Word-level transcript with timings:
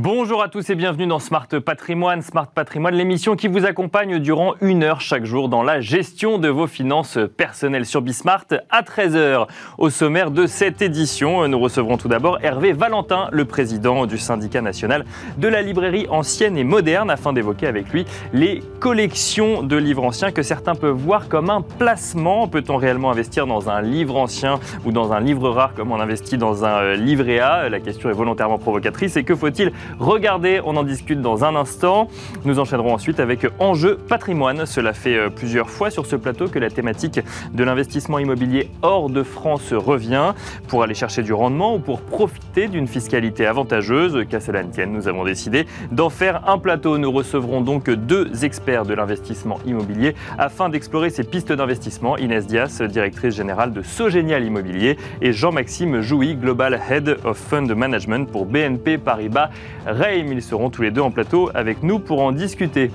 Bonjour 0.00 0.44
à 0.44 0.48
tous 0.48 0.70
et 0.70 0.76
bienvenue 0.76 1.08
dans 1.08 1.18
Smart 1.18 1.48
Patrimoine. 1.48 2.22
Smart 2.22 2.46
Patrimoine, 2.46 2.94
l'émission 2.94 3.34
qui 3.34 3.48
vous 3.48 3.66
accompagne 3.66 4.20
durant 4.20 4.54
une 4.60 4.84
heure 4.84 5.00
chaque 5.00 5.24
jour 5.24 5.48
dans 5.48 5.64
la 5.64 5.80
gestion 5.80 6.38
de 6.38 6.48
vos 6.48 6.68
finances 6.68 7.18
personnelles 7.36 7.84
sur 7.84 8.00
Bismart 8.00 8.44
à 8.70 8.82
13h. 8.82 9.48
Au 9.76 9.90
sommaire 9.90 10.30
de 10.30 10.46
cette 10.46 10.82
édition, 10.82 11.48
nous 11.48 11.58
recevrons 11.58 11.96
tout 11.96 12.06
d'abord 12.06 12.38
Hervé 12.44 12.72
Valentin, 12.72 13.26
le 13.32 13.44
président 13.44 14.06
du 14.06 14.18
syndicat 14.18 14.60
national 14.60 15.04
de 15.36 15.48
la 15.48 15.62
librairie 15.62 16.06
ancienne 16.10 16.56
et 16.56 16.62
moderne, 16.62 17.10
afin 17.10 17.32
d'évoquer 17.32 17.66
avec 17.66 17.92
lui 17.92 18.06
les 18.32 18.62
collections 18.78 19.64
de 19.64 19.74
livres 19.74 20.04
anciens 20.04 20.30
que 20.30 20.44
certains 20.44 20.76
peuvent 20.76 20.94
voir 20.94 21.28
comme 21.28 21.50
un 21.50 21.60
placement. 21.60 22.46
Peut-on 22.46 22.76
réellement 22.76 23.10
investir 23.10 23.48
dans 23.48 23.68
un 23.68 23.82
livre 23.82 24.16
ancien 24.16 24.60
ou 24.84 24.92
dans 24.92 25.12
un 25.12 25.18
livre 25.18 25.50
rare 25.50 25.74
comme 25.74 25.90
on 25.90 25.98
investit 25.98 26.38
dans 26.38 26.64
un 26.64 26.94
livret 26.94 27.40
A? 27.40 27.68
La 27.68 27.80
question 27.80 28.08
est 28.10 28.14
volontairement 28.14 28.58
provocatrice. 28.58 29.16
Et 29.16 29.24
que 29.24 29.34
faut-il 29.34 29.72
Regardez, 29.98 30.60
on 30.64 30.76
en 30.76 30.84
discute 30.84 31.20
dans 31.20 31.44
un 31.44 31.56
instant. 31.56 32.08
Nous 32.44 32.58
enchaînerons 32.58 32.94
ensuite 32.94 33.20
avec 33.20 33.46
Enjeu 33.58 33.96
patrimoine. 33.96 34.66
Cela 34.66 34.92
fait 34.92 35.16
euh, 35.16 35.28
plusieurs 35.30 35.70
fois 35.70 35.90
sur 35.90 36.06
ce 36.06 36.16
plateau 36.16 36.48
que 36.48 36.58
la 36.58 36.70
thématique 36.70 37.20
de 37.52 37.64
l'investissement 37.64 38.18
immobilier 38.18 38.70
hors 38.82 39.10
de 39.10 39.22
France 39.22 39.72
revient 39.72 40.34
pour 40.68 40.82
aller 40.82 40.94
chercher 40.94 41.22
du 41.22 41.32
rendement 41.32 41.74
ou 41.74 41.78
pour 41.78 42.00
profiter 42.00 42.68
d'une 42.68 42.86
fiscalité 42.86 43.46
avantageuse. 43.46 44.24
Qu'à 44.28 44.40
cela 44.40 44.62
ne 44.62 44.70
tienne, 44.70 44.92
nous 44.92 45.08
avons 45.08 45.24
décidé 45.24 45.66
d'en 45.92 46.10
faire 46.10 46.48
un 46.48 46.58
plateau. 46.58 46.98
Nous 46.98 47.10
recevrons 47.10 47.60
donc 47.60 47.90
deux 47.90 48.44
experts 48.44 48.84
de 48.84 48.94
l'investissement 48.94 49.58
immobilier 49.66 50.14
afin 50.38 50.68
d'explorer 50.68 51.10
ces 51.10 51.24
pistes 51.24 51.52
d'investissement. 51.52 52.16
Inès 52.16 52.46
Dias, 52.46 52.82
directrice 52.88 53.34
générale 53.34 53.72
de 53.72 53.82
Sogénial 53.82 54.44
Immobilier, 54.44 54.96
et 55.20 55.32
Jean-Maxime 55.32 56.00
Jouy, 56.00 56.34
Global 56.34 56.80
Head 56.90 57.18
of 57.24 57.38
Fund 57.38 57.70
Management 57.72 58.30
pour 58.30 58.46
BNP 58.46 58.98
Paribas 58.98 59.50
Reim. 59.88 60.26
Ils 60.30 60.42
seront 60.42 60.70
tous 60.70 60.82
les 60.82 60.90
deux 60.90 61.00
en 61.00 61.10
plateau 61.10 61.50
avec 61.54 61.82
nous 61.82 61.98
pour 61.98 62.22
en 62.22 62.32
discuter. 62.32 62.90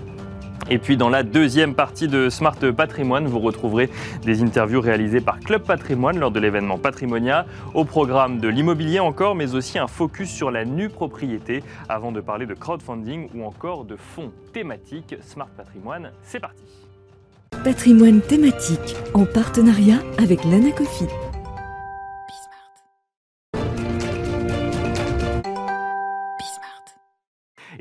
Et 0.70 0.78
puis 0.78 0.96
dans 0.96 1.10
la 1.10 1.24
deuxième 1.24 1.76
partie 1.76 2.08
de 2.08 2.30
Smart 2.30 2.56
Patrimoine, 2.76 3.26
vous 3.26 3.40
retrouverez 3.40 3.90
des 4.24 4.42
interviews 4.42 4.80
réalisées 4.80 5.20
par 5.20 5.40
Club 5.40 5.64
Patrimoine 5.64 6.18
lors 6.18 6.32
de 6.32 6.40
l'événement 6.40 6.78
Patrimonia, 6.78 7.46
au 7.74 7.84
programme 7.84 8.40
de 8.40 8.48
l'immobilier 8.48 9.00
encore, 9.00 9.36
mais 9.36 9.56
aussi 9.56 9.78
un 9.78 9.88
focus 9.88 10.30
sur 10.30 10.52
la 10.52 10.64
nue 10.64 10.90
propriété, 10.90 11.64
avant 11.90 12.12
de 12.12 12.22
parler 12.22 12.46
de 12.46 12.54
crowdfunding 12.54 13.30
ou 13.36 13.44
encore 13.44 13.84
de 13.84 13.98
fonds 13.98 14.32
thématiques. 14.54 15.16
Smart 15.22 15.50
Patrimoine, 15.58 16.12
c'est 16.24 16.40
parti. 16.40 16.64
Patrimoine 17.64 18.22
thématique 18.22 18.96
en 19.14 19.26
partenariat 19.26 20.00
avec 20.18 20.44
l'Anacofi. 20.46 21.06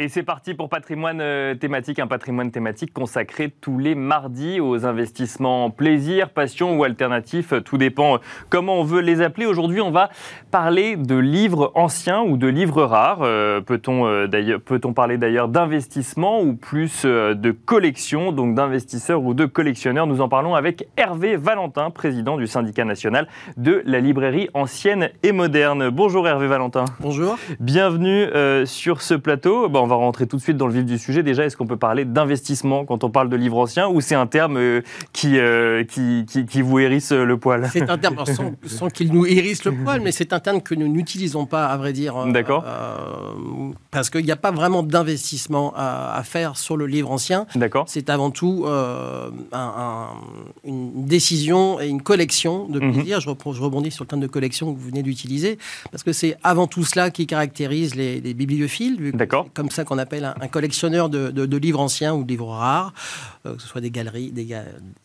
Et 0.02 0.08
c'est 0.08 0.24
parti 0.24 0.54
pour 0.54 0.68
patrimoine 0.68 1.20
euh, 1.20 1.54
thématique, 1.54 2.00
un 2.00 2.08
patrimoine 2.08 2.50
thématique 2.50 2.92
consacré 2.92 3.52
tous 3.60 3.78
les 3.78 3.94
mardis 3.94 4.58
aux 4.58 4.84
investissements 4.84 5.70
plaisir, 5.70 6.30
passion 6.30 6.76
ou 6.76 6.82
alternatifs. 6.82 7.54
Tout 7.64 7.78
dépend 7.78 8.18
comment 8.48 8.80
on 8.80 8.82
veut 8.82 9.00
les 9.00 9.22
appeler. 9.22 9.46
Aujourd'hui, 9.46 9.80
on 9.80 9.92
va 9.92 10.10
parler 10.50 10.96
de 10.96 11.14
livres 11.14 11.70
anciens 11.76 12.20
ou 12.22 12.36
de 12.36 12.48
livres 12.48 12.82
rares. 12.82 13.20
Euh, 13.22 13.60
peut-on 13.60 14.08
euh, 14.08 14.26
d'ailleurs, 14.26 14.60
peut-on 14.60 14.92
parler 14.92 15.18
d'ailleurs 15.18 15.46
d'investissement 15.46 16.42
ou 16.42 16.56
plus 16.56 17.04
de 17.04 17.50
collection, 17.52 18.32
donc 18.32 18.56
d'investisseurs 18.56 19.22
ou 19.22 19.34
de 19.34 19.44
collectionneurs 19.46 20.08
Nous 20.08 20.20
en 20.20 20.28
parlons 20.28 20.56
avec 20.56 20.88
Hervé 20.96 21.36
Valentin, 21.36 21.90
président 21.90 22.36
du 22.36 22.48
syndicat 22.48 22.84
national 22.84 23.28
de 23.56 23.84
la 23.86 24.00
librairie 24.00 24.48
ancienne 24.52 25.10
et 25.22 25.30
moderne. 25.30 25.90
Bonjour 25.90 26.26
Hervé 26.26 26.48
Valentin. 26.48 26.86
Bonjour. 26.98 27.38
Bienvenue 27.60 28.26
sur 28.66 29.00
ce 29.00 29.14
plateau. 29.14 29.68
Bon, 29.68 29.82
on 29.82 29.86
va 29.86 29.91
rentrer 29.96 30.26
tout 30.26 30.36
de 30.36 30.42
suite 30.42 30.56
dans 30.56 30.66
le 30.66 30.72
vif 30.72 30.84
du 30.84 30.98
sujet. 30.98 31.22
Déjà, 31.22 31.44
est-ce 31.44 31.56
qu'on 31.56 31.66
peut 31.66 31.76
parler 31.76 32.04
d'investissement 32.04 32.84
quand 32.84 33.04
on 33.04 33.10
parle 33.10 33.28
de 33.28 33.36
livres 33.36 33.58
anciens 33.58 33.88
ou 33.88 34.00
c'est 34.00 34.14
un 34.14 34.26
terme 34.26 34.56
euh, 34.56 34.82
euh, 35.24 35.84
qui, 35.84 36.24
qui, 36.26 36.46
qui, 36.46 36.62
vous 36.62 36.78
hérisse 36.78 37.12
le 37.12 37.36
poil? 37.36 37.68
C'est 37.72 37.88
un 37.88 37.98
terme, 37.98 38.16
sans, 38.66 38.88
qu'il 38.88 39.12
nous 39.12 39.26
hérisse 39.26 39.64
le 39.64 39.72
poil, 39.72 40.00
mais 40.00 40.12
c'est 40.12 40.32
un 40.32 40.40
terme 40.40 40.60
que 40.60 40.74
nous 40.74 40.88
n'utilisons 40.88 41.46
pas, 41.46 41.66
à 41.66 41.76
vrai 41.76 41.92
dire. 41.92 42.16
Euh, 42.16 42.30
D'accord. 42.30 42.64
parce 43.90 44.10
qu'il 44.10 44.24
n'y 44.24 44.30
a 44.30 44.36
pas 44.36 44.50
vraiment 44.50 44.82
d'investissement 44.82 45.72
à, 45.76 46.20
faire 46.24 46.56
sur 46.56 46.76
le 46.76 46.86
livre 46.86 47.10
ancien. 47.10 47.46
D'accord. 47.54 47.84
C'est 47.88 48.10
avant 48.10 48.30
tout 48.30 48.66
une 50.64 51.06
décision 51.06 51.80
et 51.80 51.88
une 51.88 52.02
collection 52.02 52.68
de 52.68 52.80
mhm. 52.80 52.92
plaisir. 52.92 53.20
je, 53.20 53.28
rebondis 53.28 53.90
sur 53.90 54.04
le 54.04 54.08
terme 54.08 54.22
de 54.22 54.26
collection 54.26 54.72
que 54.72 54.78
vous 54.78 54.86
venez 54.86 55.02
d'utiliser, 55.02 55.58
parce 55.90 56.02
que 56.02 56.12
c'est 56.12 56.36
avant 56.42 56.66
tout 56.66 56.84
cela 56.84 57.10
qui 57.10 57.26
caractérise 57.26 57.94
les, 57.94 58.20
les 58.20 58.34
bibliophiles. 58.34 59.12
D'accord. 59.12 59.46
Comme 59.54 59.70
ça 59.70 59.81
qu'on 59.84 59.98
appelle 59.98 60.34
un, 60.40 60.48
collectionneur 60.48 61.08
de, 61.08 61.56
livres 61.56 61.80
anciens 61.80 62.14
ou 62.14 62.24
de 62.24 62.28
livres 62.28 62.48
rares, 62.48 62.92
que 63.44 63.60
ce 63.60 63.66
soit 63.66 63.80
des 63.80 63.90
galeries, 63.90 64.30
des, 64.30 64.56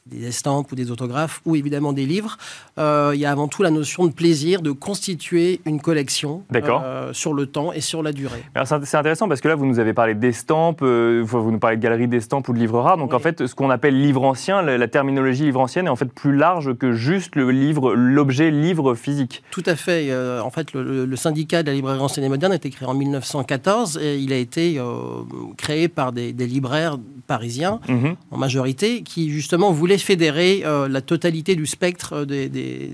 des, 0.05 0.27
estampes 0.27 0.71
ou 0.71 0.75
des 0.75 0.91
autographes, 0.91 1.41
ou 1.45 1.55
évidemment 1.55 1.93
des 1.93 2.05
livres. 2.05 2.37
Euh, 2.77 3.11
il 3.13 3.19
y 3.19 3.25
a 3.25 3.31
avant 3.31 3.47
tout 3.47 3.63
la 3.63 3.71
notion 3.71 4.05
de 4.05 4.11
plaisir 4.11 4.61
de 4.61 4.71
constituer 4.71 5.61
une 5.65 5.81
collection 5.81 6.43
euh, 6.53 7.13
sur 7.13 7.33
le 7.33 7.45
temps 7.47 7.73
et 7.73 7.81
sur 7.81 8.03
la 8.03 8.11
durée. 8.11 8.43
C'est 8.65 8.95
intéressant 8.95 9.27
parce 9.27 9.41
que 9.41 9.47
là, 9.47 9.55
vous 9.55 9.65
nous 9.65 9.79
avez 9.79 9.93
parlé 9.93 10.13
d'estampes, 10.13 10.83
vous 10.83 11.51
nous 11.51 11.59
parlez 11.59 11.77
de 11.77 11.81
galeries 11.81 12.07
d'estampes 12.07 12.47
ou 12.49 12.53
de 12.53 12.59
livres 12.59 12.79
rares. 12.79 12.97
Donc 12.97 13.13
en 13.13 13.19
fait, 13.19 13.47
ce 13.47 13.55
qu'on 13.55 13.69
appelle 13.69 13.99
livre 13.99 14.23
ancien, 14.23 14.61
la, 14.61 14.87
terminologie 14.87 15.43
livre 15.43 15.59
ancienne 15.59 15.87
est 15.87 15.89
en 15.89 15.95
fait 15.95 16.11
plus 16.11 16.35
large 16.35 16.75
que 16.75 16.93
juste 16.93 17.35
le 17.35 17.51
livre, 17.51 17.93
l'objet 17.93 18.51
livre 18.51 18.95
physique. 18.95 19.43
Tout 19.51 19.63
à 19.65 19.75
fait. 19.75 20.13
en 20.41 20.49
fait, 20.49 20.73
le, 20.73 21.05
le, 21.05 21.15
syndicat 21.15 21.63
de 21.63 21.67
la 21.67 21.73
librairie 21.73 21.99
ancienne 21.99 22.25
et 22.25 22.29
moderne 22.29 22.51
a 22.51 22.55
été 22.55 22.69
créé 22.69 22.87
en 22.87 22.93
1914 22.93 23.97
et 24.01 24.17
il 24.17 24.33
a 24.33 24.37
été 24.37 24.77
euh, 24.79 25.23
créé 25.57 25.87
par 25.87 26.11
des, 26.11 26.31
libraires 26.33 26.97
parisiens, 27.27 27.79
mhm. 27.87 28.15
En 28.31 28.37
majorité, 28.37 29.03
qui 29.03 29.29
justement 29.29 29.71
voulaient 29.71 29.97
fédérer 29.97 30.63
euh, 30.65 30.87
la 30.87 31.01
totalité 31.01 31.55
du 31.55 31.65
spectre 31.65 32.13
euh, 32.13 32.25
des, 32.25 32.91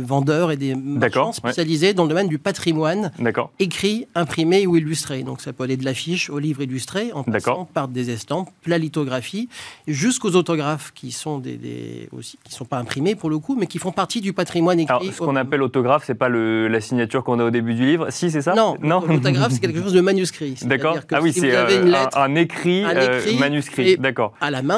vendeurs 0.00 0.50
et 0.50 0.56
des 0.56 0.74
marchands 0.74 1.32
spécialisés 1.32 1.94
dans 1.94 2.04
le 2.04 2.08
domaine 2.08 2.28
du 2.28 2.38
patrimoine, 2.38 3.12
écrit, 3.58 4.06
imprimé 4.14 4.66
ou 4.66 4.76
illustré. 4.76 5.22
Donc 5.22 5.40
ça 5.40 5.52
peut 5.52 5.64
aller 5.64 5.76
de 5.76 5.84
l'affiche 5.84 6.30
au 6.30 6.38
livre 6.38 6.62
illustré, 6.62 7.12
en 7.12 7.22
passant 7.22 7.64
par 7.72 7.88
des 7.88 8.10
estampes, 8.10 8.50
la 8.66 8.78
lithographie, 8.78 9.48
jusqu'aux 9.86 10.36
autographes 10.36 10.92
qui 10.94 11.12
sont 11.12 11.38
des, 11.38 12.08
aussi 12.12 12.38
qui 12.44 12.52
sont 12.52 12.64
pas 12.64 12.78
imprimés 12.78 13.14
pour 13.14 13.30
le 13.30 13.38
coup, 13.38 13.56
mais 13.58 13.66
qui 13.66 13.78
font 13.78 13.92
partie 13.92 14.20
du 14.20 14.32
patrimoine 14.32 14.80
écrit. 14.80 14.94
Alors, 14.94 15.12
ce 15.12 15.18
qu'on 15.18 15.36
appelle 15.36 15.62
autographe, 15.62 16.04
c'est 16.06 16.14
pas 16.14 16.28
le, 16.28 16.68
la 16.68 16.80
signature 16.80 17.24
qu'on 17.24 17.38
a 17.40 17.44
au 17.44 17.50
début 17.50 17.74
du 17.74 17.84
livre. 17.84 18.08
Si, 18.10 18.30
c'est 18.30 18.42
ça 18.42 18.54
Non, 18.54 18.76
non. 18.82 19.02
L'autographe, 19.06 19.52
c'est 19.52 19.60
quelque 19.60 19.82
chose 19.82 19.92
de 19.92 20.00
manuscrit. 20.00 20.56
D'accord. 20.62 20.98
Ah 21.12 21.20
oui, 21.22 21.32
c'est 21.32 21.54
euh, 21.54 22.06
un, 22.14 22.34
écrit, 22.34 22.84
euh, 22.84 23.20
manuscrit. 23.38 23.96
D'accord. 23.96 24.32
À 24.40 24.50
la 24.50 24.62
main, 24.62 24.73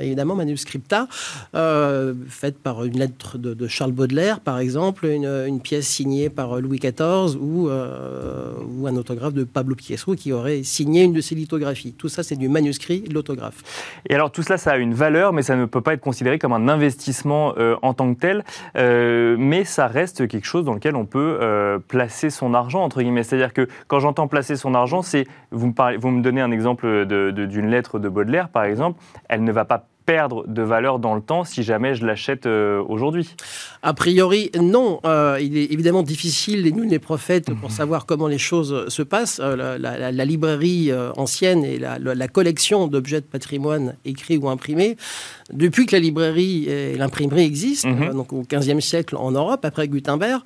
évidemment, 0.00 0.34
manuscripta, 0.34 1.06
euh, 1.54 2.14
faite 2.28 2.58
par 2.58 2.84
une 2.84 2.98
lettre 2.98 3.38
de, 3.38 3.68
Charles 3.68 3.92
Baudelaire, 3.92 4.40
par 4.40 4.58
exemple, 4.58 5.06
une, 5.06 5.60
pièce 5.60 5.86
signée 5.86 6.30
par 6.30 6.60
Louis 6.60 6.78
XIV 6.78 7.36
ou, 7.40 7.68
ou 7.68 8.86
un 8.86 8.96
autographe 8.96 9.34
de 9.34 9.44
Pablo 9.44 9.74
Picasso 9.74 10.14
qui 10.14 10.32
aurait 10.32 10.62
signé 10.62 11.02
une 11.02 11.12
de 11.12 11.20
ses 11.20 11.34
lithographies. 11.34 11.92
Tout 11.92 12.08
ça, 12.08 12.22
c'est 12.22 12.36
du 12.36 12.48
manuscrit, 12.48 13.04
l'autographe. 13.12 13.62
Et 14.08 14.14
alors, 14.14 14.30
tout 14.30 14.42
cela, 14.42 14.56
ça 14.56 14.72
a 14.72 14.76
une 14.76 14.94
valeur, 14.94 15.32
mais 15.32 15.42
ça 15.42 15.56
ne 15.56 15.66
peut 15.66 15.80
pas 15.80 15.94
être 15.94 16.00
considéré 16.00 16.38
comme 16.38 16.52
un 16.52 16.68
investissement 16.68 17.54
en 17.82 17.94
tant 17.94 18.14
que 18.14 18.20
tel. 18.20 18.44
mais 18.74 19.64
ça 19.64 19.86
reste 19.88 20.28
quelque 20.28 20.46
chose 20.46 20.64
dans 20.64 20.74
lequel 20.74 20.96
on 20.96 21.06
peut 21.06 21.38
placer 21.88 22.30
son 22.30 22.54
argent, 22.54 22.82
entre 22.82 23.02
guillemets. 23.02 23.24
C'est-à-dire 23.24 23.52
que 23.52 23.68
quand 23.88 24.00
j'entends 24.00 24.28
placer 24.28 24.56
son 24.56 24.74
argent, 24.74 25.02
c'est 25.02 25.26
vous 25.50 25.72
vous 25.98 26.10
me, 26.10 26.22
donnez 26.22 26.40
un 26.40 26.50
exemple 26.50 27.06
d'une 27.06 27.68
lettre 27.68 27.98
de 27.98 28.08
Baudelaire, 28.08 28.48
par 28.48 28.64
exemple, 28.64 29.00
elle 29.28 29.44
ne 29.44 29.52
va 29.52 29.64
pas 29.64 29.86
perdre 30.08 30.46
de 30.46 30.62
valeur 30.62 30.98
dans 30.98 31.14
le 31.14 31.20
temps 31.20 31.44
si 31.44 31.62
jamais 31.62 31.94
je 31.94 32.06
l'achète 32.06 32.46
euh, 32.46 32.82
aujourd'hui 32.88 33.34
A 33.82 33.92
priori, 33.92 34.50
non. 34.58 35.00
Euh, 35.04 35.38
il 35.38 35.58
est 35.58 35.70
évidemment 35.70 36.02
difficile, 36.02 36.66
et 36.66 36.72
nous 36.72 36.84
les 36.84 36.98
prophètes, 36.98 37.52
pour 37.52 37.68
mhm. 37.68 37.76
savoir 37.76 38.06
comment 38.06 38.26
les 38.26 38.38
choses 38.38 38.88
se 38.88 39.02
passent. 39.02 39.38
Euh, 39.38 39.76
la, 39.76 40.24
librairie 40.24 40.90
ancienne 41.18 41.62
et 41.62 41.78
la, 41.78 42.28
collection 42.28 42.86
d'objets 42.86 43.20
de 43.20 43.26
patrimoine 43.26 43.96
écrits 44.06 44.38
ou 44.38 44.48
imprimés, 44.48 44.96
depuis 45.52 45.84
que 45.84 45.94
la 45.94 46.00
librairie 46.00 46.64
et 46.70 46.96
l'imprimerie 46.96 47.44
existent, 47.44 47.90
mhm. 47.90 48.14
donc 48.14 48.32
au 48.32 48.44
XVe 48.50 48.80
siècle 48.80 49.14
en 49.14 49.32
Europe, 49.32 49.62
après 49.66 49.88
Gutenberg, 49.88 50.40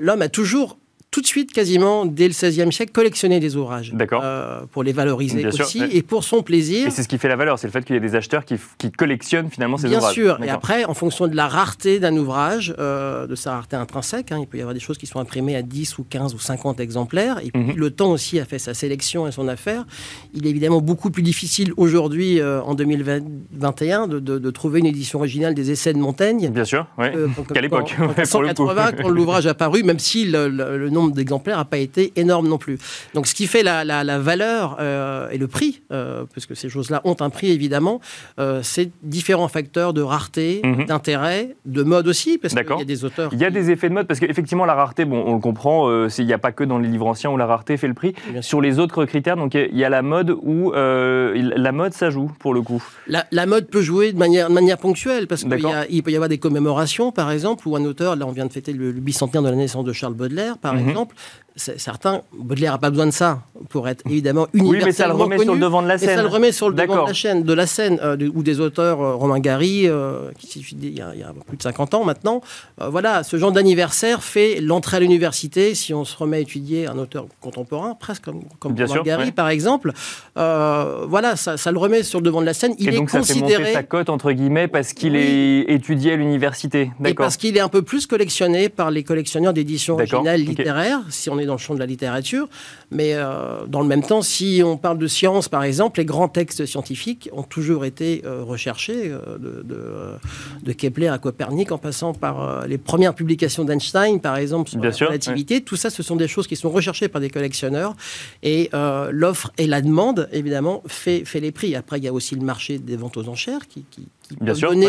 l'homme 0.00 0.22
a 0.22 0.28
toujours 0.28 0.78
tout 1.10 1.20
de 1.20 1.26
suite, 1.26 1.52
quasiment, 1.52 2.06
dès 2.06 2.28
le 2.28 2.34
XVIe 2.34 2.72
siècle, 2.72 2.92
collectionner 2.92 3.40
des 3.40 3.56
ouvrages. 3.56 3.92
D'accord. 3.92 4.22
Euh, 4.24 4.60
pour 4.70 4.84
les 4.84 4.92
valoriser 4.92 5.44
aussi 5.46 5.82
et 5.90 6.02
pour 6.02 6.22
son 6.22 6.42
plaisir. 6.42 6.86
Et 6.86 6.90
c'est 6.90 7.02
ce 7.02 7.08
qui 7.08 7.18
fait 7.18 7.28
la 7.28 7.34
valeur, 7.34 7.58
c'est 7.58 7.66
le 7.66 7.72
fait 7.72 7.84
qu'il 7.84 7.94
y 7.94 7.96
ait 7.96 8.00
des 8.00 8.14
acheteurs 8.14 8.44
qui, 8.44 8.58
collectionnent 8.96 9.50
finalement 9.50 9.76
ces 9.76 9.88
ouvrages. 9.88 10.02
Bien 10.02 10.10
sûr. 10.10 10.44
Et 10.44 10.50
après, 10.50 10.84
en 10.84 10.94
fonction 10.94 11.26
de 11.26 11.34
la 11.34 11.48
rareté 11.48 11.98
d'un 11.98 12.16
ouvrage, 12.16 12.74
euh, 12.78 13.26
de 13.26 13.34
sa 13.34 13.52
rareté 13.54 13.76
intrinsèque, 13.76 14.30
hein, 14.30 14.38
il 14.40 14.46
peut 14.46 14.58
y 14.58 14.60
avoir 14.60 14.74
des 14.74 14.80
choses 14.80 14.98
qui 14.98 15.06
sont 15.06 15.18
imprimées 15.18 15.56
à 15.56 15.62
10 15.62 15.98
ou 15.98 16.04
15 16.08 16.34
ou 16.34 16.38
50 16.38 16.78
exemplaires. 16.80 17.38
Et 17.42 17.50
puis, 17.50 17.62
mhm. 17.62 17.76
le 17.76 17.90
temps 17.90 18.12
aussi 18.12 18.38
a 18.38 18.44
fait 18.44 18.58
sa 18.58 18.74
sélection 18.74 19.26
et 19.26 19.32
son 19.32 19.48
affaire. 19.48 19.86
Il 20.32 20.46
est 20.46 20.50
évidemment 20.50 20.80
beaucoup 20.80 21.10
plus 21.10 21.22
difficile 21.22 21.72
aujourd'hui, 21.76 22.40
euh, 22.40 22.62
en 22.62 22.74
2021, 22.74 24.06
de, 24.06 24.20
de, 24.20 24.50
trouver 24.50 24.80
une 24.80 24.86
édition 24.86 25.18
originale 25.18 25.54
des 25.54 25.70
Essais 25.70 25.92
de 25.92 25.98
Montaigne. 25.98 26.50
Bien 26.50 26.64
sûr, 26.64 26.86
oui. 26.98 27.06
Qu'à 27.52 27.60
l'époque. 27.60 27.96
En 27.98 28.08
1980, 28.08 28.92
quand 29.02 29.08
l'ouvrage 29.08 29.46
a 29.46 29.54
paru, 29.54 29.82
même 29.82 29.98
si 29.98 30.24
le, 30.24 30.48
le, 30.48 30.90
nombre 31.00 31.14
d'exemplaires 31.14 31.58
n'a 31.58 31.64
pas 31.64 31.78
été 31.78 32.12
énorme 32.16 32.48
non 32.48 32.58
plus. 32.58 32.78
Donc 33.14 33.26
ce 33.26 33.34
qui 33.34 33.46
fait 33.46 33.62
la, 33.62 33.84
la, 33.84 34.18
valeur 34.18 34.76
euh, 34.80 35.28
et 35.30 35.38
le 35.38 35.46
prix, 35.46 35.82
euh, 35.92 36.24
parce 36.34 36.46
que 36.46 36.54
ces 36.54 36.68
choses-là 36.68 37.00
ont 37.04 37.16
un 37.20 37.30
prix 37.30 37.50
évidemment, 37.50 38.00
euh, 38.38 38.60
c'est 38.62 38.90
différents 39.02 39.48
facteurs 39.48 39.92
de 39.92 40.02
rareté, 40.02 40.60
mhm. 40.64 40.86
d'intérêt, 40.86 41.56
de 41.66 41.82
mode 41.82 42.08
aussi, 42.08 42.38
parce 42.38 42.54
qu'il 42.54 42.64
y 42.78 42.82
a 42.82 42.84
des 42.84 43.04
auteurs. 43.04 43.30
Il 43.32 43.38
y 43.38 43.44
a 43.44 43.50
des 43.50 43.70
effets 43.70 43.88
de 43.88 43.94
mode, 43.94 44.06
parce 44.06 44.20
qu'effectivement 44.20 44.64
la 44.64 44.74
rareté, 44.74 45.04
bon, 45.04 45.22
on 45.26 45.34
le 45.34 45.40
comprend, 45.40 46.06
il 46.06 46.26
n'y 46.26 46.32
a 46.32 46.38
pas 46.38 46.52
que 46.52 46.64
dans 46.64 46.78
les 46.78 46.88
livres 46.88 47.06
anciens 47.06 47.30
où 47.30 47.36
la 47.36 47.46
rareté 47.46 47.76
fait 47.76 47.88
le 47.88 47.94
prix. 47.94 48.14
Sur 48.40 48.60
les 48.60 48.78
autres 48.78 49.04
critères, 49.04 49.36
donc 49.36 49.54
il 49.54 49.76
y 49.76 49.84
a 49.84 49.88
la 49.88 50.02
mode 50.02 50.30
où 50.30 50.72
la 50.72 51.72
mode 51.72 51.92
ça 51.92 52.10
joue 52.10 52.30
pour 52.38 52.54
le 52.54 52.62
coup. 52.62 52.82
La, 53.06 53.26
la 53.32 53.46
mode 53.46 53.66
peut 53.68 53.82
jouer 53.82 54.12
de 54.12 54.18
manière, 54.18 54.48
de 54.48 54.54
manière 54.54 54.78
ponctuelle, 54.78 55.26
parce 55.26 55.44
qu'il 55.44 56.02
peut 56.02 56.10
y 56.10 56.14
avoir 56.14 56.28
des 56.28 56.38
commémorations, 56.38 57.12
par 57.12 57.30
exemple, 57.30 57.66
où 57.68 57.76
un 57.76 57.84
auteur, 57.84 58.16
là 58.16 58.26
on 58.26 58.32
vient 58.32 58.46
de 58.46 58.52
fêter 58.52 58.72
le, 58.72 58.92
bicentenaire 58.92 59.42
de 59.42 59.50
la 59.50 59.56
naissance 59.56 59.84
de 59.84 59.92
Charles 59.92 60.14
Baudelaire, 60.14 60.58
par 60.58 60.74
mhm. 60.74 60.80
exemple, 60.80 60.89
Mhm. 60.90 60.98
exemple, 60.98 61.16
certains, 61.56 62.22
Baudelaire 62.32 62.72
n'a 62.72 62.78
pas 62.78 62.90
besoin 62.90 63.06
de 63.06 63.10
ça 63.10 63.42
pour 63.68 63.88
être 63.88 64.02
évidemment 64.06 64.46
universellement 64.52 64.80
Oui, 64.80 64.84
mais 64.84 64.92
ça 64.92 65.06
le 65.06 65.14
remet 65.14 65.38
sur 65.38 65.54
le 65.54 65.60
devant 65.60 65.82
de 65.82 65.88
la 65.88 65.98
scène. 65.98 66.16
ça 66.16 66.22
le 66.22 66.28
remet 66.28 66.52
sur 66.52 66.68
le 66.68 66.74
devant 66.74 67.02
de 67.02 67.08
la, 67.08 67.14
scène, 67.14 67.42
de 67.42 67.52
la 67.52 67.66
scène 67.66 68.00
euh, 68.02 68.30
ou 68.34 68.42
des 68.42 68.60
auteurs, 68.60 69.00
euh, 69.00 69.14
Romain 69.14 69.40
Gary, 69.40 69.86
euh, 69.86 70.30
qui 70.38 70.60
il 70.60 70.98
y, 70.98 71.00
a, 71.00 71.12
il 71.14 71.20
y, 71.20 71.22
a, 71.22 71.32
plus 71.46 71.56
de 71.56 71.62
50 71.62 71.94
ans 71.94 72.04
maintenant. 72.04 72.40
voilà, 72.78 73.22
ce 73.22 73.36
genre 73.36 73.52
d'anniversaire 73.52 74.22
fait 74.22 74.60
l'entrée 74.60 74.98
à 74.98 75.00
l'université, 75.00 75.74
si 75.74 75.92
on 75.94 76.04
se 76.04 76.16
remet 76.16 76.38
à 76.38 76.40
étudier 76.40 76.86
un 76.86 76.98
auteur 76.98 77.26
contemporain, 77.40 77.94
presque 77.98 78.24
comme, 78.24 78.42
comme 78.58 78.74
Romain 78.78 79.02
Gary 79.02 79.32
par 79.32 79.48
exemple. 79.48 79.92
voilà, 80.36 81.36
ça, 81.36 81.56
ça, 81.56 81.72
le 81.72 81.78
remet 81.78 82.02
sur 82.02 82.20
le 82.20 82.24
devant 82.24 82.40
de 82.40 82.46
la 82.46 82.54
scène. 82.54 82.74
Il 82.78 82.88
Et 82.88 82.94
est 82.94 82.96
donc 82.96 83.10
ça 83.10 83.18
considéré... 83.18 83.52
fait 83.52 83.58
monter 83.58 83.72
sa 83.72 83.82
cote, 83.82 84.08
entre 84.08 84.32
guillemets, 84.32 84.68
parce 84.68 84.92
qu'il 84.92 85.16
est 85.16 85.62
étudié 85.68 86.12
à 86.12 86.16
l'université. 86.16 86.90
Et 87.04 87.14
parce 87.14 87.36
qu'il 87.36 87.56
est 87.56 87.60
un 87.60 87.68
peu 87.68 87.82
plus 87.82 88.06
collectionné 88.06 88.68
par 88.68 88.90
les 88.90 89.02
collectionneurs 89.02 89.52
d'éditions 89.52 89.94
originales 89.94 90.40
littéraires, 90.40 91.00
si 91.08 91.30
on 91.30 91.39
est 91.40 91.46
dans 91.46 91.54
le 91.54 91.58
champ 91.58 91.74
de 91.74 91.78
la 91.78 91.86
littérature. 91.86 92.48
Mais 92.90 93.14
euh, 93.14 93.66
dans 93.66 93.80
le 93.80 93.86
même 93.86 94.02
temps, 94.02 94.22
si 94.22 94.62
on 94.64 94.76
parle 94.76 94.98
de 94.98 95.06
science, 95.06 95.48
par 95.48 95.62
exemple, 95.62 96.00
les 96.00 96.04
grands 96.04 96.28
textes 96.28 96.66
scientifiques 96.66 97.28
ont 97.32 97.42
toujours 97.42 97.84
été 97.84 98.22
euh, 98.24 98.42
recherchés, 98.42 99.10
euh, 99.10 100.18
de, 100.62 100.72
Kepler 100.72 101.08
à 101.08 101.18
Copernic, 101.18 101.72
en 101.72 101.78
passant 101.78 102.14
par 102.14 102.66
les 102.66 102.78
premières 102.78 103.14
publications 103.14 103.64
d'Einstein, 103.64 104.20
par 104.20 104.36
exemple, 104.36 104.70
sur 104.70 104.80
la 104.80 104.90
relativité. 104.90 105.60
Tout 105.60 105.76
ça, 105.76 105.90
ce 105.90 106.02
sont 106.02 106.16
des 106.16 106.28
choses 106.28 106.46
qui 106.46 106.56
sont 106.56 106.70
recherchées 106.70 107.08
par 107.08 107.20
des 107.20 107.28
collectionneurs. 107.28 107.94
Et 108.42 108.70
l'offre 109.10 109.52
et 109.58 109.66
la 109.66 109.82
demande, 109.82 110.28
évidemment, 110.32 110.82
fait, 110.86 111.24
fait 111.24 111.40
les 111.40 111.52
prix. 111.52 111.74
Après, 111.74 111.98
il 111.98 112.04
y 112.04 112.08
a 112.08 112.12
aussi 112.12 112.34
le 112.34 112.42
marché 112.42 112.78
des 112.78 112.96
ventes 112.96 113.16
aux 113.16 113.28
enchères 113.28 113.66
qui, 113.68 113.84
qui, 113.90 114.06
bien 114.40 114.54
sûr, 114.54 114.72
une, 114.72 114.84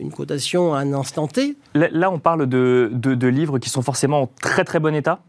une 0.00 0.10
cotation 0.10 0.74
à 0.74 0.80
un 0.80 0.92
instant 0.92 1.26
T. 1.26 1.56
Là, 1.74 2.10
on 2.10 2.18
parle 2.18 2.46
de, 2.46 2.90
de, 2.92 3.26
livres 3.28 3.58
qui 3.58 3.70
sont 3.70 3.82
forcément 3.82 4.22
en 4.22 4.30
très 4.40 4.64
très 4.64 4.80
bon 4.80 4.94
état? 4.94 5.20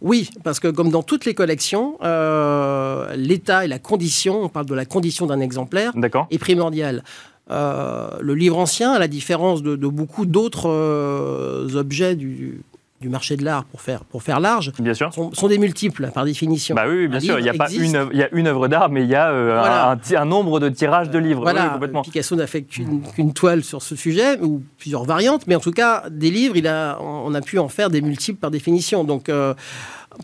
Oui, 0.00 0.30
parce 0.42 0.60
que 0.60 0.68
comme 0.68 0.90
dans 0.90 1.02
toutes 1.02 1.24
les 1.24 1.34
collections, 1.34 1.98
euh, 2.02 3.14
l'état 3.16 3.64
et 3.64 3.68
la 3.68 3.78
condition, 3.78 4.42
on 4.42 4.48
parle 4.48 4.66
de 4.66 4.74
la 4.74 4.84
condition 4.84 5.26
d'un 5.26 5.40
exemplaire, 5.40 5.92
est 6.30 6.38
primordial. 6.38 7.02
Euh, 7.50 8.08
le 8.20 8.34
livre 8.34 8.58
ancien, 8.58 8.92
à 8.92 8.98
la 8.98 9.08
différence 9.08 9.62
de, 9.62 9.76
beaucoup 9.76 10.26
d'autres 10.26 10.68
euh, 10.68 11.68
objets 11.76 12.16
du, 12.16 12.62
du 13.00 13.08
marché 13.08 13.36
de 13.36 13.44
l'art 13.44 13.64
pour 13.64 13.80
faire, 13.80 14.04
pour 14.04 14.22
faire 14.22 14.40
large 14.40 14.72
bien 14.78 14.94
sûr. 14.94 15.12
Sont, 15.12 15.32
sont 15.32 15.48
des 15.48 15.58
multiples 15.58 16.10
par 16.14 16.24
définition. 16.24 16.74
Bah 16.74 16.84
oui, 16.88 17.08
bien 17.08 17.20
sûr. 17.20 17.38
Il 17.38 17.42
n'y 17.42 17.48
a 17.48 17.54
pas 17.54 17.70
une, 17.70 18.08
il 18.12 18.18
y 18.18 18.22
a 18.22 18.28
une 18.32 18.46
œuvre 18.46 18.68
d'art, 18.68 18.88
mais 18.88 19.02
il 19.02 19.08
y 19.08 19.14
a 19.14 19.30
euh, 19.30 19.96
un, 20.16 20.24
nombre 20.24 20.60
de 20.60 20.68
tirages 20.68 21.10
de 21.10 21.18
livres. 21.18 21.42
Voilà. 21.42 21.78
Picasso 22.02 22.36
n'a 22.36 22.46
fait 22.46 22.62
qu'une 22.62 23.32
toile 23.34 23.62
sur 23.64 23.82
ce 23.82 23.96
sujet 23.96 24.40
ou 24.40 24.62
plusieurs 24.78 25.04
variantes, 25.04 25.46
mais 25.46 25.54
en 25.54 25.60
tout 25.60 25.72
cas 25.72 26.04
des 26.10 26.30
livres, 26.30 26.56
il 26.56 26.66
a, 26.66 26.98
on 27.00 27.34
a 27.34 27.40
pu 27.40 27.58
en 27.58 27.68
faire 27.68 27.90
des 27.90 28.00
multiples 28.00 28.38
par 28.38 28.50
définition. 28.50 29.04
Donc 29.04 29.28
euh, 29.28 29.54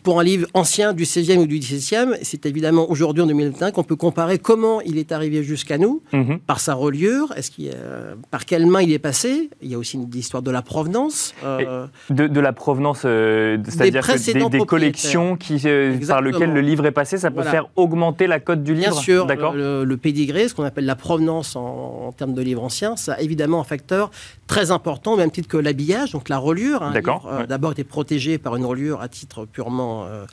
pour 0.02 0.20
un 0.20 0.24
livre 0.24 0.46
ancien 0.54 0.92
du 0.92 1.04
16e 1.04 1.38
ou 1.38 1.46
du 1.46 1.58
17e, 1.58 2.16
c'est 2.22 2.46
évidemment 2.46 2.90
aujourd'hui 2.90 3.22
en 3.22 3.26
2021 3.26 3.70
qu'on 3.70 3.84
peut 3.84 3.96
comparer 3.96 4.38
comment 4.38 4.80
il 4.80 4.98
est 4.98 5.12
arrivé 5.12 5.42
jusqu'à 5.42 5.78
nous, 5.78 6.02
mhm. 6.12 6.38
par 6.40 6.60
sa 6.60 6.74
reliure, 6.74 7.32
est-ce 7.36 7.52
par 8.30 8.44
quelle 8.44 8.66
main 8.66 8.82
il 8.82 8.92
est 8.92 8.98
passé. 8.98 9.50
Il 9.60 9.70
y 9.70 9.74
a 9.74 9.78
aussi 9.78 9.96
une 9.96 10.08
histoire 10.14 10.42
de 10.42 10.50
la 10.50 10.62
provenance. 10.62 11.34
Euh, 11.44 11.86
de, 12.10 12.40
la 12.40 12.52
provenance, 12.52 13.02
euh, 13.04 13.58
c'est-à-dire 13.64 14.02
des, 14.50 14.58
des, 14.58 14.66
collections 14.66 15.36
qui, 15.36 15.60
euh, 15.66 15.98
par 16.06 16.22
lesquelles 16.22 16.52
le 16.52 16.60
livre 16.60 16.86
est 16.86 16.92
passé, 16.92 17.18
ça 17.18 17.30
peut 17.30 17.42
faire 17.42 17.68
augmenter 17.76 18.26
la 18.26 18.40
cote 18.40 18.62
du 18.62 18.74
livre 18.74 18.92
Bien 18.92 19.00
sûr. 19.00 19.26
Le, 19.26 19.84
le, 19.84 19.96
pédigré, 19.96 20.48
ce 20.48 20.54
qu'on 20.54 20.64
appelle 20.64 20.86
la 20.86 20.96
provenance 20.96 21.56
en, 21.56 22.12
termes 22.16 22.34
de 22.34 22.42
livre 22.42 22.62
ancien, 22.62 22.96
ça 22.96 23.14
a 23.14 23.20
évidemment 23.20 23.60
un 23.60 23.64
facteur 23.64 24.10
très 24.46 24.70
important, 24.70 25.14
au 25.14 25.16
même 25.16 25.30
titre 25.30 25.48
que 25.48 25.56
l'habillage, 25.56 26.12
donc 26.12 26.28
la 26.28 26.38
reliure. 26.38 26.82
Hein, 26.82 26.92
D'accord. 26.92 27.28
D'abord 27.48 27.72
était 27.72 27.84
protégé 27.84 28.38
par 28.38 28.56
une 28.56 28.64
reliure 28.64 29.00
à 29.00 29.08
titre 29.08 29.46
purement 29.46 29.81
euh, 29.82 30.24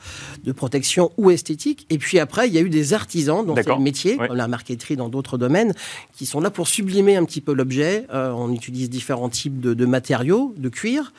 de 0.44 0.52
protection 0.52 1.12
ou 1.18 1.32
esthétique. 1.32 1.86
Et 1.90 1.98
puis 1.98 2.20
après, 2.20 2.48
il 2.48 2.54
y 2.54 2.58
a 2.58 2.62
eu 2.62 2.70
des 2.70 2.94
artisans 2.94 3.46
dans 3.46 3.56
ces 3.56 3.76
métiers, 3.78 4.18
comme 4.18 4.36
la 4.36 4.48
marqueterie 4.48 4.96
dans 4.96 5.10
d'autres 5.10 5.38
domaines, 5.38 5.74
qui 6.14 6.26
sont 6.26 6.40
là 6.40 6.50
pour 6.50 6.68
sublimer 6.68 7.16
un 7.16 7.26
petit 7.26 7.42
peu 7.42 7.54
l'objet. 7.54 8.06
Euh, 8.14 8.32
on 8.32 8.52
utilise 8.52 8.90
différents 8.90 9.30
types 9.30 9.60
de 9.60 9.86
matériaux, 9.86 10.54
de 10.58 10.70
cuir. 10.70 11.14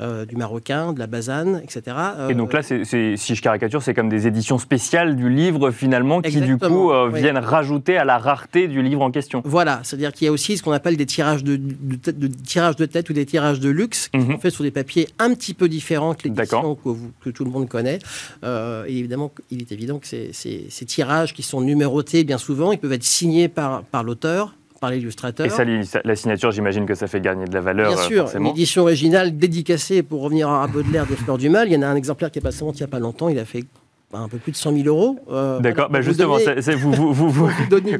Euh, 0.00 0.24
du 0.24 0.36
marocain, 0.36 0.92
de 0.92 1.00
la 1.00 1.08
basane, 1.08 1.60
etc. 1.64 1.96
et 2.30 2.34
donc 2.34 2.52
là, 2.52 2.62
c'est, 2.62 2.84
si 2.84 3.34
je 3.34 3.42
caricature, 3.42 3.82
c'est 3.82 3.94
comme 3.94 4.08
des 4.08 4.28
éditions 4.28 4.58
spéciales 4.58 5.16
du 5.16 5.28
livre 5.28 5.72
finalement 5.72 6.20
qui 6.20 6.40
du 6.40 6.56
coup 6.56 6.92
euh, 6.92 7.10
viennent 7.12 7.36
rajouter 7.36 7.96
à 7.96 8.04
la 8.04 8.16
rareté 8.16 8.68
du 8.68 8.80
livre 8.80 9.02
en 9.02 9.10
question. 9.10 9.42
Voilà, 9.44 9.80
c'est-à-dire 9.82 10.12
qu'il 10.12 10.26
y 10.26 10.28
a 10.28 10.32
aussi 10.32 10.56
ce 10.56 10.62
qu'on 10.62 10.70
appelle 10.70 10.96
des 10.96 11.06
tirages 11.06 11.42
de, 11.42 11.56
de, 11.56 12.12
de, 12.12 12.26
tirages 12.28 12.76
de 12.76 12.86
tête 12.86 13.10
ou 13.10 13.12
des 13.12 13.26
tirages 13.26 13.58
de 13.58 13.70
luxe 13.70 14.08
qui 14.08 14.18
mhm. 14.18 14.32
sont 14.32 14.38
faits 14.38 14.54
sur 14.54 14.62
des 14.62 14.70
papiers 14.70 15.08
un 15.18 15.34
petit 15.34 15.52
peu 15.52 15.68
différents 15.68 16.14
que 16.14 16.28
l'édition 16.28 16.76
que, 16.76 16.90
que, 17.24 17.30
tout 17.30 17.44
le 17.44 17.50
monde 17.50 17.68
connaît. 17.68 17.98
Euh, 18.44 18.84
et 18.86 18.96
évidemment, 18.98 19.32
il 19.50 19.62
est 19.62 19.72
évident 19.72 19.98
que 19.98 20.06
ces, 20.06 20.32
ces, 20.32 20.66
ces, 20.70 20.84
tirages 20.84 21.34
qui 21.34 21.42
sont 21.42 21.60
numérotés 21.60 22.22
bien 22.22 22.38
souvent, 22.38 22.70
ils 22.70 22.78
peuvent 22.78 22.92
être 22.92 23.02
signés 23.02 23.48
par, 23.48 23.82
par 23.82 24.04
l'auteur, 24.04 24.54
par 24.80 24.90
l'illustrateur. 24.90 25.46
Et 25.46 25.50
ça, 25.50 25.64
la 26.04 26.16
signature, 26.16 26.50
j'imagine 26.50 26.86
que 26.86 26.94
ça 26.94 27.06
fait 27.06 27.20
gagner 27.20 27.44
de 27.44 27.54
la 27.54 27.60
valeur. 27.60 27.92
Bien 27.94 28.02
sûr, 28.02 28.36
une 28.36 28.46
édition 28.46 28.82
originale 28.82 29.36
dédicacée 29.36 30.02
pour 30.02 30.22
revenir 30.22 30.48
à 30.48 30.66
Baudelaire 30.66 31.06
des 31.06 31.16
Fleurs 31.16 31.38
du 31.38 31.48
Mal. 31.48 31.68
Il 31.68 31.74
y 31.74 31.76
en 31.76 31.82
a 31.82 31.86
un 31.86 31.96
exemplaire 31.96 32.30
qui 32.30 32.38
est 32.38 32.42
passé 32.42 32.64
il 32.64 32.72
n'y 32.72 32.82
a 32.82 32.88
pas 32.88 32.98
longtemps. 32.98 33.28
Il 33.28 33.38
a 33.38 33.44
fait 33.44 33.64
un 34.12 34.28
peu 34.28 34.38
plus 34.38 34.52
de 34.52 34.56
100 34.56 34.72
000 34.72 34.86
euros. 34.86 35.18
Euh, 35.30 35.60
D'accord, 35.60 35.90
bah 35.90 36.00
justement, 36.00 36.38
vous, 36.78 36.92
vous, 36.92 37.30
vous, 37.30 37.50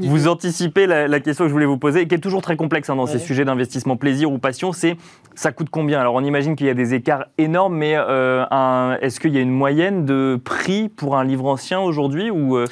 vous, 0.00 0.28
anticipez 0.28 0.86
la, 0.86 1.20
question 1.20 1.44
que 1.44 1.48
je 1.48 1.52
voulais 1.52 1.66
vous 1.66 1.78
poser, 1.78 2.06
qui 2.06 2.14
est 2.14 2.18
toujours 2.18 2.40
très 2.40 2.56
complexe 2.56 2.88
hein, 2.88 2.96
dans 2.96 3.06
ces 3.06 3.18
sujets 3.18 3.44
d'investissement 3.44 3.96
plaisir 3.96 4.32
ou 4.32 4.38
passion, 4.38 4.72
c'est 4.72 4.96
ça 5.34 5.52
coûte 5.52 5.68
combien? 5.70 6.00
Alors 6.00 6.14
on 6.14 6.24
imagine 6.24 6.56
qu'il 6.56 6.66
y 6.66 6.70
a 6.70 6.74
des 6.74 6.94
écarts 6.94 7.26
énormes, 7.36 7.76
mais 7.76 7.94
euh, 7.96 8.96
est-ce 9.00 9.20
qu'il 9.20 9.34
y 9.34 9.38
a 9.38 9.40
une 9.40 9.50
moyenne 9.50 10.04
de 10.06 10.40
prix 10.42 10.88
pour 10.88 11.16
un 11.16 11.24
livre 11.24 11.46
ancien 11.46 11.80
aujourd'hui 11.80 12.30
ou 12.30 12.56
euh, 12.56 12.66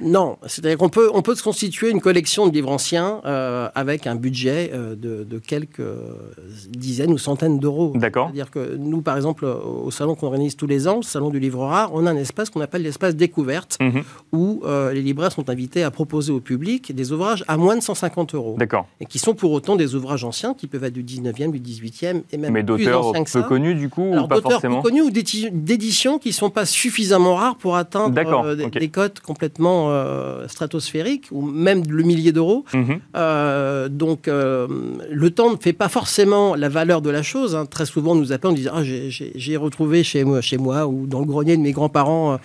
non, 0.00 0.38
c'est-à-dire 0.46 0.78
qu'on 0.78 0.88
peut, 0.88 1.10
on 1.12 1.22
peut 1.22 1.34
se 1.34 1.42
constituer 1.42 1.90
une 1.90 2.00
collection 2.00 2.46
de 2.46 2.52
livres 2.52 2.70
anciens 2.70 3.20
euh, 3.24 3.68
avec 3.74 4.06
un 4.06 4.14
budget 4.14 4.70
euh, 4.72 4.94
de, 4.94 5.38
quelques 5.38 5.82
dizaines 6.70 7.12
ou 7.12 7.18
centaines 7.18 7.58
d'euros. 7.58 7.92
D'accord. 7.94 8.26
C'est-à-dire 8.26 8.50
que 8.50 8.76
nous, 8.76 9.02
par 9.02 9.16
exemple, 9.16 9.44
au 9.44 9.90
salon 9.90 10.14
qu'on 10.14 10.26
organise 10.26 10.56
tous 10.56 10.66
les 10.66 10.88
ans, 10.88 10.96
le 10.96 11.02
salon 11.02 11.30
du 11.30 11.40
livre 11.40 11.64
rare, 11.64 11.90
on 11.94 12.06
a 12.06 12.10
un 12.10 12.16
espace 12.16 12.50
qu'on 12.50 12.60
appelle 12.60 12.82
l'espace 12.82 13.16
découverte, 13.16 13.78
mhm. 13.80 14.02
où 14.32 14.62
euh, 14.64 14.92
les 14.92 15.02
libraires 15.02 15.32
sont 15.32 15.48
invités 15.50 15.82
à 15.82 15.90
proposer 15.90 16.32
au 16.32 16.40
public 16.40 16.94
des 16.94 17.12
ouvrages 17.12 17.44
à 17.48 17.56
moins 17.56 17.76
de 17.76 17.82
150 17.82 18.34
euros. 18.34 18.56
D'accord. 18.58 18.86
Et 19.00 19.06
qui 19.06 19.18
sont 19.18 19.34
pour 19.34 19.52
autant 19.52 19.76
des 19.76 19.94
ouvrages 19.94 20.24
anciens, 20.24 20.54
qui 20.54 20.66
peuvent 20.66 20.84
être 20.84 20.94
du 20.94 21.04
19e, 21.04 21.50
du 21.50 21.60
18e, 21.60 22.22
et 22.32 22.36
même 22.36 22.52
Mais 22.52 22.64
ça. 23.26 23.40
peu 23.40 23.48
connus, 23.48 23.74
du 23.74 23.88
coup, 23.88 24.14
ou 24.14 24.26
pas 24.26 24.40
forcément 24.40 24.82
peu 24.82 24.88
connus 24.88 25.02
ou 25.02 25.10
d'éditions 25.10 26.18
qui 26.18 26.28
ne 26.28 26.34
sont 26.34 26.50
pas 26.50 26.66
suffisamment 26.66 27.34
rares 27.34 27.56
pour 27.56 27.76
atteindre 27.76 28.14
des 28.54 28.88
cotes 28.88 29.20
complètement 29.20 29.87
euh, 29.88 30.48
stratosphérique, 30.48 31.26
ou 31.30 31.42
même 31.42 31.82
le 31.88 32.02
millier 32.02 32.32
d'euros. 32.32 32.64
Mhm. 32.72 33.00
Euh, 33.16 33.88
donc, 33.88 34.28
euh, 34.28 34.66
le 35.10 35.30
temps 35.30 35.52
ne 35.52 35.56
fait 35.56 35.72
pas 35.72 35.88
forcément 35.88 36.54
la 36.54 36.68
valeur 36.68 37.02
de 37.02 37.10
la 37.10 37.22
chose. 37.22 37.54
Hein. 37.56 37.66
Très 37.66 37.86
souvent, 37.86 38.12
on 38.12 38.16
nous 38.16 38.32
appelle, 38.32 38.50
on 38.50 38.54
dit 38.54 38.68
ah, 38.72 38.82
j'ai 38.82 39.56
retrouvé 39.56 40.02
chez 40.02 40.24
moi, 40.24 40.40
chez 40.40 40.58
moi 40.58 40.86
ou 40.86 41.06
dans 41.06 41.20
le 41.20 41.26
grenier 41.26 41.56
de 41.56 41.62
mes 41.62 41.72
grands-parents 41.72 42.38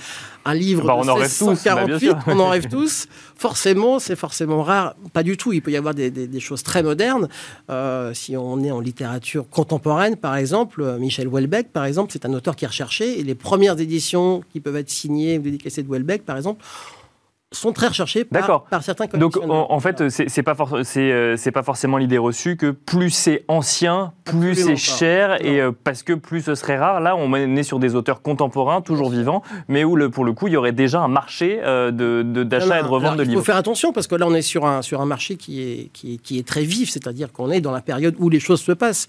un 0.46 0.54
livre 0.54 0.86
bah, 0.86 0.96
on 0.98 1.08
en 1.08 1.14
rêve 1.16 1.38
tous, 1.38 1.64
bah, 1.64 1.86
on 2.28 2.40
en 2.40 2.50
rêve 2.50 2.68
tous. 2.68 3.08
Forcément, 3.38 4.00
c'est 4.00 4.18
forcément 4.18 4.62
rare. 4.62 4.96
Pas 5.14 5.24
du 5.24 5.38
tout. 5.38 5.54
Il 5.54 5.62
peut 5.62 5.72
y 5.72 5.78
avoir 5.78 5.94
des, 5.94 6.40
choses 6.40 6.64
très 6.64 6.84
modernes. 6.84 7.30
si 8.14 8.36
on 8.36 8.62
est 8.64 8.72
en 8.72 8.82
littérature 8.82 9.50
contemporaine, 9.50 10.18
par 10.18 10.36
exemple, 10.36 10.98
Michel 11.00 11.30
Houellebecq, 11.30 11.72
par 11.72 11.86
exemple, 11.86 12.12
c'est 12.12 12.26
un 12.26 12.34
auteur 12.34 12.56
qui 12.56 12.66
est 12.66 12.68
recherché. 12.68 13.20
Et 13.20 13.24
les 13.24 13.36
premières 13.36 13.80
éditions 13.80 14.44
qui 14.52 14.60
peuvent 14.60 14.76
être 14.76 14.90
signées 14.90 15.38
ou 15.38 15.42
dédicacées 15.42 15.84
de 15.84 15.88
Houellebecq, 15.88 16.24
par 16.24 16.38
exemple, 16.38 16.64
sont 17.54 17.72
très 17.72 17.88
recherchés 17.88 18.26
par, 18.26 18.64
par 18.66 18.84
certains. 18.84 19.06
Donc 19.18 19.38
en, 19.38 19.80
fait, 19.80 20.10
c'est 20.10 20.44
pas, 20.44 20.56
euh, 20.72 21.36
c'est 21.38 21.52
pas 21.52 21.64
forcément 21.64 21.98
l'idée 21.98 22.18
reçue 22.18 22.58
que 22.58 22.72
plus 22.72 23.12
c'est 23.12 23.46
ancien, 23.48 24.14
plus 24.26 24.56
c'est 24.56 24.76
cher, 24.76 25.44
et 25.46 25.62
euh, 25.62 25.72
parce 25.84 26.04
que 26.04 26.14
plus 26.14 26.42
ce 26.42 26.56
serait 26.56 26.78
rare. 26.78 27.00
Là, 27.00 27.16
on 27.16 27.34
est 27.34 27.64
sur 27.64 27.80
des 27.80 27.96
auteurs 27.96 28.22
contemporains, 28.22 28.82
toujours 28.82 29.10
vivants, 29.10 29.44
mais 29.68 29.84
où 29.84 29.96
le, 29.96 30.10
pour 30.10 30.26
le 30.26 30.34
coup, 30.34 30.48
il 30.48 30.54
y 30.54 30.58
aurait 30.58 30.72
déjà 30.72 31.02
un 31.02 31.08
marché 31.08 31.60
euh, 31.64 31.92
d'achat 31.92 32.80
et 32.80 32.84
de 32.84 32.88
revente 32.88 33.18
de 33.18 33.24
livres. 33.24 33.34
Il 33.34 33.38
faut 33.38 33.44
faire 33.44 33.58
attention, 33.58 33.94
parce 33.94 34.08
que 34.08 34.16
là, 34.16 34.26
on 34.28 34.34
est 34.34 34.42
sur 34.42 34.66
un, 34.66 34.82
sur 34.82 35.02
un 35.02 35.06
marché 35.06 35.36
qui 35.36 35.62
est, 35.62 35.90
qui 35.94 36.16
est, 36.16 36.18
qui 36.18 36.40
est 36.40 36.48
très 36.48 36.64
vif, 36.64 36.90
c'est-à-dire 36.90 37.32
qu'on 37.32 37.52
est 37.52 37.62
dans 37.62 37.72
la 37.72 37.82
période 37.82 38.16
où 38.20 38.30
les 38.30 38.40
choses 38.40 38.62
se 38.62 38.72
passent 38.72 39.08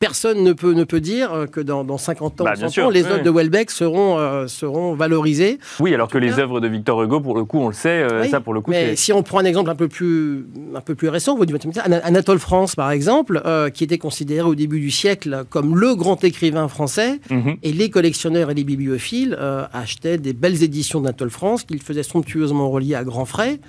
personne 0.00 0.42
ne 0.42 0.54
peut, 0.54 0.72
ne 0.72 0.84
peut 0.84 1.00
dire 1.00 1.44
que 1.52 1.60
dans, 1.60 1.84
dans 1.84 1.98
50 1.98 2.40
ans, 2.40 2.44
Bah, 2.44 2.52
100 2.54 2.58
bien 2.58 2.66
ans, 2.68 2.70
sûr, 2.70 2.90
les 2.90 3.02
oui. 3.04 3.10
œuvres 3.10 3.22
de 3.22 3.30
Welbeck 3.30 3.70
seront, 3.70 4.18
euh, 4.18 4.46
seront 4.46 4.94
valorisées. 4.94 5.58
Oui, 5.78 5.92
alors 5.94 6.08
que 6.08 6.16
les 6.16 6.38
œuvres 6.38 6.58
de 6.58 6.68
Victor 6.68 7.02
Hugo, 7.02 7.20
pour 7.20 7.36
le 7.36 7.44
coup, 7.44 7.58
on 7.60 7.68
le 7.68 7.74
sait, 7.74 8.02
euh, 8.02 8.22
Oui, 8.22 8.30
ça 8.30 8.40
pour 8.40 8.54
le 8.54 8.62
coup, 8.62 8.70
Mais 8.70 8.96
si 8.96 9.12
on 9.12 9.22
prend 9.22 9.40
un 9.40 9.44
exemple 9.44 9.68
un 9.68 9.74
peu 9.74 9.88
plus, 9.88 10.46
un 10.74 10.80
peu 10.80 10.94
plus 10.94 11.08
récent, 11.10 11.36
vous 11.36 11.44
dites, 11.44 11.78
Ana- 11.84 11.98
Anatole 11.98 12.38
France, 12.38 12.74
par 12.74 12.90
exemple, 12.90 13.42
euh, 13.44 13.68
qui 13.68 13.84
était 13.84 13.98
considéré 13.98 14.48
au 14.48 14.54
début 14.54 14.80
du 14.80 14.90
siècle 14.90 15.44
comme 15.50 15.76
le 15.78 15.94
grand 15.94 16.24
écrivain 16.24 16.66
français, 16.68 17.20
Mhm. 17.30 17.56
et 17.62 17.72
les 17.74 17.90
collectionneurs 17.90 18.50
et 18.50 18.54
les 18.54 18.64
bibliophiles 18.64 19.36
euh, 19.38 19.64
achetaient 19.74 20.16
des 20.16 20.32
belles 20.32 20.62
éditions 20.62 21.02
d'Anatole 21.02 21.30
France 21.30 21.64
qu'ils 21.64 21.82
faisaient 21.82 22.02
somptueusement 22.02 22.70
relier 22.70 22.94
à 22.94 23.04
grands 23.04 23.26
frais. 23.26 23.60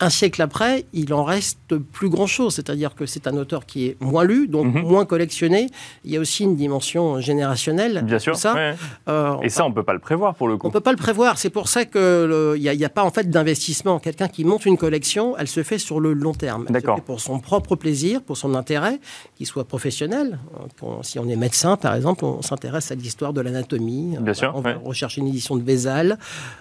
Un 0.00 0.10
siècle 0.10 0.40
après, 0.42 0.86
il 0.92 1.12
en 1.12 1.24
reste 1.24 1.76
plus 1.76 2.08
grand-chose. 2.08 2.54
C'est-à-dire 2.54 2.94
que 2.94 3.06
c'est 3.06 3.26
un 3.26 3.36
auteur 3.36 3.66
qui 3.66 3.86
est 3.86 3.96
moins 4.00 4.24
lu, 4.24 4.48
donc 4.48 4.66
Mhm. 4.74 4.82
moins 4.82 5.04
collectionné. 5.04 5.68
Il 6.04 6.10
y 6.10 6.16
a 6.16 6.20
aussi 6.20 6.44
une 6.44 6.56
dimension 6.56 7.20
générationnelle. 7.20 8.02
Bien 8.04 8.18
sûr. 8.18 8.34
Ça, 8.36 8.54
ouais. 8.54 8.74
Euh, 9.08 9.36
Et 9.42 9.48
ça, 9.50 9.64
on 9.66 9.72
peut 9.72 9.82
pas 9.82 9.92
le 9.92 9.98
prévoir 9.98 10.34
pour 10.34 10.48
le 10.48 10.54
on 10.54 10.58
coup. 10.58 10.70
peut 10.70 10.80
pas 10.80 10.92
le 10.92 10.96
prévoir. 10.96 11.36
C'est 11.38 11.50
pour 11.50 11.68
ça 11.68 11.84
qu'il 11.84 12.54
n'y 12.58 12.84
a, 12.84 12.88
pas 12.88 13.04
en 13.04 13.10
fait 13.10 13.28
d'investissement. 13.28 13.98
Quelqu'un 13.98 14.28
qui 14.28 14.44
monte 14.44 14.64
une 14.66 14.78
collection, 14.78 15.36
elle 15.38 15.48
se 15.48 15.62
fait 15.62 15.78
sur 15.78 16.00
le 16.00 16.12
long 16.14 16.32
terme. 16.34 16.66
D'accord. 16.70 17.00
pour 17.02 17.20
son 17.20 17.38
propre 17.40 17.76
plaisir, 17.76 18.22
pour 18.22 18.36
son 18.36 18.54
intérêt, 18.54 19.00
qu'il 19.36 19.46
soit 19.46 19.64
professionnel. 19.64 20.38
Euh, 20.82 20.86
si 21.02 21.18
on 21.18 21.28
est 21.28 21.36
médecin, 21.36 21.76
par 21.76 21.94
exemple, 21.94 22.24
on 22.24 22.42
s'intéresse 22.42 22.90
à 22.90 22.94
l'histoire 22.94 23.32
de 23.32 23.40
l'anatomie. 23.40 24.16
Bien 24.20 24.34
sûr, 24.34 24.52
On 24.54 24.60
va 24.60 24.70
ouais. 24.70 24.78
rechercher 24.84 25.20
une 25.20 25.28
édition 25.28 25.56
de 25.56 25.62
Vézal, 25.62 26.18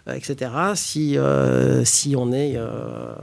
euh, 0.08 0.14
etc. 0.14 0.52
Si, 0.76 1.18
euh, 1.18 1.84
si 1.86 2.16
on 2.18 2.32
est, 2.32 2.54
euh, 2.58 3.14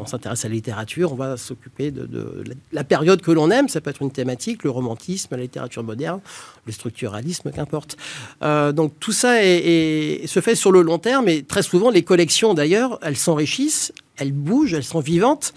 on 0.00 0.06
s'intéresse 0.06 0.44
à 0.44 0.48
la 0.48 0.54
littérature, 0.54 1.12
on 1.12 1.16
va 1.16 1.36
s'occuper 1.36 1.90
de, 1.90 2.06
de 2.06 2.44
la- 2.72 2.84
période 2.84 3.20
que 3.22 3.30
l'on 3.30 3.50
aime. 3.50 3.68
Ça 3.68 3.80
peut 3.80 3.90
être 3.90 4.02
une 4.02 4.10
thématique, 4.10 4.64
le 4.64 4.70
romantisme, 4.70 5.34
la 5.36 5.42
littérature 5.42 5.82
moderne, 5.82 6.20
le 6.66 6.72
structuralisme, 6.72 7.50
qu'importe. 7.50 7.96
Euh, 8.42 8.72
donc 8.72 8.92
tout 9.00 9.12
ça 9.12 9.42
est- 9.44 10.22
est- 10.22 10.26
se 10.26 10.40
fait 10.40 10.54
sur 10.54 10.72
le 10.72 10.82
long 10.82 10.98
terme 10.98 11.28
et 11.28 11.42
très 11.42 11.62
souvent 11.62 11.90
les 11.90 12.02
collections 12.02 12.54
d'ailleurs, 12.54 12.98
elles 13.02 13.16
s'enrichissent, 13.16 13.92
elles 14.16 14.32
bougent, 14.32 14.74
elles 14.74 14.84
sont 14.84 15.00
vivantes, 15.00 15.52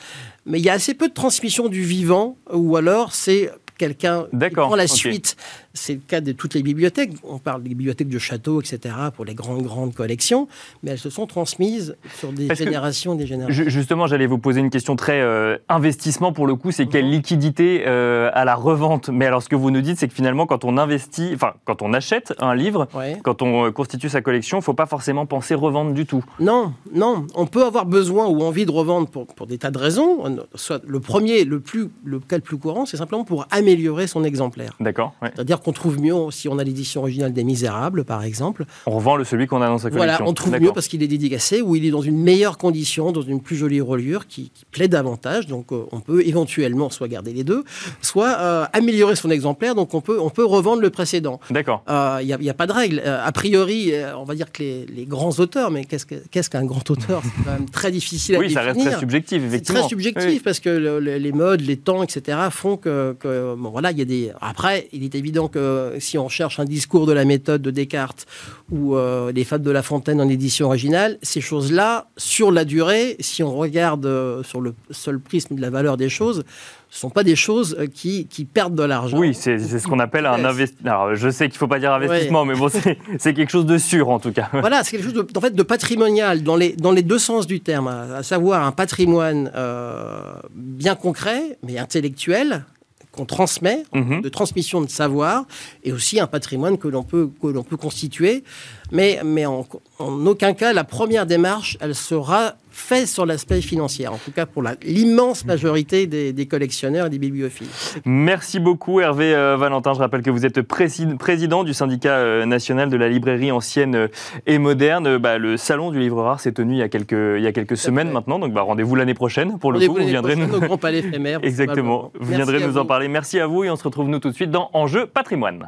mais 0.46 0.60
il 0.60 0.66
y 0.66 0.70
a 0.70 0.74
assez 0.74 0.94
peu 0.94 1.08
de 1.10 1.14
transmission 1.14 1.68
du 1.68 1.84
vivant 1.84 2.38
ou 2.52 2.76
alors 2.78 3.14
c'est 3.14 3.52
quelqu'un 3.78 4.26
qui 4.50 4.56
prend 4.68 4.76
la 4.76 4.88
suite. 4.88 5.38
C'est 5.82 5.94
le 5.94 6.02
cas 6.06 6.20
de 6.20 6.34
toutes 6.34 6.56
les 6.56 6.62
bibliothèques. 6.64 7.14
On 7.24 7.38
parle 7.38 7.64
des 7.64 7.70
bibliothèques 7.70 8.10
de 8.10 8.20
châteaux, 8.20 8.60
etc., 8.62 8.94
pour 9.16 9.24
les 9.24 9.34
grandes, 9.34 9.62
grandes 9.64 9.94
collections, 9.94 10.48
mais 10.84 10.92
elles 10.92 11.00
se 11.00 11.10
sont 11.10 11.26
transmises 11.26 11.96
sur 12.18 12.34
des 12.34 12.48
Parce 12.48 12.60
générations 12.60 13.14
et 13.14 13.18
des 13.18 13.26
générations. 13.28 13.64
Ju- 13.64 13.70
Justement, 13.70 14.06
j'allais 14.06 14.28
vous 14.28 14.40
poser 14.40 14.60
une 14.60 14.70
question 14.72 14.98
très 14.98 15.22
euh, 15.22 15.58
investissement 15.70 16.34
pour 16.34 16.48
le 16.48 16.56
coup, 16.56 16.72
c'est 16.72 16.86
quelle 16.88 17.10
liquidité 17.10 17.84
euh, 17.88 18.30
à 18.34 18.44
la 18.44 18.56
revente? 18.56 19.08
Mais 19.10 19.26
alors, 19.26 19.42
ce 19.42 19.48
que 19.48 19.56
vous 19.56 19.72
nous 19.72 19.80
dites, 19.82 19.98
c'est 19.98 20.08
que 20.10 20.14
finalement, 20.14 20.46
quand 20.46 20.66
on 20.66 20.78
investit, 20.78 21.32
enfin, 21.34 21.54
quand 21.64 21.82
on 21.82 21.94
achète 21.94 22.34
un 22.40 22.56
livre, 22.56 22.88
Ouais. 22.94 23.18
quand 23.24 23.42
on 23.42 23.68
euh, 23.68 23.72
constitue 23.72 24.10
sa 24.10 24.22
collection, 24.22 24.60
il 24.60 24.64
faut 24.64 24.74
pas 24.74 24.86
forcément 24.86 25.26
penser 25.26 25.56
revendre 25.56 25.94
du 25.94 26.06
tout. 26.06 26.24
Non, 26.42 26.74
non. 26.94 27.26
On 27.36 27.46
peut 27.46 27.64
avoir 27.66 27.86
besoin 27.86 28.28
ou 28.28 28.42
envie 28.42 28.66
de 28.66 28.72
revendre 28.72 29.08
pour, 29.08 29.28
pour 29.28 29.48
des 29.48 29.58
tas 29.58 29.72
de 29.72 29.78
raisons. 29.78 30.38
Soit 30.56 30.82
le 30.86 31.00
premier, 31.00 31.46
le, 31.46 31.60
plus, 31.62 31.90
le 32.04 32.20
cas 32.20 32.36
le 32.36 32.42
plus 32.42 32.58
courant, 32.58 32.86
c'est 32.86 32.98
simplement 32.98 33.24
pour 33.24 33.48
améliorer 33.52 34.08
son 34.08 34.24
exemplaire. 34.26 34.76
D'accord 34.80 35.14
ouais. 35.22 35.32
C'est-à-dire 35.36 35.62
qu'on 35.62 35.69
trouve 35.72 36.00
mieux 36.00 36.14
si 36.32 36.48
on 36.48 36.58
a 36.60 36.64
l'édition 36.64 37.02
originale 37.02 37.34
des 37.34 37.44
Misérables, 37.44 38.04
par 38.04 38.24
exemple. 38.24 38.66
On 38.86 38.92
revend 38.92 39.16
le 39.16 39.24
celui 39.24 39.48
qu'on 39.48 39.62
a 39.62 39.68
dans 39.68 39.78
sa 39.78 39.90
collection. 39.90 40.16
Voilà, 40.18 40.30
on 40.30 40.34
trouve 40.34 40.60
mieux 40.60 40.72
parce 40.74 40.88
qu'il 40.88 41.02
est 41.04 41.08
dédicacé 41.08 41.62
ou 41.62 41.76
il 41.76 41.86
est 41.86 41.92
dans 41.92 42.02
une 42.02 42.18
meilleure 42.22 42.58
condition, 42.58 43.12
dans 43.12 43.22
une 43.22 43.42
plus 43.42 43.56
jolie 43.56 43.82
reliure 43.82 44.28
qui, 44.28 44.52
qui 44.54 44.66
plaît 44.66 44.88
davantage. 44.88 45.48
Donc 45.48 45.72
euh, 45.72 45.84
on 45.92 46.00
peut 46.00 46.26
éventuellement 46.26 46.90
soit 46.90 47.08
garder 47.08 47.34
les 47.34 47.44
deux, 47.44 47.64
soit 48.02 48.38
euh, 48.40 48.66
améliorer 48.74 49.16
son 49.16 49.30
exemplaire. 49.30 49.76
Donc 49.76 49.94
on 49.94 50.02
peut, 50.02 50.20
on 50.20 50.30
peut 50.30 50.46
revendre 50.46 50.82
le 50.82 50.90
précédent. 50.90 51.40
D'accord. 51.50 51.84
Il 52.22 52.26
n'y 52.26 52.34
a, 52.34 52.38
y 52.42 52.50
a 52.50 52.54
pas 52.54 52.68
de 52.68 52.72
règle. 52.74 53.02
Euh, 53.06 53.20
a 53.24 53.32
priori, 53.32 53.92
euh, 53.94 54.16
on 54.18 54.24
va 54.24 54.36
dire 54.36 54.52
que 54.52 54.64
les, 54.64 54.86
les 54.86 55.06
grands 55.06 55.32
auteurs, 55.40 55.72
mais 55.72 55.86
qu'est-ce 55.86 56.06
que- 56.06 56.24
qu'est-ce 56.32 56.50
qu'un 56.50 56.66
grand 56.66 56.90
auteur? 56.90 57.22
C'est 57.24 57.44
quand 57.44 57.52
même 57.52 57.70
très 57.70 57.92
difficile 57.92 58.36
à 58.36 58.40
Oui, 58.40 58.52
ça 58.52 58.64
définir. 58.64 58.76
reste 58.86 58.92
très 58.92 59.00
subjectif, 59.00 59.44
effectivement. 59.44 59.80
très 59.82 59.90
subjectif 59.90 60.26
Oui. 60.26 60.42
parce 60.44 60.60
que 60.60 60.70
le- 60.70 61.00
le- 61.00 61.18
les 61.18 61.32
modes, 61.32 61.62
les 61.62 61.78
temps, 61.78 62.04
etc. 62.04 62.38
font 62.52 62.78
que, 62.78 63.16
que- 63.20 63.56
bon 63.56 63.70
voilà, 63.70 63.92
il 63.92 64.00
y 64.00 64.02
a 64.02 64.06
des. 64.06 64.32
Après, 64.42 64.88
il 64.94 65.04
est 65.04 65.16
évident 65.16 65.48
que 65.50 65.96
si 66.00 66.18
on 66.18 66.30
cherche 66.30 66.60
un 66.60 66.66
discours 66.66 67.06
de 67.06 67.14
la 67.14 67.26
méthode 67.26 67.62
de 67.62 67.72
Descartes 67.72 68.26
ou 68.72 68.96
euh, 68.96 69.32
les 69.32 69.44
fables 69.44 69.64
de 69.64 69.72
La 69.72 69.84
Fontaine 69.84 70.22
en 70.22 70.30
édition 70.30 70.68
originale, 70.68 71.18
ces 71.22 71.42
choses-là, 71.42 72.08
sur 72.18 72.52
la 72.52 72.66
durée, 72.66 73.16
si 73.20 73.44
on 73.44 73.56
regarde 73.56 74.06
euh, 74.06 74.44
sur 74.44 74.62
le 74.62 74.74
seul 74.92 75.20
prisme 75.20 75.56
de 75.56 75.62
la 75.62 75.70
valeur 75.70 75.98
des 75.98 76.10
choses, 76.10 76.44
ce 76.90 77.00
sont 77.00 77.10
pas 77.10 77.24
des 77.24 77.36
choses 77.36 77.76
euh, 77.80 77.88
qui, 77.88 78.26
qui 78.28 78.46
perdent 78.46 78.76
de 78.76 78.84
l'argent. 78.84 79.18
Oui, 79.18 79.34
c'est 79.34 79.60
ce 79.60 79.88
qu'on 79.88 80.00
appelle 80.00 80.26
un 80.26 80.44
investissement. 80.44 81.14
Je 81.14 81.30
sais 81.30 81.46
qu'il 81.46 81.56
ne 81.56 81.60
faut 81.60 81.68
pas 81.68 81.80
dire 81.80 81.94
investissement, 81.94 82.46
mais 82.46 82.56
bon, 82.56 82.70
c'est 82.70 82.98
c'est 83.20 83.34
quelque 83.34 83.52
chose 83.52 83.66
de 83.66 83.78
sûr 83.78 84.10
en 84.10 84.20
tout 84.20 84.32
cas. 84.32 84.50
Voilà, 84.60 84.84
c'est 84.84 84.92
quelque 84.98 85.06
chose 85.06 85.14
de, 85.14 85.28
en 85.36 85.42
fait, 85.42 85.56
de 85.56 85.64
patrimonial 85.64 86.44
dans 86.44 86.56
les, 86.56 86.74
dans 86.74 86.92
les 86.92 87.04
deux 87.04 87.20
sens 87.20 87.48
du 87.48 87.60
terme, 87.62 87.88
à, 87.88 88.18
à 88.18 88.24
savoir 88.24 88.66
un 88.66 88.72
patrimoine 88.72 89.52
euh, 89.56 90.34
bien 90.54 90.96
concret, 90.96 91.58
mais 91.64 91.78
intellectuel, 91.78 92.66
qu'on 93.12 93.26
transmet, 93.26 93.84
Mhm. 93.94 94.22
de 94.22 94.30
transmission 94.30 94.82
de 94.82 94.90
savoir, 94.90 95.46
et 95.84 95.92
aussi 95.92 96.20
un 96.20 96.28
patrimoine 96.28 96.78
que 96.78 96.88
l'on 96.88 97.04
peut, 97.04 97.30
que 97.42 97.48
l'on 97.48 97.64
peut 97.64 97.78
constituer. 97.78 98.44
Mais, 98.92 99.20
mais 99.24 99.46
en, 99.46 99.66
en 100.00 100.26
aucun 100.26 100.54
cas, 100.54 100.74
la 100.74 100.84
première 100.84 101.26
démarche, 101.26 101.78
elle 101.82 101.94
sera 101.96 102.54
faite 102.72 103.08
sur 103.08 103.26
l'aspect 103.26 103.60
financier, 103.62 104.08
en 104.08 104.18
tout 104.18 104.32
cas 104.32 104.46
pour 104.46 104.64
l'immense 104.84 105.44
majorité 105.46 106.08
des, 106.08 106.32
des 106.32 106.46
collectionneurs 106.46 107.08
et 107.08 107.10
des 107.10 107.20
bibliophiles. 107.20 107.68
Merci 108.06 108.60
beaucoup 108.60 109.02
Hervé 109.02 109.36
euh, 109.36 109.58
Valentin. 109.58 109.94
Je 109.94 110.00
rappelle 110.00 110.22
que 110.22 110.30
vous 110.32 110.46
êtes 110.46 110.62
prési- 110.62 111.18
président 111.18 111.64
du 111.66 111.74
syndicat 111.74 112.14
euh, 112.14 112.46
national 112.46 112.90
de 112.90 112.96
la 112.96 113.10
librairie 113.10 113.52
ancienne 113.52 113.96
euh, 113.96 114.08
et 114.48 114.58
moderne. 114.60 115.18
Bah, 115.18 115.38
le 115.38 115.58
salon 115.58 115.92
du 115.92 116.00
livre 116.00 116.22
rare 116.24 116.40
s'est 116.40 116.54
tenu 116.54 116.76
il 116.76 116.80
y 116.80 116.82
a 116.84 116.88
quelques, 116.90 117.12
il 117.38 117.42
y 117.44 117.48
a 117.48 117.52
quelques 117.52 117.76
semaines 117.78 118.08
fait. 118.08 118.14
maintenant. 118.14 118.40
Donc 118.40 118.54
bah, 118.54 118.62
rendez-vous 118.62 118.96
l'année 118.96 119.14
prochaine 119.14 119.60
pour 119.60 119.72
le 119.74 119.80
coup. 119.86 119.96
Vous 119.96 120.08
viendrez 120.08 120.36
nous... 120.38 120.54
au 120.56 120.60
Grand 120.62 120.78
Palais 120.78 121.00
éphémère. 121.00 121.40
Exactement. 121.44 122.12
Vous 122.20 122.34
viendrez 122.34 122.60
Merci 122.60 122.68
nous 122.74 122.78
en 122.78 122.86
parler. 122.86 123.08
Merci 123.10 123.40
à 123.42 123.48
vous 123.48 123.66
et 123.66 123.70
on 123.70 123.76
se 123.76 123.84
retrouve 123.84 124.08
nous 124.08 124.20
tout 124.20 124.30
de 124.30 124.36
suite 124.36 124.52
dans 124.52 124.70
Enjeu 124.74 125.06
patrimoine. 125.06 125.68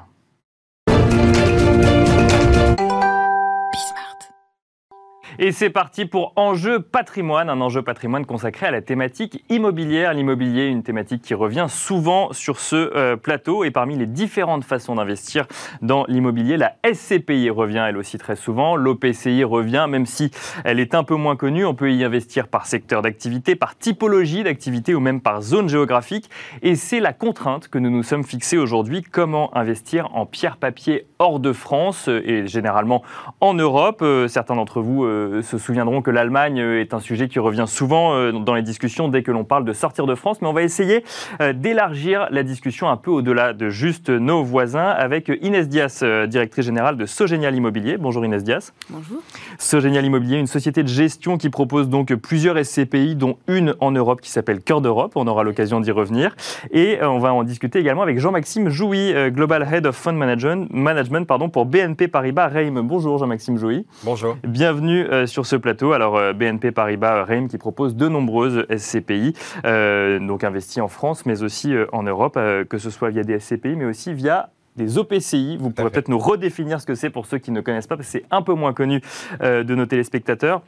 Et 5.44 5.52
c'est 5.52 5.72
parti 5.72 6.06
pour 6.06 6.34
Enjeu 6.36 6.80
patrimoine, 6.80 7.50
un 7.50 7.62
enjeu 7.62 7.82
patrimoine 7.82 8.28
consacré 8.28 8.68
à 8.68 8.72
la 8.72 8.84
thématique 8.84 9.44
immobilière. 9.50 10.14
L'immobilier, 10.14 10.68
une 10.68 10.84
thématique 10.84 11.24
qui 11.24 11.34
revient 11.34 11.66
souvent 11.68 12.32
sur 12.32 12.60
ce 12.60 12.76
euh, 12.76 13.16
plateau. 13.16 13.64
Et 13.64 13.72
parmi 13.72 13.98
les 13.98 14.06
différentes 14.06 14.64
façons 14.64 14.94
d'investir 14.94 15.48
dans 15.82 16.06
l'immobilier, 16.08 16.58
la 16.58 16.76
SCPI 16.86 17.50
revient 17.50 17.84
elle 17.90 17.98
aussi 17.98 18.20
très 18.20 18.36
souvent. 18.36 18.76
L'OPCI 18.76 19.44
revient, 19.44 19.88
même 19.90 20.06
si 20.06 20.30
elle 20.64 20.80
est 20.80 20.94
un 20.94 21.04
peu 21.04 21.16
moins 21.16 21.36
connue. 21.36 21.66
On 21.66 21.74
peut 21.74 21.92
y 21.92 22.04
investir 22.04 22.48
par 22.48 22.68
secteur 22.68 23.02
d'activité, 23.02 23.56
par 23.56 23.76
typologie 23.76 24.44
d'activité 24.44 24.94
ou 24.94 25.00
même 25.00 25.22
par 25.22 25.42
zone 25.42 25.70
géographique. 25.70 26.30
Et 26.62 26.76
c'est 26.76 27.00
la 27.00 27.14
contrainte 27.14 27.68
que 27.68 27.80
nous 27.80 27.90
nous 27.90 28.04
sommes 28.04 28.24
fixés 28.24 28.60
aujourd'hui. 28.60 29.02
Comment 29.02 29.58
investir 29.58 30.08
en 30.16 30.28
pierre-papier 30.28 31.08
hors 31.18 31.40
de 31.40 31.52
France 31.52 32.10
euh, 32.10 32.22
et 32.30 32.46
généralement 32.46 33.02
en 33.40 33.56
Europe? 33.56 34.04
Euh, 34.04 34.28
Certains 34.28 34.56
d'entre 34.56 34.82
vous 34.82 35.04
se 35.42 35.58
souviendront 35.58 36.02
que 36.02 36.12
l'Allemagne 36.12 36.60
euh, 36.60 36.82
est 36.82 36.94
un 36.94 37.00
sujet 37.00 37.28
qui 37.28 37.40
revient 37.40 37.66
souvent 37.68 38.14
euh, 38.14 38.32
dans 38.32 38.54
les 38.54 38.62
discussions 38.62 39.08
dès 39.08 39.24
que 39.24 39.32
l'on 39.32 39.44
parle 39.44 39.66
de 39.66 39.74
sortir 39.74 40.06
de 40.06 40.16
France. 40.16 40.42
Mais 40.42 40.48
on 40.48 40.54
va 40.54 40.64
essayer 40.64 41.04
euh, 41.40 41.54
d'élargir 41.54 42.28
la 42.32 42.44
discussion 42.44 42.90
un 42.90 42.98
peu 42.98 43.12
au-delà 43.12 43.54
de 43.54 43.70
juste 43.70 44.10
nos 44.10 44.44
voisins 44.44 44.90
avec 44.90 45.32
Inès 45.42 45.68
Dias, 45.68 46.02
euh, 46.04 46.28
directrice 46.28 46.66
générale 46.66 46.98
de 46.98 47.06
Sogénial 47.06 47.56
Immobilier. 47.56 47.98
Bonjour 47.98 48.26
Inès 48.26 48.44
Dias. 48.44 48.72
Bonjour. 48.90 49.22
Sogénial 49.58 50.06
Immobilier, 50.06 50.38
une 50.38 50.48
société 50.48 50.84
de 50.84 50.88
gestion 50.88 51.38
qui 51.38 51.50
propose 51.50 51.90
donc 51.90 52.14
plusieurs 52.16 52.58
SCPI, 52.64 53.16
dont 53.16 53.38
une 53.48 53.76
en 53.80 53.92
Europe 53.92 54.22
qui 54.22 54.30
s'appelle 54.30 54.62
Cœur 54.62 54.82
d'Europe. 54.82 55.14
On 55.16 55.28
aura 55.28 55.44
l'occasion 55.44 55.80
d'y 55.80 55.92
revenir. 55.92 56.36
Et 56.72 57.00
euh, 57.02 57.10
on 57.10 57.20
va 57.20 57.34
en 57.34 57.44
discuter 57.44 57.80
également 57.80 58.02
avec 58.02 58.20
Jean-Maxime 58.20 58.70
Jouy, 58.70 59.14
euh, 59.14 59.30
Global 59.30 59.68
Head 59.72 59.86
of 59.86 59.96
Fund 59.96 60.18
Management, 60.18 60.68
management 60.72 61.28
pardon, 61.28 61.50
pour 61.50 61.66
BNP 61.66 62.08
Paribas 62.08 62.48
Reim. 62.48 62.82
Bonjour 62.84 63.18
Jean-Maxime 63.18 63.58
Jouy. 63.58 63.86
Bonjour. 64.04 64.38
Bienvenue 64.44 65.06
euh, 65.22 65.26
sur 65.28 65.46
ce 65.46 65.56
plateau. 65.56 65.94
Alors 65.94 66.18
euh, 66.18 66.34
BNP 66.34 66.72
Paribas 66.72 67.24
Reim 67.24 67.48
qui 67.48 67.58
propose 67.58 67.96
de 67.96 68.08
nombreuses 68.08 68.66
SCPI, 68.76 69.34
euh, 69.66 70.20
donc 70.20 70.44
investies 70.44 70.82
en 70.82 70.88
France, 70.88 71.26
mais 71.26 71.44
aussi 71.44 71.74
euh, 71.74 71.86
en 71.92 72.04
Europe, 72.04 72.36
euh, 72.38 72.66
que 72.66 72.78
ce 72.78 72.90
soit 72.90 73.10
via 73.10 73.24
des 73.24 73.40
SCPI, 73.40 73.76
mais 73.76 73.86
aussi 73.86 74.14
via 74.14 74.50
des 74.76 74.98
OPCI. 74.98 75.58
Vous 75.58 75.70
pourrez 75.70 75.90
peut-être 75.90 76.10
nous 76.10 76.20
redéfinir 76.20 76.80
ce 76.82 76.86
que 76.86 76.96
c'est 76.96 77.10
pour 77.10 77.26
ceux 77.26 77.38
qui 77.38 77.52
ne 77.52 77.62
connaissent 77.62 77.88
pas, 77.88 77.98
parce 77.98 78.08
que 78.08 78.20
c'est 78.20 78.26
un 78.32 78.42
peu 78.42 78.54
moins 78.54 78.74
connu 78.74 79.02
euh, 79.42 79.64
de 79.64 79.76
nos 79.76 79.86
téléspectateurs. 79.86 80.62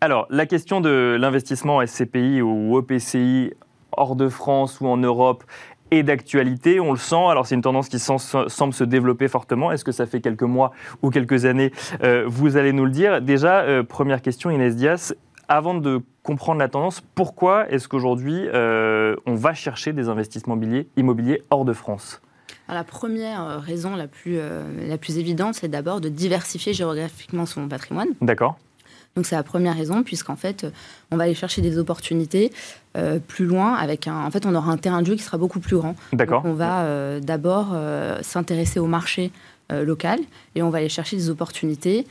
Alors, 0.00 0.26
la 0.30 0.46
question 0.46 0.80
de 0.80 1.16
l'investissement 1.18 1.76
en 1.76 1.86
SCPI 1.86 2.42
ou 2.42 2.76
OPCI 2.76 3.52
hors 3.92 4.14
de 4.14 4.28
France 4.28 4.80
ou 4.80 4.86
en 4.86 4.96
Europe 4.96 5.44
est 5.90 6.02
d'actualité, 6.02 6.80
on 6.80 6.92
le 6.92 6.98
sent. 6.98 7.24
Alors 7.30 7.46
c'est 7.46 7.54
une 7.54 7.62
tendance 7.62 7.88
qui 7.88 7.98
sem- 7.98 8.18
semble 8.48 8.72
se 8.74 8.84
développer 8.84 9.28
fortement. 9.28 9.72
Est-ce 9.72 9.84
que 9.84 9.92
ça 9.92 10.06
fait 10.06 10.20
quelques 10.20 10.42
mois 10.42 10.72
ou 11.02 11.10
quelques 11.10 11.44
années 11.44 11.72
Euh, 12.02 12.24
Vous 12.26 12.56
allez 12.56 12.72
nous 12.72 12.84
le 12.84 12.90
dire? 12.90 13.20
Déjà, 13.22 13.60
euh, 13.62 13.82
première 13.82 14.22
question, 14.22 14.50
Inès 14.50 14.76
Dias. 14.76 15.12
Avant 15.48 15.74
de 15.74 16.00
comprendre 16.22 16.60
la 16.60 16.68
tendance, 16.68 17.00
pourquoi 17.00 17.68
est-ce 17.70 17.88
qu'aujourd'hui 17.88 18.46
euh, 18.54 19.16
on 19.26 19.34
va 19.34 19.52
chercher 19.52 19.92
des 19.92 20.08
investissements 20.08 20.56
immobiliers, 20.96 21.42
hors 21.50 21.64
de 21.64 21.72
France? 21.72 22.20
La 22.68 22.84
première 22.84 23.60
raison 23.60 23.96
la 23.96 24.06
plus, 24.06 24.38
la 24.86 24.96
plus 24.96 25.18
évidente, 25.18 25.54
c'est 25.56 25.66
d'abord 25.66 26.00
de 26.00 26.08
diversifier 26.08 26.72
géographiquement 26.72 27.44
son 27.46 27.66
patrimoine. 27.66 28.10
D'accord. 28.20 28.58
Donc 29.16 29.26
c'est 29.26 29.34
la 29.34 29.42
première 29.42 29.76
raison, 29.76 30.02
puisqu'en 30.02 30.36
fait, 30.36 30.66
on 31.10 31.16
va 31.16 31.24
aller 31.24 31.34
chercher 31.34 31.62
des 31.62 31.78
opportunités 31.78 32.52
euh, 32.96 33.18
plus 33.18 33.44
loin. 33.44 33.74
Avec 33.74 34.06
un, 34.06 34.24
en 34.24 34.30
fait, 34.30 34.46
on 34.46 34.54
aura 34.54 34.70
un 34.70 34.76
terrain 34.76 35.02
de 35.02 35.06
jeu 35.06 35.14
qui 35.16 35.22
sera 35.22 35.38
beaucoup 35.38 35.60
plus 35.60 35.76
grand. 35.76 35.96
D'accord. 36.12 36.42
On 36.44 36.54
va 36.54 36.82
euh, 36.82 37.20
d'abord 37.20 37.68
euh, 37.72 38.18
s'intéresser 38.22 38.80
au 38.80 38.86
marché 38.86 39.30
local 39.72 40.18
et 40.56 40.64
on 40.64 40.70
va 40.70 40.78
aller 40.78 40.88
chercher 40.88 41.14
des 41.14 41.30
opportunités 41.30 42.04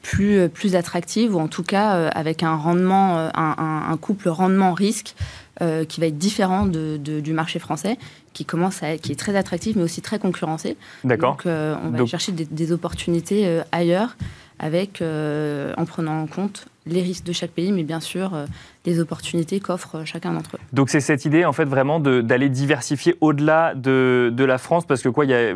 plus, 0.00 0.48
plus 0.48 0.76
attractives 0.76 1.36
ou 1.36 1.38
en 1.38 1.46
tout 1.46 1.62
cas 1.62 2.08
avec 2.08 2.42
un 2.42 2.56
rendement, 2.56 3.28
un, 3.34 3.96
couple 3.98 4.30
rendement-risque 4.30 5.14
qui 5.60 6.00
va 6.00 6.06
être 6.06 6.16
différent 6.16 6.64
de, 6.64 6.96
du 6.96 7.34
marché 7.34 7.58
français, 7.58 7.98
qui 8.32 8.46
commence 8.46 8.82
à, 8.82 8.96
qui 8.96 9.12
est 9.12 9.16
très 9.16 9.36
attractif 9.36 9.76
mais 9.76 9.82
aussi 9.82 10.00
très 10.00 10.18
concurrencé. 10.18 10.78
D'accord. 11.04 11.32
Donc 11.32 11.42
on 11.44 11.90
va 11.90 11.98
aller 11.98 12.06
chercher 12.06 12.32
des, 12.32 12.46
des 12.46 12.72
opportunités 12.72 13.60
ailleurs 13.70 14.16
avec, 14.62 15.02
euh, 15.02 15.74
en 15.76 15.84
prenant 15.84 16.22
en 16.22 16.26
compte 16.26 16.66
les 16.86 17.02
risques 17.02 17.24
de 17.24 17.32
chaque 17.32 17.50
pays, 17.50 17.72
mais 17.72 17.82
bien 17.82 18.00
sûr 18.00 18.34
euh, 18.34 18.46
les 18.86 19.00
opportunités 19.00 19.60
qu'offre 19.60 20.04
chacun 20.04 20.32
d'entre 20.32 20.56
eux. 20.56 20.60
Donc 20.72 20.88
c'est 20.88 21.00
cette 21.00 21.24
idée 21.24 21.44
en 21.44 21.52
fait 21.52 21.64
vraiment 21.64 22.00
d'aller 22.00 22.48
diversifier 22.48 23.16
au-delà 23.20 23.74
de, 23.74 24.32
de, 24.34 24.44
la 24.44 24.58
France, 24.58 24.86
parce 24.86 25.02
que 25.02 25.08
quoi, 25.08 25.24
il 25.24 25.30
y 25.30 25.34
a 25.34 25.54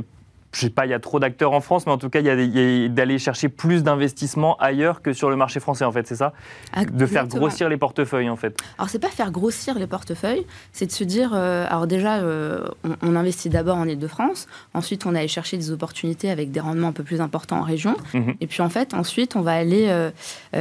je 0.53 0.61
sais 0.61 0.71
pas, 0.71 0.87
il 0.87 0.91
y 0.91 0.95
a 0.95 1.01
trop 1.01 1.21
d'acteurs 1.21 1.53
en 1.53 1.61
France, 1.61 1.87
mais 1.87 1.93
en 1.93 1.99
tout 1.99 2.09
cas, 2.09 2.21
il 2.21 2.27
y 2.27 2.31
a, 2.31 2.89
d'aller 2.89 3.19
chercher 3.19 3.49
plus 3.49 3.83
d'investissements 3.83 4.57
ailleurs 4.57 5.03
que 5.03 5.13
sur 5.13 5.29
le 5.29 5.37
marché 5.37 5.61
français, 5.61 5.85
en 5.85 5.93
fait, 5.93 6.07
c'est 6.07 6.17
ça? 6.17 6.33
De 6.91 7.07
faire 7.07 7.27
grossir 7.27 7.69
les 7.69 7.77
portefeuilles, 7.77 8.31
en 8.31 8.37
fait. 8.37 8.59
Alors, 8.79 8.89
c'est 8.89 8.99
pas 8.99 9.09
faire 9.09 9.31
grossir 9.31 9.79
les 9.79 9.87
portefeuilles, 9.87 10.47
c'est 10.73 10.87
de 10.87 10.93
se 10.93 11.05
dire, 11.05 11.33
euh, 11.35 11.67
alors 11.69 11.87
déjà, 11.87 12.19
euh, 12.19 12.67
on, 13.03 13.17
investit 13.17 13.49
d'abord 13.49 13.77
en 13.77 13.87
Ile-de-France, 13.87 14.47
ensuite, 14.75 15.07
on 15.07 15.15
aller 15.15 15.29
chercher 15.29 15.57
des 15.57 15.71
opportunités 15.71 16.31
avec 16.31 16.51
des 16.51 16.61
rendements 16.61 16.89
un 16.89 16.93
peu 16.93 17.05
plus 17.05 17.21
importants 17.21 17.59
en 17.59 17.63
région, 17.63 17.97
mhm. 18.15 18.35
et 18.41 18.47
puis 18.47 18.63
en 18.63 18.69
fait, 18.69 18.95
ensuite, 18.95 19.37
on 19.37 19.41
va 19.41 19.53
aller 19.53 19.89
euh, 19.89 20.11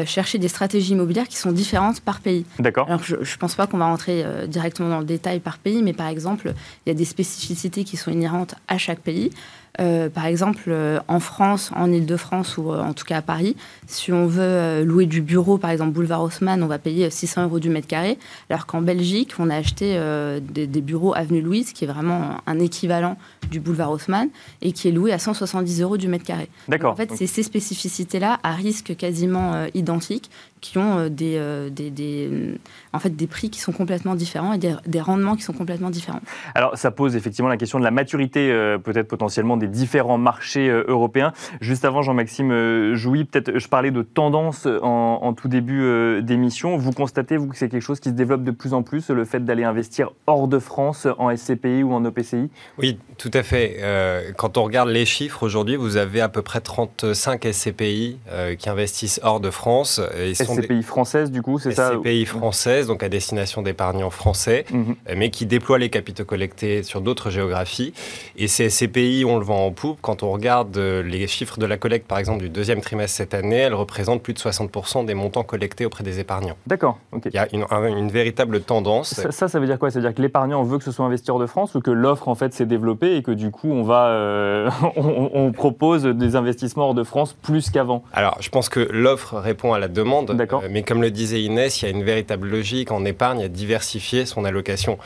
chercher 0.05 0.39
des 0.39 0.47
stratégies 0.47 0.93
immobilières 0.93 1.27
qui 1.27 1.37
sont 1.37 1.51
différentes 1.51 2.01
par 2.01 2.19
pays. 2.19 2.45
D'accord. 2.59 2.87
Alors, 2.87 3.03
je, 3.03 3.15
ne 3.15 3.37
pense 3.39 3.55
pas 3.55 3.67
qu'on 3.67 3.77
va 3.77 3.85
rentrer 3.85 4.25
directement 4.47 4.89
dans 4.89 4.99
le 4.99 5.05
détail 5.05 5.39
par 5.39 5.57
pays, 5.57 5.83
mais 5.83 5.93
par 5.93 6.07
exemple, 6.07 6.53
il 6.85 6.89
y 6.89 6.91
a 6.91 6.95
des 6.95 7.05
spécificités 7.05 7.83
qui 7.83 7.97
sont 7.97 8.11
inhérentes 8.11 8.55
à 8.67 8.77
chaque 8.77 8.99
pays. 8.99 9.31
Euh, 9.79 10.09
par 10.09 10.25
exemple, 10.25 10.63
euh, 10.67 10.99
en 11.07 11.19
France, 11.19 11.71
en 11.75 11.91
Ile-de-France 11.91 12.57
ou 12.57 12.71
euh, 12.71 12.81
en 12.81 12.93
tout 12.93 13.05
cas 13.05 13.17
à 13.17 13.21
Paris, 13.21 13.55
si 13.87 14.11
on 14.11 14.25
veut 14.25 14.83
louer 14.83 15.05
du 15.05 15.21
bureau, 15.21 15.57
par 15.57 15.69
exemple 15.69 15.91
boulevard 15.91 16.21
Haussmann, 16.21 16.63
on 16.63 16.67
va 16.67 16.79
payer 16.79 17.09
600 17.09 17.43
euros 17.43 17.59
du 17.59 17.69
mètre 17.69 17.87
carré, 17.87 18.17
alors 18.49 18.65
qu'en 18.65 18.81
Belgique, 18.81 19.33
on 19.39 19.49
a 19.49 19.55
acheté 19.55 19.99
des, 20.41 20.67
des, 20.67 20.81
bureaux 20.81 21.13
avenue 21.15 21.41
Louise, 21.41 21.73
qui 21.73 21.83
est 21.83 21.87
vraiment 21.87 22.37
un 22.47 22.59
équivalent 22.59 23.17
du 23.51 23.59
boulevard 23.59 23.91
Haussmann, 23.91 24.29
et 24.61 24.71
qui 24.71 24.87
est 24.87 24.91
loué 24.91 25.11
à 25.11 25.19
170 25.19 25.81
euros 25.81 25.97
du 25.97 26.07
mètre 26.07 26.25
carré. 26.25 26.49
D'accord. 26.67 26.93
En 26.93 26.95
fait, 26.95 27.11
c'est 27.15 27.27
ces 27.27 27.43
spécificités-là, 27.43 28.39
à 28.43 28.53
risque 28.53 28.95
quasiment 28.95 29.65
identique, 29.73 30.29
qui 30.65 30.77
ont 30.77 31.07
des, 31.09 31.69
des, 31.71 31.89
des, 31.89 32.59
en 32.93 32.99
fait, 32.99 33.15
des 33.15 33.27
prix 33.27 33.49
qui 33.49 33.59
sont 33.59 33.71
complètement 33.71 34.15
différents 34.15 34.53
et 34.53 34.57
des, 34.57 34.75
des, 34.85 35.01
rendements 35.01 35.35
qui 35.35 35.43
sont 35.43 35.53
complètement 35.53 35.89
différents. 35.89 36.21
Alors, 36.55 36.77
ça 36.77 36.91
pose 36.91 37.15
effectivement 37.15 37.49
la 37.49 37.57
question 37.57 37.79
de 37.79 37.83
la 37.83 37.91
maturité, 37.91 38.49
peut-être 38.83 39.07
potentiellement 39.07 39.57
des 39.57 39.67
différents 39.67 40.17
marchés 40.17 40.69
euh, 40.69 40.83
européens. 40.87 41.33
Juste 41.61 41.85
avant, 41.85 42.01
Jean-Maxime 42.01 42.51
euh, 42.51 42.95
Jouy, 42.95 43.25
peut-être 43.25 43.57
je 43.57 43.67
parlais 43.67 43.91
de 43.91 44.01
tendance 44.01 44.67
en, 44.81 45.33
tout 45.33 45.47
début 45.47 45.81
euh, 45.83 46.21
d'émission. 46.21 46.77
Vous 46.77 46.91
constatez, 46.91 47.37
vous, 47.37 47.47
que 47.47 47.57
c'est 47.57 47.69
quelque 47.69 47.81
chose 47.81 47.99
qui 47.99 48.09
se 48.09 48.13
développe 48.13 48.43
de 48.43 48.51
plus 48.51 48.73
en 48.73 48.83
plus, 48.83 49.09
le 49.09 49.25
fait 49.25 49.43
d'aller 49.43 49.63
investir 49.63 50.11
hors 50.27 50.47
de 50.47 50.59
France, 50.59 51.07
en 51.17 51.35
SCPI 51.35 51.83
ou 51.83 51.93
en 51.93 52.03
OPCI 52.05 52.49
Oui, 52.77 52.97
tout 53.17 53.31
à 53.33 53.43
fait. 53.43 54.33
quand 54.37 54.57
on 54.57 54.63
regarde 54.63 54.89
les 54.89 55.05
chiffres, 55.05 55.43
aujourd'hui, 55.43 55.75
vous 55.75 55.97
avez 55.97 56.21
à 56.21 56.29
peu 56.29 56.41
près 56.41 56.61
35 56.61 57.45
SCPI 57.51 58.17
qui 58.57 58.69
investissent 58.69 59.19
hors 59.23 59.39
de 59.39 59.49
France. 59.49 60.01
Et 60.17 60.33
SCPI 60.61 60.83
françaises, 60.83 61.31
du 61.31 61.41
coup, 61.41 61.59
c'est 61.59 61.71
ça 61.71 61.91
SCPI 61.93 62.25
françaises, 62.25 62.87
donc 62.87 63.03
à 63.03 63.09
destination 63.09 63.61
d'épargnants 63.61 64.09
français, 64.09 64.65
mhm. 64.71 64.95
mais 65.15 65.29
qui 65.29 65.45
déploient 65.45 65.79
les 65.79 65.89
capitaux 65.89 66.25
collectés 66.25 66.83
sur 66.83 67.01
d'autres 67.01 67.29
géographies. 67.29 67.93
Et 68.37 68.47
ces 68.47 68.69
SCPI, 68.69 69.23
on 69.25 69.37
le 69.37 69.45
voit 69.45 69.55
en 69.55 69.71
poupe. 69.71 69.99
Quand 70.01 70.23
on 70.23 70.31
regarde 70.31 70.75
euh, 70.77 71.03
les 71.03 71.27
chiffres 71.27 71.59
de 71.59 71.65
la 71.65 71.77
collecte, 71.77 72.07
par 72.07 72.17
exemple, 72.17 72.41
du 72.41 72.49
deuxième 72.49 72.81
trimestre 72.81 73.17
cette 73.17 73.33
année, 73.33 73.57
elle 73.57 73.73
représente 73.73 74.21
plus 74.21 74.33
de 74.33 74.39
60% 74.39 75.05
des 75.05 75.13
montants 75.13 75.43
collectés 75.43 75.85
auprès 75.85 76.03
des 76.03 76.19
épargnants. 76.19 76.57
D'accord. 76.67 76.99
Il 77.25 77.33
y 77.33 77.37
a 77.37 77.47
une, 77.53 78.09
véritable 78.09 78.61
tendance. 78.61 79.13
Ça, 79.13 79.47
ça, 79.47 79.59
veut 79.59 79.65
dire 79.65 79.79
quoi? 79.79 79.89
Ça 79.91 79.99
veut 79.99 80.05
dire 80.05 80.13
que 80.13 80.21
l'épargnant 80.21 80.63
veut 80.63 80.77
que 80.77 80.83
ce 80.83 80.91
soit 80.91 81.05
investisseur 81.05 81.39
de 81.39 81.45
France 81.45 81.75
ou 81.75 81.81
que 81.81 81.91
l'offre, 81.91 82.27
en 82.27 82.35
fait, 82.35 82.53
s'est 82.53 82.65
développée 82.65 83.15
et 83.15 83.23
que 83.23 83.31
du 83.31 83.51
coup, 83.51 83.69
on, 83.69 83.83
va, 83.83 84.07
euh, 84.07 84.69
on, 84.95 85.51
propose 85.51 86.03
des 86.03 86.35
investissements 86.35 86.87
hors 86.87 86.93
de 86.93 87.03
France 87.03 87.33
plus 87.33 87.69
qu'avant? 87.69 88.03
Alors, 88.13 88.37
je 88.41 88.49
pense 88.49 88.69
que 88.69 88.79
l'offre 88.91 89.35
répond 89.35 89.73
à 89.73 89.79
la 89.79 89.87
demande. 89.87 90.31
D'accord. 90.45 90.63
Euh, 90.63 90.69
mais 90.69 90.83
comme 90.83 91.01
le 91.01 91.11
disait 91.11 91.41
Inès, 91.41 91.81
il 91.81 91.85
y 91.85 91.87
a 91.87 91.91
une 91.91 92.03
véritable 92.03 92.47
logique 92.47 92.91
en 92.91 93.05
épargne 93.05 93.43
à 93.43 93.47
diversifier 93.47 94.25
son 94.25 94.45
allocation. 94.45 94.97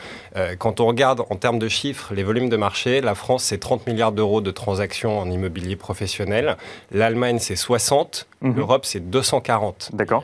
quand 0.58 0.80
on 0.80 0.86
regarde 0.86 1.22
en 1.30 1.36
termes 1.36 1.58
de 1.58 1.68
chiffres 1.68 2.12
les 2.14 2.22
volumes 2.22 2.48
de 2.48 2.56
marché, 2.56 3.00
la 3.00 3.14
France, 3.14 3.44
c'est 3.44 3.58
30 3.58 3.86
milliards 3.86 4.12
d'euros 4.12 4.40
de 4.40 4.50
transactions 4.50 5.18
en 5.18 5.30
immobilier 5.30 5.76
professionnel. 5.76 6.56
L'Allemagne, 6.92 7.38
c'est 7.40 7.56
60. 7.56 8.26
Mhm. 8.42 8.56
L'Europe, 8.56 8.86
c'est 8.86 9.10
240. 9.10 9.90
D'accord. 9.92 10.22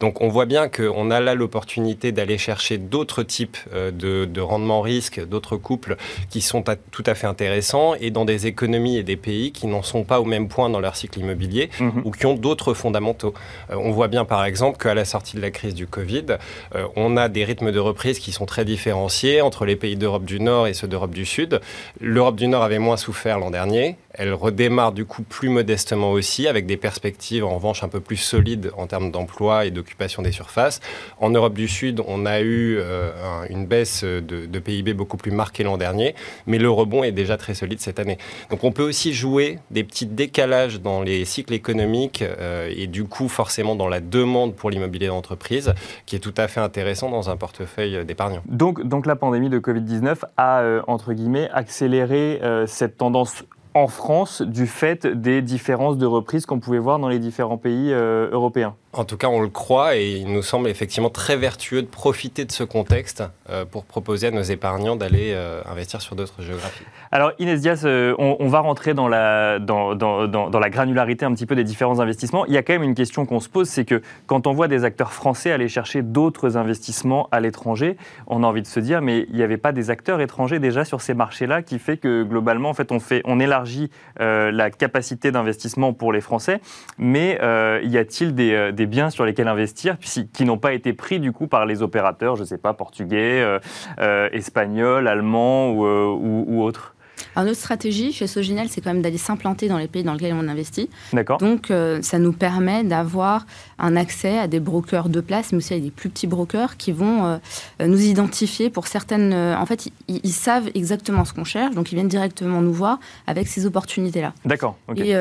Donc, 0.00 0.20
on 0.20 0.28
voit 0.28 0.46
bien 0.46 0.68
qu'on 0.68 1.10
a 1.10 1.20
là 1.20 1.34
l'opportunité 1.34 2.10
d'aller 2.10 2.38
chercher 2.38 2.78
d'autres 2.78 3.22
types 3.22 3.56
euh, 3.72 3.90
de, 3.90 4.24
de 4.24 4.40
rendement 4.40 4.80
risque, 4.80 5.24
d'autres 5.24 5.56
couples 5.56 5.96
qui 6.28 6.40
sont 6.40 6.64
tout 6.90 7.04
à 7.06 7.14
fait 7.14 7.26
intéressants 7.26 7.94
et 7.94 8.10
dans 8.10 8.24
des 8.24 8.46
économies 8.46 8.96
et 8.96 9.02
des 9.02 9.16
pays 9.16 9.52
qui 9.52 9.66
n'en 9.66 9.82
sont 9.82 10.02
pas 10.04 10.20
au 10.20 10.24
même 10.24 10.48
point 10.48 10.70
dans 10.70 10.80
leur 10.80 10.96
cycle 10.96 11.20
immobilier 11.20 11.70
mhm. 11.78 12.02
ou 12.04 12.10
qui 12.10 12.26
ont 12.26 12.34
d'autres 12.34 12.74
fondamentaux. 12.74 13.34
Euh, 13.70 13.76
on 13.76 13.92
voit 13.92 14.08
bien, 14.08 14.24
par 14.24 14.41
exemple, 14.44 14.78
qu'à 14.78 14.94
la 14.94 15.04
sortie 15.04 15.36
de 15.36 15.42
la 15.42 15.50
crise 15.50 15.74
du 15.74 15.86
Covid, 15.86 16.26
euh, 16.74 16.86
on 16.96 17.16
a 17.16 17.28
des 17.28 17.44
rythmes 17.44 17.72
de 17.72 17.78
reprise 17.78 18.18
qui 18.18 18.32
sont 18.32 18.46
très 18.46 18.64
différenciés 18.64 19.40
entre 19.40 19.64
les 19.64 19.76
pays 19.76 19.96
d'Europe 19.96 20.24
du 20.24 20.40
Nord 20.40 20.66
et 20.66 20.74
ceux 20.74 20.88
d'Europe 20.88 21.12
du 21.12 21.24
Sud. 21.24 21.60
L'Europe 22.00 22.36
du 22.36 22.48
Nord 22.48 22.62
avait 22.62 22.78
moins 22.78 22.96
souffert 22.96 23.38
l'an 23.38 23.50
dernier. 23.50 23.96
Elle 24.14 24.34
redémarre 24.34 24.92
du 24.92 25.04
coup 25.04 25.22
plus 25.22 25.48
modestement 25.48 26.12
aussi, 26.12 26.46
avec 26.46 26.66
des 26.66 26.76
perspectives 26.76 27.44
en 27.44 27.54
revanche 27.54 27.82
un 27.82 27.88
peu 27.88 28.00
plus 28.00 28.16
solides 28.16 28.70
en 28.76 28.86
termes 28.86 29.10
d'emploi 29.10 29.66
et 29.66 29.70
d'occupation 29.70 30.22
des 30.22 30.32
surfaces. 30.32 30.80
En 31.18 31.30
Europe 31.30 31.54
du 31.54 31.68
Sud, 31.68 32.02
on 32.06 32.26
a 32.26 32.40
eu 32.40 32.76
euh, 32.78 33.12
une 33.48 33.66
baisse 33.66 34.04
de, 34.04 34.58
PIB 34.58 34.94
beaucoup 34.94 35.16
plus 35.16 35.32
marquée 35.32 35.64
l'an 35.64 35.76
dernier, 35.76 36.14
mais 36.46 36.58
le 36.58 36.70
rebond 36.70 37.02
est 37.02 37.12
déjà 37.12 37.36
très 37.36 37.54
solide 37.54 37.80
cette 37.80 37.98
année. 37.98 38.18
Donc 38.50 38.64
on 38.64 38.70
peut 38.70 38.82
aussi 38.82 39.12
jouer 39.12 39.58
des 39.70 39.82
petits 39.82 40.06
décalages 40.06 40.80
dans 40.80 41.02
les 41.02 41.24
cycles 41.24 41.54
économiques 41.54 42.22
euh, 42.22 42.72
et 42.74 42.86
du 42.86 43.04
coup 43.04 43.28
forcément 43.28 43.74
dans 43.74 43.88
la 43.88 44.00
demande 44.00 44.54
pour 44.54 44.70
l'immobilier 44.70 45.08
d'entreprise, 45.08 45.74
qui 46.06 46.16
est 46.16 46.20
tout 46.20 46.34
à 46.36 46.48
fait 46.48 46.60
intéressant 46.60 47.10
dans 47.10 47.30
un 47.30 47.36
portefeuille 47.36 48.04
d'épargnants. 48.04 48.42
Donc, 48.46 48.86
donc 48.86 49.06
la 49.06 49.16
pandémie 49.16 49.48
de 49.48 49.58
Covid-19 49.58 50.18
a, 50.36 50.60
euh, 50.60 50.82
entre 50.86 51.12
guillemets, 51.12 51.48
accéléré 51.52 52.40
cette 52.66 52.96
tendance 52.96 53.44
en 53.74 53.86
France 53.86 54.42
du 54.42 54.66
fait 54.66 55.06
des 55.06 55.42
différences 55.42 55.96
de 55.98 56.06
reprise 56.06 56.46
qu'on 56.46 56.60
pouvait 56.60 56.78
voir 56.78 56.98
dans 56.98 57.08
les 57.08 57.18
différents 57.18 57.58
pays 57.58 57.92
euh, 57.92 58.30
européens 58.30 58.76
en 58.94 59.04
tout 59.04 59.16
cas, 59.16 59.28
on 59.28 59.40
le 59.40 59.48
croit 59.48 59.96
et 59.96 60.16
il 60.18 60.30
nous 60.30 60.42
semble 60.42 60.68
effectivement 60.68 61.08
très 61.08 61.36
vertueux 61.36 61.80
de 61.80 61.86
profiter 61.86 62.44
de 62.44 62.52
ce 62.52 62.62
contexte 62.62 63.22
euh, 63.48 63.64
pour 63.64 63.84
proposer 63.84 64.26
à 64.26 64.30
nos 64.30 64.42
épargnants 64.42 64.96
d'aller 64.96 65.32
euh, 65.32 65.62
investir 65.64 66.02
sur 66.02 66.14
d'autres 66.14 66.42
géographies. 66.42 66.84
Alors 67.10 67.32
Inès 67.38 67.60
Diaz, 67.60 67.82
euh, 67.84 68.14
on, 68.18 68.48
va 68.48 68.60
rentrer 68.60 68.92
dans 68.92 69.08
la, 69.08 69.58
dans, 69.58 69.94
dans, 69.94 70.26
dans, 70.28 70.58
la 70.58 70.70
granularité 70.70 71.24
un 71.24 71.32
petit 71.32 71.46
peu 71.46 71.54
des 71.54 71.64
différents 71.64 72.00
investissements. 72.00 72.44
Il 72.46 72.52
y 72.52 72.58
a 72.58 72.62
quand 72.62 72.74
même 72.74 72.82
une 72.82 72.94
question 72.94 73.24
qu'on 73.24 73.40
se 73.40 73.48
pose, 73.48 73.68
c'est 73.68 73.86
que 73.86 74.02
quand 74.26 74.46
on 74.46 74.52
voit 74.52 74.68
des 74.68 74.84
acteurs 74.84 75.12
français 75.14 75.52
aller 75.52 75.68
chercher 75.68 76.02
d'autres 76.02 76.58
investissements 76.58 77.28
à 77.32 77.40
l'étranger, 77.40 77.96
on 78.26 78.42
a 78.42 78.46
envie 78.46 78.62
de 78.62 78.66
se 78.66 78.80
dire, 78.80 79.00
mais 79.00 79.26
il 79.30 79.36
n'y 79.36 79.42
avait 79.42 79.56
pas 79.56 79.72
des 79.72 79.88
acteurs 79.88 80.20
étrangers 80.20 80.58
déjà 80.58 80.84
sur 80.84 81.00
ces 81.00 81.14
marchés-là 81.14 81.62
qui 81.62 81.78
fait 81.78 81.96
que 81.96 82.24
globalement, 82.24 82.68
en 82.68 82.74
fait, 82.74 82.92
on, 82.92 83.00
fait, 83.00 83.22
on 83.24 83.40
élargit 83.40 83.90
la 84.18 84.70
capacité 84.70 85.32
d'investissement 85.32 85.92
pour 85.92 86.12
les 86.12 86.20
Français, 86.20 86.60
mais 86.98 87.38
y 87.82 87.98
a-t-il 87.98 88.34
des 88.34 88.72
des 88.81 88.81
biens 88.86 89.10
sur 89.10 89.24
lesquels 89.24 89.48
investir, 89.48 89.96
qui 90.32 90.44
n'ont 90.44 90.58
pas 90.58 90.72
été 90.72 90.92
pris 90.92 91.20
du 91.20 91.32
coup 91.32 91.46
par 91.46 91.66
les 91.66 91.82
opérateurs, 91.82 92.36
je 92.36 92.42
ne 92.42 92.46
sais 92.46 92.58
pas, 92.58 92.72
portugais, 92.74 93.40
euh, 93.40 93.58
euh, 94.00 94.28
espagnols, 94.32 95.08
allemands 95.08 95.70
ou, 95.70 95.86
euh, 95.86 96.06
ou 96.06 96.62
autres 96.62 96.91
alors, 97.34 97.46
notre 97.46 97.60
stratégie 97.60 98.12
chez 98.12 98.26
Soginel, 98.26 98.68
c'est 98.68 98.80
quand 98.80 98.92
même 98.92 99.02
d'aller 99.02 99.18
s'implanter 99.18 99.68
dans 99.68 99.78
les 99.78 99.88
pays 99.88 100.02
dans 100.02 100.12
lesquels 100.12 100.34
on 100.34 100.48
investit. 100.48 100.90
D'accord. 101.12 101.38
Donc, 101.38 101.70
euh, 101.70 102.00
ça 102.02 102.18
nous 102.18 102.32
permet 102.32 102.84
d'avoir 102.84 103.46
un 103.78 103.96
accès 103.96 104.38
à 104.38 104.48
des 104.48 104.60
brokers 104.60 105.08
de 105.08 105.20
place, 105.20 105.52
mais 105.52 105.58
aussi 105.58 105.74
à 105.74 105.78
des 105.78 105.90
plus 105.90 106.10
petits 106.10 106.26
brokers 106.26 106.76
qui 106.76 106.92
vont 106.92 107.24
euh, 107.24 107.38
nous 107.86 108.02
identifier 108.02 108.68
pour 108.68 108.86
certaines. 108.86 109.32
Euh, 109.32 109.56
en 109.56 109.64
fait, 109.66 109.88
ils, 110.08 110.32
savent 110.32 110.70
exactement 110.74 111.24
ce 111.24 111.32
qu'on 111.32 111.44
cherche, 111.44 111.74
donc 111.74 111.92
ils 111.92 111.94
viennent 111.94 112.08
directement 112.08 112.60
nous 112.60 112.72
voir 112.72 112.98
avec 113.26 113.48
ces 113.48 113.66
opportunités-là. 113.66 114.32
D'accord. 114.44 114.76
Et 114.96 115.14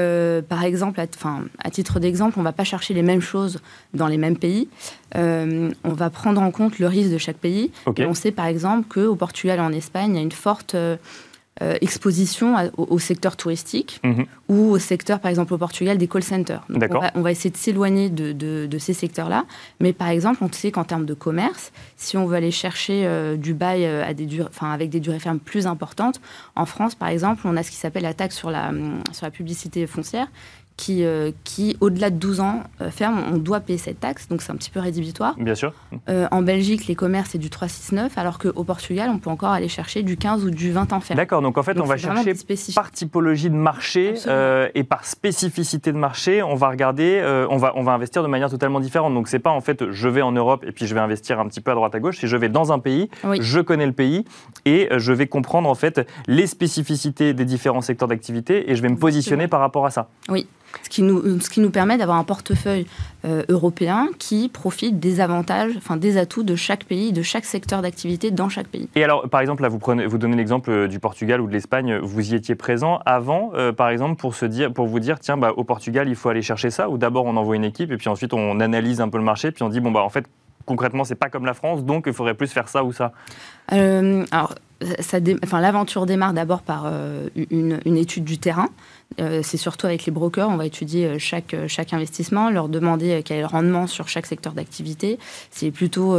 par 0.47 0.63
exemple, 0.63 0.99
à, 0.99 1.05
à 1.59 1.69
titre 1.69 1.99
d'exemple, 1.99 2.33
on 2.37 2.41
ne 2.41 2.45
va 2.45 2.53
pas 2.53 2.63
chercher 2.63 2.93
les 2.93 3.03
mêmes 3.03 3.21
choses 3.21 3.59
dans 3.93 4.07
les 4.07 4.17
mêmes 4.17 4.37
pays. 4.37 4.67
on 5.15 5.71
va 5.83 6.09
prendre 6.09 6.41
en 6.41 6.51
compte 6.51 6.79
le 6.79 6.87
risque 6.87 7.11
de 7.11 7.17
chaque 7.17 7.37
pays. 7.37 7.71
Et 7.97 8.05
on 8.05 8.13
sait 8.13 8.31
par 8.31 8.45
exemple 8.45 8.87
qu'au 8.87 9.15
Portugal 9.15 9.59
et 9.59 9.61
en 9.61 9.73
Espagne, 9.73 10.11
il 10.11 10.15
y 10.15 10.19
a 10.19 10.23
une 10.23 10.31
forte 10.31 10.75
exposition 11.81 12.55
au, 12.77 12.99
secteur 12.99 13.37
touristique 13.37 13.99
mhm. 14.03 14.25
ou 14.49 14.71
au 14.71 14.79
secteur, 14.79 15.19
par 15.19 15.29
exemple 15.29 15.53
au 15.53 15.57
Portugal, 15.57 15.97
des 15.97 16.07
call 16.07 16.23
centers. 16.23 16.65
On 17.15 17.21
va, 17.21 17.31
essayer 17.31 17.49
de 17.49 17.57
s'éloigner 17.57 18.09
de, 18.09 18.77
ces 18.79 18.93
secteurs-là. 18.93 19.45
Mais 19.79 19.93
par 19.93 20.09
exemple, 20.09 20.43
on 20.43 20.51
sait 20.51 20.71
qu'en 20.71 20.83
termes 20.83 21.05
de 21.05 21.13
commerce, 21.13 21.71
si 21.97 22.17
on 22.17 22.25
veut 22.25 22.35
aller 22.35 22.51
chercher 22.51 23.35
du 23.37 23.53
bail 23.53 23.85
à 23.85 24.13
des 24.13 24.27
avec 24.61 24.89
des 24.89 24.99
durées 24.99 25.19
fermes 25.19 25.39
plus 25.39 25.67
importantes, 25.67 26.19
en 26.55 26.65
France, 26.65 26.95
par 26.95 27.09
exemple, 27.09 27.41
on 27.45 27.55
a 27.57 27.63
ce 27.63 27.71
qui 27.71 27.77
s'appelle 27.77 28.03
la 28.03 28.13
taxe 28.13 28.35
sur 28.35 28.49
la, 28.49 28.71
sur 29.11 29.25
la 29.25 29.31
publicité 29.31 29.85
foncière 29.87 30.27
qui, 30.77 31.03
euh, 31.03 31.31
qui 31.43 31.77
au-delà 31.79 32.09
de 32.09 32.15
12 32.15 32.39
ans, 32.39 32.63
euh, 32.81 32.89
ferme, 32.89 33.21
on 33.31 33.37
doit 33.37 33.59
payer 33.59 33.77
cette 33.77 33.99
taxe, 33.99 34.27
donc 34.27 34.41
c'est 34.41 34.51
un 34.51 34.55
petit 34.55 34.71
peu 34.71 34.79
rédhibitoire. 34.79 35.35
Bien 35.37 35.55
sûr. 35.55 35.73
Euh, 36.09 36.27
en 36.31 36.41
Belgique, 36.41 36.87
les 36.87 36.95
commerces, 36.95 37.29
c'est 37.31 37.37
du 37.37 37.49
3,69, 37.49 38.09
alors 38.15 38.39
qu'au 38.39 38.63
Portugal, 38.63 39.09
on 39.13 39.19
peut 39.19 39.29
encore 39.29 39.51
aller 39.51 39.67
chercher 39.67 40.01
du 40.01 40.17
15 40.17 40.43
ou 40.45 40.49
du 40.49 40.71
20 40.71 40.93
ans 40.93 40.99
ferme. 40.99 41.17
D'accord, 41.17 41.41
donc 41.41 41.57
en 41.57 41.63
fait, 41.63 41.79
on 41.79 41.85
va 41.85 41.97
chercher 41.97 42.33
par 42.73 42.91
typologie 42.91 43.49
de 43.49 43.55
marché 43.55 44.15
et 44.73 44.83
par 44.83 45.05
spécificité 45.05 45.91
de 45.91 45.97
marché, 45.97 46.41
on 46.41 46.55
va 46.55 46.69
regarder, 46.69 47.23
on, 47.49 47.57
va, 47.57 47.73
on 47.75 47.83
va 47.83 47.93
investir 47.93 48.23
de 48.23 48.27
manière 48.27 48.49
totalement 48.49 48.79
différente. 48.79 49.13
Donc 49.13 49.27
c'est 49.27 49.39
pas 49.39 49.51
en 49.51 49.61
fait, 49.61 49.91
je 49.91 50.07
vais 50.07 50.21
en 50.21 50.31
Europe 50.31 50.63
et 50.67 50.71
puis 50.71 50.87
je 50.87 50.93
vais 50.93 50.99
investir 50.99 51.39
un 51.39 51.47
petit 51.47 51.61
peu 51.61 51.71
à 51.71 51.75
droite 51.75 51.93
à 51.95 51.99
gauche, 51.99 52.17
c'est 52.19 52.27
je 52.27 52.37
vais 52.37 52.49
dans 52.49 52.71
un 52.71 52.79
pays, 52.79 53.09
je 53.39 53.59
connais 53.59 53.85
le 53.85 53.91
pays 53.91 54.25
et 54.65 54.89
je 54.97 55.13
vais 55.13 55.27
comprendre 55.27 55.69
en 55.69 55.75
fait 55.75 56.07
les 56.27 56.47
spécificités 56.47 57.33
des 57.33 57.45
différents 57.45 57.81
secteurs 57.81 58.07
d'activité 58.07 58.71
et 58.71 58.75
je 58.75 58.81
vais 58.81 58.89
me 58.89 58.97
positionner 58.97 59.47
par 59.47 59.59
rapport 59.59 59.85
à 59.85 59.91
ça. 59.91 60.09
Oui. 60.29 60.47
Ce 60.83 60.89
qui 60.89 61.01
nous, 61.01 61.39
ce 61.39 61.49
qui 61.49 61.59
nous 61.59 61.69
permet 61.69 61.97
d'avoir 61.97 62.17
un 62.17 62.23
portefeuille 62.23 62.85
euh, 63.23 63.43
européen 63.49 64.07
qui 64.17 64.49
profite 64.49 64.99
des 64.99 65.19
avantages, 65.19 65.73
enfin 65.77 65.95
des 65.95 66.17
atouts 66.17 66.41
de 66.41 66.55
chaque 66.55 66.85
pays, 66.85 67.13
de 67.13 67.21
chaque 67.21 67.45
secteur 67.45 67.83
d'activité 67.83 68.31
dans 68.31 68.49
chaque 68.49 68.67
pays. 68.67 68.89
Et 68.95 69.03
alors, 69.03 69.29
par 69.29 69.41
exemple, 69.41 69.61
là, 69.61 69.69
vous, 69.69 69.77
prenez, 69.77 70.07
vous 70.07 70.17
donnez 70.17 70.35
l'exemple 70.35 70.71
euh, 70.71 70.87
du 70.87 70.99
Portugal 70.99 71.39
ou 71.39 71.45
de 71.45 71.53
l'Espagne. 71.53 71.97
Vous 71.97 72.31
y 72.31 72.35
étiez 72.35 72.55
présent 72.55 72.99
avant, 73.05 73.51
euh, 73.53 73.73
par 73.73 73.89
exemple, 73.89 74.15
pour, 74.15 74.33
se 74.33 74.45
dire, 74.45 74.73
pour 74.73 74.87
vous 74.87 74.99
dire, 74.99 75.19
tiens, 75.19 75.37
bah, 75.37 75.51
au 75.55 75.63
Portugal, 75.63 76.09
il 76.09 76.15
faut 76.15 76.29
aller 76.29 76.41
chercher 76.41 76.71
ça, 76.71 76.89
ou 76.89 76.97
d'abord 76.97 77.25
on 77.25 77.37
envoie 77.37 77.55
une 77.55 77.63
équipe 77.63 77.91
et 77.91 77.97
puis 77.97 78.09
ensuite 78.09 78.33
on 78.33 78.59
analyse 78.59 79.01
un 79.01 79.09
peu 79.09 79.19
le 79.19 79.23
marché, 79.23 79.51
puis 79.51 79.61
on 79.61 79.69
dit, 79.69 79.81
bon, 79.81 79.91
bah, 79.91 80.01
en 80.01 80.09
fait, 80.09 80.25
concrètement, 80.65 81.03
c'est 81.03 81.13
pas 81.13 81.29
comme 81.29 81.45
la 81.45 81.53
France, 81.53 81.85
donc 81.85 82.05
il 82.07 82.13
faudrait 82.13 82.33
plus 82.33 82.51
faire 82.51 82.69
ça 82.69 82.83
ou 82.83 82.91
ça 82.91 83.11
Alors, 83.69 84.55
ça 84.99 85.19
enfin, 85.43 85.61
l'aventure 85.61 86.07
démarre 86.07 86.33
d'abord 86.33 86.63
par 86.63 86.91
une, 87.35 87.79
une, 87.85 87.97
étude 87.97 88.23
du 88.23 88.39
terrain. 88.39 88.69
Euh, 89.19 89.41
c'est 89.43 89.57
surtout 89.57 89.87
avec 89.87 90.05
les 90.05 90.11
brokers, 90.11 90.49
on 90.49 90.55
va 90.55 90.65
étudier 90.65 91.05
euh, 91.05 91.19
chaque, 91.19 91.53
euh, 91.53 91.67
chaque 91.67 91.93
investissement, 91.93 92.49
leur 92.49 92.69
demander 92.69 93.21
quel 93.25 93.37
est 93.37 93.41
le 93.41 93.47
rendement 93.47 93.87
sur 93.87 94.07
chaque 94.07 94.25
secteur 94.25 94.53
d'activité. 94.53 95.19
C'est 95.49 95.71
plutôt, 95.71 96.17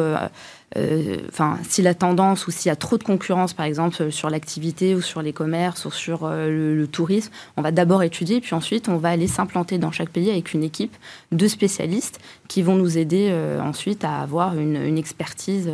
enfin, 1.29 1.59
si 1.69 1.83
la 1.83 1.95
tendance 1.95 2.47
ou 2.47 2.51
s'il 2.51 2.69
y 2.69 2.73
a 2.73 2.77
trop 2.77 2.99
de 2.99 3.03
concurrence, 3.03 3.55
par 3.55 3.67
exemple, 3.67 4.11
sur 4.11 4.31
l'activité 4.31 4.95
ou 4.95 5.01
sur 5.01 5.23
les 5.23 5.33
commerces 5.33 5.85
ou 5.85 5.91
sur 5.91 6.29
le, 6.29 6.87
tourisme, 6.87 7.33
on 7.57 7.63
va 7.63 7.71
d'abord 7.71 8.03
étudier, 8.03 8.41
puis 8.41 8.55
ensuite 8.55 8.89
on 8.89 8.97
va 8.97 9.11
aller 9.11 9.27
s'implanter 9.27 9.79
dans 9.79 9.93
chaque 9.93 10.11
pays 10.11 10.31
avec 10.31 10.53
une 10.53 10.63
équipe 10.63 10.95
de 11.31 11.49
spécialistes 11.49 12.21
qui 12.49 12.63
vont 12.63 12.75
nous 12.75 12.99
aider 12.99 13.35
ensuite 13.63 14.05
à 14.05 14.21
avoir 14.21 14.57
une 14.57 14.99
expertise 14.99 15.71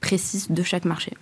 précise 0.00 0.50
de 0.50 0.62
chaque 0.62 0.84
marché 0.84 1.12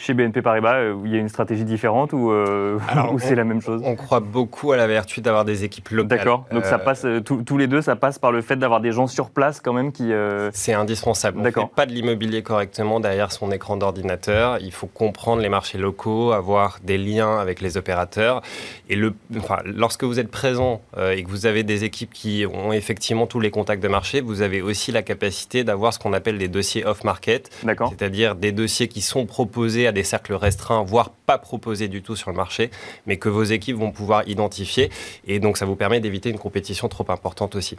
chez 0.00 0.14
BNP 0.14 0.40
Paribas, 0.40 0.76
euh, 0.76 0.96
il 1.04 1.12
y 1.12 1.16
a 1.16 1.18
une 1.18 1.28
stratégie 1.28 1.64
différente 1.64 2.12
ou, 2.12 2.30
euh, 2.30 2.78
c'est 3.18 3.34
la 3.34 3.44
même 3.44 3.60
chose 3.60 3.82
On 3.84 3.96
croit 3.96 4.20
beaucoup 4.20 4.72
à 4.72 4.76
la 4.76 4.86
vertu 4.86 5.20
d'avoir 5.20 5.44
des 5.44 5.64
équipes 5.64 5.90
locales. 5.90 6.18
D'accord. 6.18 6.46
Donc 6.50 6.64
ça 6.64 6.76
euh, 6.76 6.78
passe, 6.78 7.06
tous 7.24 7.58
les 7.58 7.66
deux, 7.66 7.82
ça 7.82 7.96
passe 7.96 8.18
par 8.18 8.32
le 8.32 8.40
fait 8.40 8.56
d'avoir 8.56 8.80
des 8.80 8.92
gens 8.92 9.06
sur 9.06 9.30
place 9.30 9.60
quand 9.60 9.74
même 9.74 9.92
qui. 9.92 10.10
C'est 10.52 10.72
indispensable. 10.72 11.38
On 11.38 11.42
ne 11.42 11.50
fait 11.50 11.60
pas 11.74 11.86
de 11.86 11.92
l'immobilier 11.92 12.42
correctement 12.42 12.98
derrière 13.00 13.30
son 13.30 13.52
écran 13.52 13.76
d'ordinateur. 13.76 14.58
Il 14.60 14.72
faut 14.72 14.86
comprendre 14.86 15.42
les 15.42 15.48
marchés 15.48 15.78
locaux, 15.78 16.32
avoir 16.32 16.78
des 16.82 16.98
liens 16.98 17.38
avec 17.38 17.60
les 17.60 17.76
opérateurs. 17.76 18.40
Et 18.88 18.96
le, 18.96 19.14
enfin, 19.36 19.58
lorsque 19.64 20.04
vous 20.04 20.18
êtes 20.18 20.30
présent 20.30 20.80
et 20.98 21.22
que 21.22 21.28
vous 21.28 21.46
avez 21.46 21.62
des 21.62 21.84
équipes 21.84 22.12
qui 22.12 22.46
ont 22.50 22.72
effectivement 22.72 23.26
tous 23.26 23.40
les 23.40 23.50
contacts 23.50 23.82
de 23.82 23.88
marché, 23.88 24.20
vous 24.20 24.42
avez 24.42 24.62
aussi 24.62 24.92
la 24.92 25.02
capacité 25.02 25.62
d'avoir 25.62 25.92
ce 25.92 25.98
qu'on 25.98 26.12
appelle 26.12 26.38
des 26.38 26.48
dossiers 26.48 26.86
off-market. 26.86 27.50
C'est-à-dire 27.62 28.34
des 28.34 28.52
dossiers 28.52 28.88
qui 28.88 29.02
sont 29.02 29.26
proposés 29.26 29.59
des 29.68 30.04
cercles 30.04 30.34
restreints, 30.34 30.82
voire 30.82 31.10
pas 31.10 31.38
proposés 31.38 31.88
du 31.88 32.02
tout 32.02 32.16
sur 32.16 32.30
le 32.30 32.36
marché, 32.36 32.70
mais 33.06 33.16
que 33.16 33.28
vos 33.28 33.42
équipes 33.42 33.76
vont 33.76 33.92
pouvoir 33.92 34.26
identifier. 34.28 34.90
Et 35.26 35.38
donc, 35.38 35.56
ça 35.56 35.66
vous 35.66 35.76
permet 35.76 36.00
d'éviter 36.00 36.30
une 36.30 36.38
compétition 36.38 36.88
trop 36.88 37.06
importante 37.08 37.54
aussi. 37.56 37.76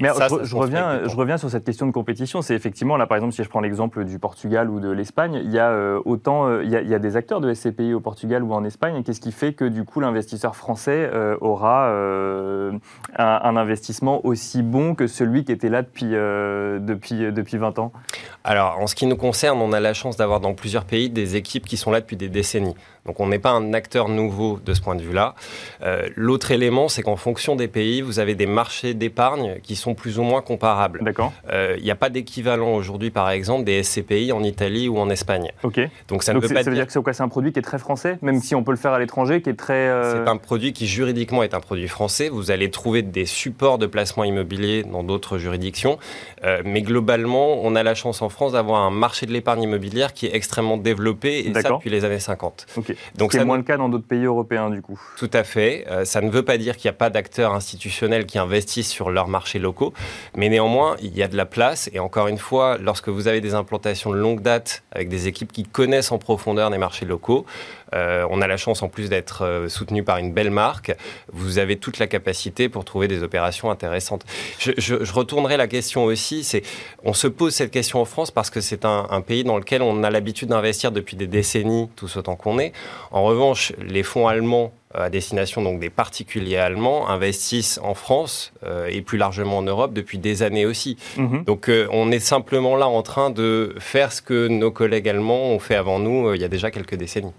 Mais 0.00 0.08
je, 0.08 0.56
reviens, 0.56 1.06
je 1.06 1.16
reviens 1.16 1.36
sur 1.36 1.50
cette 1.50 1.64
question 1.64 1.86
de 1.86 1.92
compétition. 1.92 2.42
C'est 2.42 2.54
effectivement, 2.54 2.96
là, 2.96 3.06
par 3.06 3.16
exemple, 3.16 3.32
si 3.32 3.44
je 3.44 3.48
prends 3.48 3.60
l'exemple 3.60 4.04
du 4.04 4.18
Portugal 4.18 4.68
ou 4.68 4.80
de 4.80 4.90
l'Espagne, 4.90 5.40
il 5.44 5.50
y 5.52 5.58
a 5.58 5.70
euh, 5.70 6.00
autant, 6.04 6.48
euh, 6.48 6.64
il, 6.64 6.70
y 6.70 6.94
a, 6.94 6.98
des 6.98 7.16
acteurs 7.16 7.40
de 7.40 7.52
SCPI 7.52 7.94
au 7.94 8.00
Portugal 8.00 8.42
ou 8.42 8.52
en 8.52 8.64
Espagne. 8.64 9.02
Qu'est-ce 9.04 9.20
qui 9.20 9.32
fait 9.32 9.52
que, 9.52 9.64
du 9.64 9.84
coup, 9.84 10.00
l'investisseur 10.00 10.56
français 10.56 11.10
euh, 11.12 11.36
aura 11.40 11.88
un, 13.16 13.56
investissement 13.56 14.24
aussi 14.26 14.62
bon 14.62 14.94
que 14.94 15.06
celui 15.06 15.44
qui 15.44 15.52
était 15.52 15.68
là 15.68 15.82
depuis, 15.82 16.10
depuis, 16.10 17.32
depuis 17.32 17.56
20 17.56 17.78
ans? 17.78 17.92
Alors, 18.42 18.78
en 18.80 18.86
ce 18.86 18.94
qui 18.94 19.06
nous 19.06 19.16
concerne, 19.16 19.60
on 19.60 19.72
a 19.72 19.80
la 19.80 19.94
chance 19.94 20.16
d'avoir 20.16 20.40
dans 20.40 20.54
plusieurs 20.54 20.84
pays 20.84 21.08
des 21.08 21.36
équipes 21.36 21.66
qui 21.66 21.76
sont 21.76 21.90
là 21.90 22.00
depuis 22.00 22.16
des 22.16 22.28
décennies. 22.28 22.74
Donc 23.06 23.20
on 23.20 23.26
n'est 23.26 23.38
pas 23.38 23.50
un 23.50 23.74
acteur 23.74 24.08
nouveau 24.08 24.58
de 24.64 24.72
ce 24.72 24.80
point 24.80 24.94
de 24.94 25.02
vue-là. 25.02 25.34
Euh, 25.82 26.08
l'autre 26.16 26.50
élément, 26.52 26.88
c'est 26.88 27.02
qu'en 27.02 27.16
fonction 27.16 27.54
des 27.54 27.68
pays, 27.68 28.00
vous 28.00 28.18
avez 28.18 28.34
des 28.34 28.46
marchés 28.46 28.94
d'épargne 28.94 29.56
qui 29.62 29.76
sont 29.76 29.94
plus 29.94 30.18
ou 30.18 30.22
moins 30.22 30.40
comparables. 30.40 31.00
D'accord. 31.02 31.32
Euh, 31.52 31.74
il 31.76 31.84
n'y 31.84 31.90
a 31.90 31.96
pas 31.96 32.08
d'équivalent 32.08 32.74
aujourd'hui, 32.74 33.10
par 33.10 33.28
exemple, 33.28 33.64
des 33.64 33.82
SCPI 33.82 34.32
en 34.32 34.42
Italie 34.42 34.88
ou 34.88 34.98
en 34.98 35.10
Espagne. 35.10 35.50
Ok. 35.64 35.80
Donc 36.08 36.22
ça 36.22 36.32
ne 36.32 36.38
veut 36.38 36.48
pas 36.48 36.62
ça 36.62 36.70
veut 36.70 36.76
dire, 36.76 36.86
que 36.86 37.12
c'est 37.12 37.22
un 37.22 37.28
produit 37.28 37.52
qui 37.52 37.58
est 37.58 37.62
très 37.62 37.78
français, 37.78 38.18
même 38.22 38.40
si 38.40 38.54
on 38.54 38.64
peut 38.64 38.70
le 38.70 38.78
faire 38.78 38.92
à 38.92 38.98
l'étranger, 38.98 39.42
qui 39.42 39.50
est 39.50 39.54
très. 39.54 39.74
Euh, 39.74 40.24
c'est 40.24 40.30
un 40.30 40.38
produit 40.38 40.72
qui 40.72 40.86
juridiquement 40.86 41.42
est 41.42 41.52
un 41.52 41.60
produit 41.60 41.88
français. 41.88 42.30
Vous 42.30 42.50
allez 42.50 42.70
trouver 42.70 43.02
des 43.02 43.26
supports 43.26 43.76
de 43.76 43.86
placement 43.86 44.24
immobilier 44.24 44.82
dans 44.82 45.02
d'autres 45.02 45.36
juridictions, 45.36 45.98
mais 46.64 46.82
globalement, 46.82 47.58
on 47.62 47.74
a 47.74 47.82
la 47.82 47.94
chance 47.94 48.22
en 48.22 48.28
France 48.28 48.52
d'avoir 48.52 48.80
un 48.80 48.90
marché 48.90 49.26
de 49.26 49.32
l'épargne 49.32 49.62
immobilière 49.62 50.14
qui 50.14 50.26
est 50.26 50.34
extrêmement 50.34 50.76
développé 50.76 51.46
et 51.46 51.52
ça 51.52 51.68
depuis 51.68 51.90
les 51.90 52.04
années 52.04 52.18
50. 52.18 52.66
Ok. 52.76 52.93
Donc 53.16 53.32
c'est 53.32 53.44
moins 53.44 53.56
le 53.56 53.62
cas 53.62 53.76
dans 53.76 53.88
d'autres 53.88 54.06
pays 54.06 54.24
européens, 54.24 54.70
du 54.70 54.82
coup. 54.82 55.00
Tout 55.16 55.30
à 55.32 55.44
fait. 55.44 55.86
Euh, 55.90 56.04
ça 56.04 56.20
ne 56.20 56.30
veut 56.30 56.44
pas 56.44 56.58
dire 56.58 56.76
qu'il 56.76 56.88
n'y 56.88 56.94
a 56.94 56.98
pas 56.98 57.10
d'acteurs 57.10 57.52
institutionnels 57.52 58.26
qui 58.26 58.38
investissent 58.38 58.90
sur 58.90 59.10
leurs 59.10 59.28
marchés 59.28 59.58
locaux, 59.58 59.92
mais 60.36 60.48
néanmoins, 60.48 60.96
il 61.02 61.16
y 61.16 61.22
a 61.22 61.28
de 61.28 61.36
la 61.36 61.46
place. 61.46 61.90
Et 61.92 61.98
encore 61.98 62.28
une 62.28 62.38
fois, 62.38 62.78
lorsque 62.78 63.08
vous 63.08 63.28
avez 63.28 63.40
des 63.40 63.54
implantations 63.54 64.10
de 64.10 64.16
longue 64.16 64.40
date 64.40 64.82
avec 64.92 65.08
des 65.08 65.28
équipes 65.28 65.52
qui 65.52 65.64
connaissent 65.64 66.12
en 66.12 66.18
profondeur 66.18 66.70
les 66.70 66.78
marchés 66.78 67.06
locaux, 67.06 67.46
euh, 67.94 68.26
on 68.30 68.40
a 68.40 68.46
la 68.46 68.56
chance 68.56 68.82
en 68.82 68.88
plus 68.88 69.08
d'être 69.08 69.44
euh, 69.44 69.68
soutenu 69.68 70.02
par 70.02 70.18
une 70.18 70.32
belle 70.32 70.50
marque. 70.50 70.96
Vous 71.32 71.58
avez 71.58 71.76
toute 71.76 71.98
la 71.98 72.06
capacité 72.06 72.68
pour 72.68 72.84
trouver 72.84 73.08
des 73.08 73.22
opérations 73.22 73.70
intéressantes. 73.70 74.24
Je, 74.58 74.94
retournerai 75.12 75.56
la 75.56 75.68
question 75.68 76.04
aussi. 76.04 76.44
C'est, 76.44 76.62
on 77.04 77.12
se 77.12 77.28
pose 77.28 77.54
cette 77.54 77.70
question 77.70 78.00
en 78.00 78.04
France 78.04 78.30
parce 78.30 78.50
que 78.50 78.60
c'est 78.60 78.84
un, 78.84 79.06
un 79.10 79.20
pays 79.20 79.44
dans 79.44 79.58
lequel 79.58 79.82
on 79.82 80.02
a 80.02 80.10
l'habitude 80.10 80.48
d'investir 80.48 80.90
depuis 80.90 81.16
des 81.16 81.26
décennies, 81.26 81.88
tous 81.94 82.16
autant 82.16 82.36
qu'on 82.36 82.58
est. 82.58 82.72
En 83.10 83.24
revanche, 83.24 83.72
les 83.78 84.02
fonds 84.02 84.26
allemands 84.26 84.72
à 84.94 85.10
destination 85.10 85.62
donc 85.62 85.80
des 85.80 85.90
particuliers 85.90 86.56
allemands 86.56 87.08
investissent 87.08 87.80
en 87.82 87.94
France 87.94 88.52
euh, 88.64 88.88
et 88.90 89.02
plus 89.02 89.18
largement 89.18 89.58
en 89.58 89.62
Europe 89.62 89.92
depuis 89.92 90.18
des 90.18 90.42
années 90.42 90.66
aussi. 90.66 90.96
Mhm. 91.16 91.44
Donc 91.44 91.68
euh, 91.68 91.86
on 91.90 92.10
est 92.10 92.20
simplement 92.20 92.76
là 92.76 92.86
en 92.86 93.02
train 93.02 93.30
de 93.30 93.74
faire 93.78 94.12
ce 94.12 94.22
que 94.22 94.48
nos 94.48 94.70
collègues 94.70 95.08
allemands 95.08 95.50
ont 95.50 95.58
fait 95.58 95.74
avant 95.74 95.98
nous 95.98 96.28
euh, 96.28 96.36
il 96.36 96.42
y 96.42 96.44
a 96.44 96.48
déjà 96.48 96.70
quelques 96.70 96.94
décennies. 96.94 97.32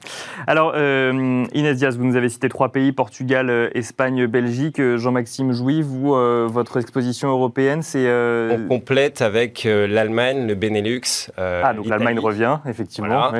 Alors 0.48 0.76
Inès 0.76 1.78
Diaz, 1.78 1.98
vous 1.98 2.06
nous 2.06 2.16
avez 2.16 2.30
cité 2.30 2.50
trois 2.50 2.72
pays, 2.72 2.92
Portugal, 2.92 3.72
Espagne, 3.74 4.28
Belgique. 4.28 4.82
Jean-Maxime 4.98 5.52
Jouy, 5.52 5.82
vous, 5.82 6.14
votre 6.48 6.78
exposition 6.78 7.30
européenne, 7.30 7.82
c'est... 7.82 8.08
On 8.10 8.68
complète 8.68 9.22
avec 9.22 9.64
l'Allemagne, 9.66 10.48
le 10.48 10.56
Benelux. 10.56 11.30
ah, 11.38 11.74
donc 11.74 11.88
l'Allemagne 11.88 12.20
revient, 12.20 12.60
effectivement. 12.68 13.32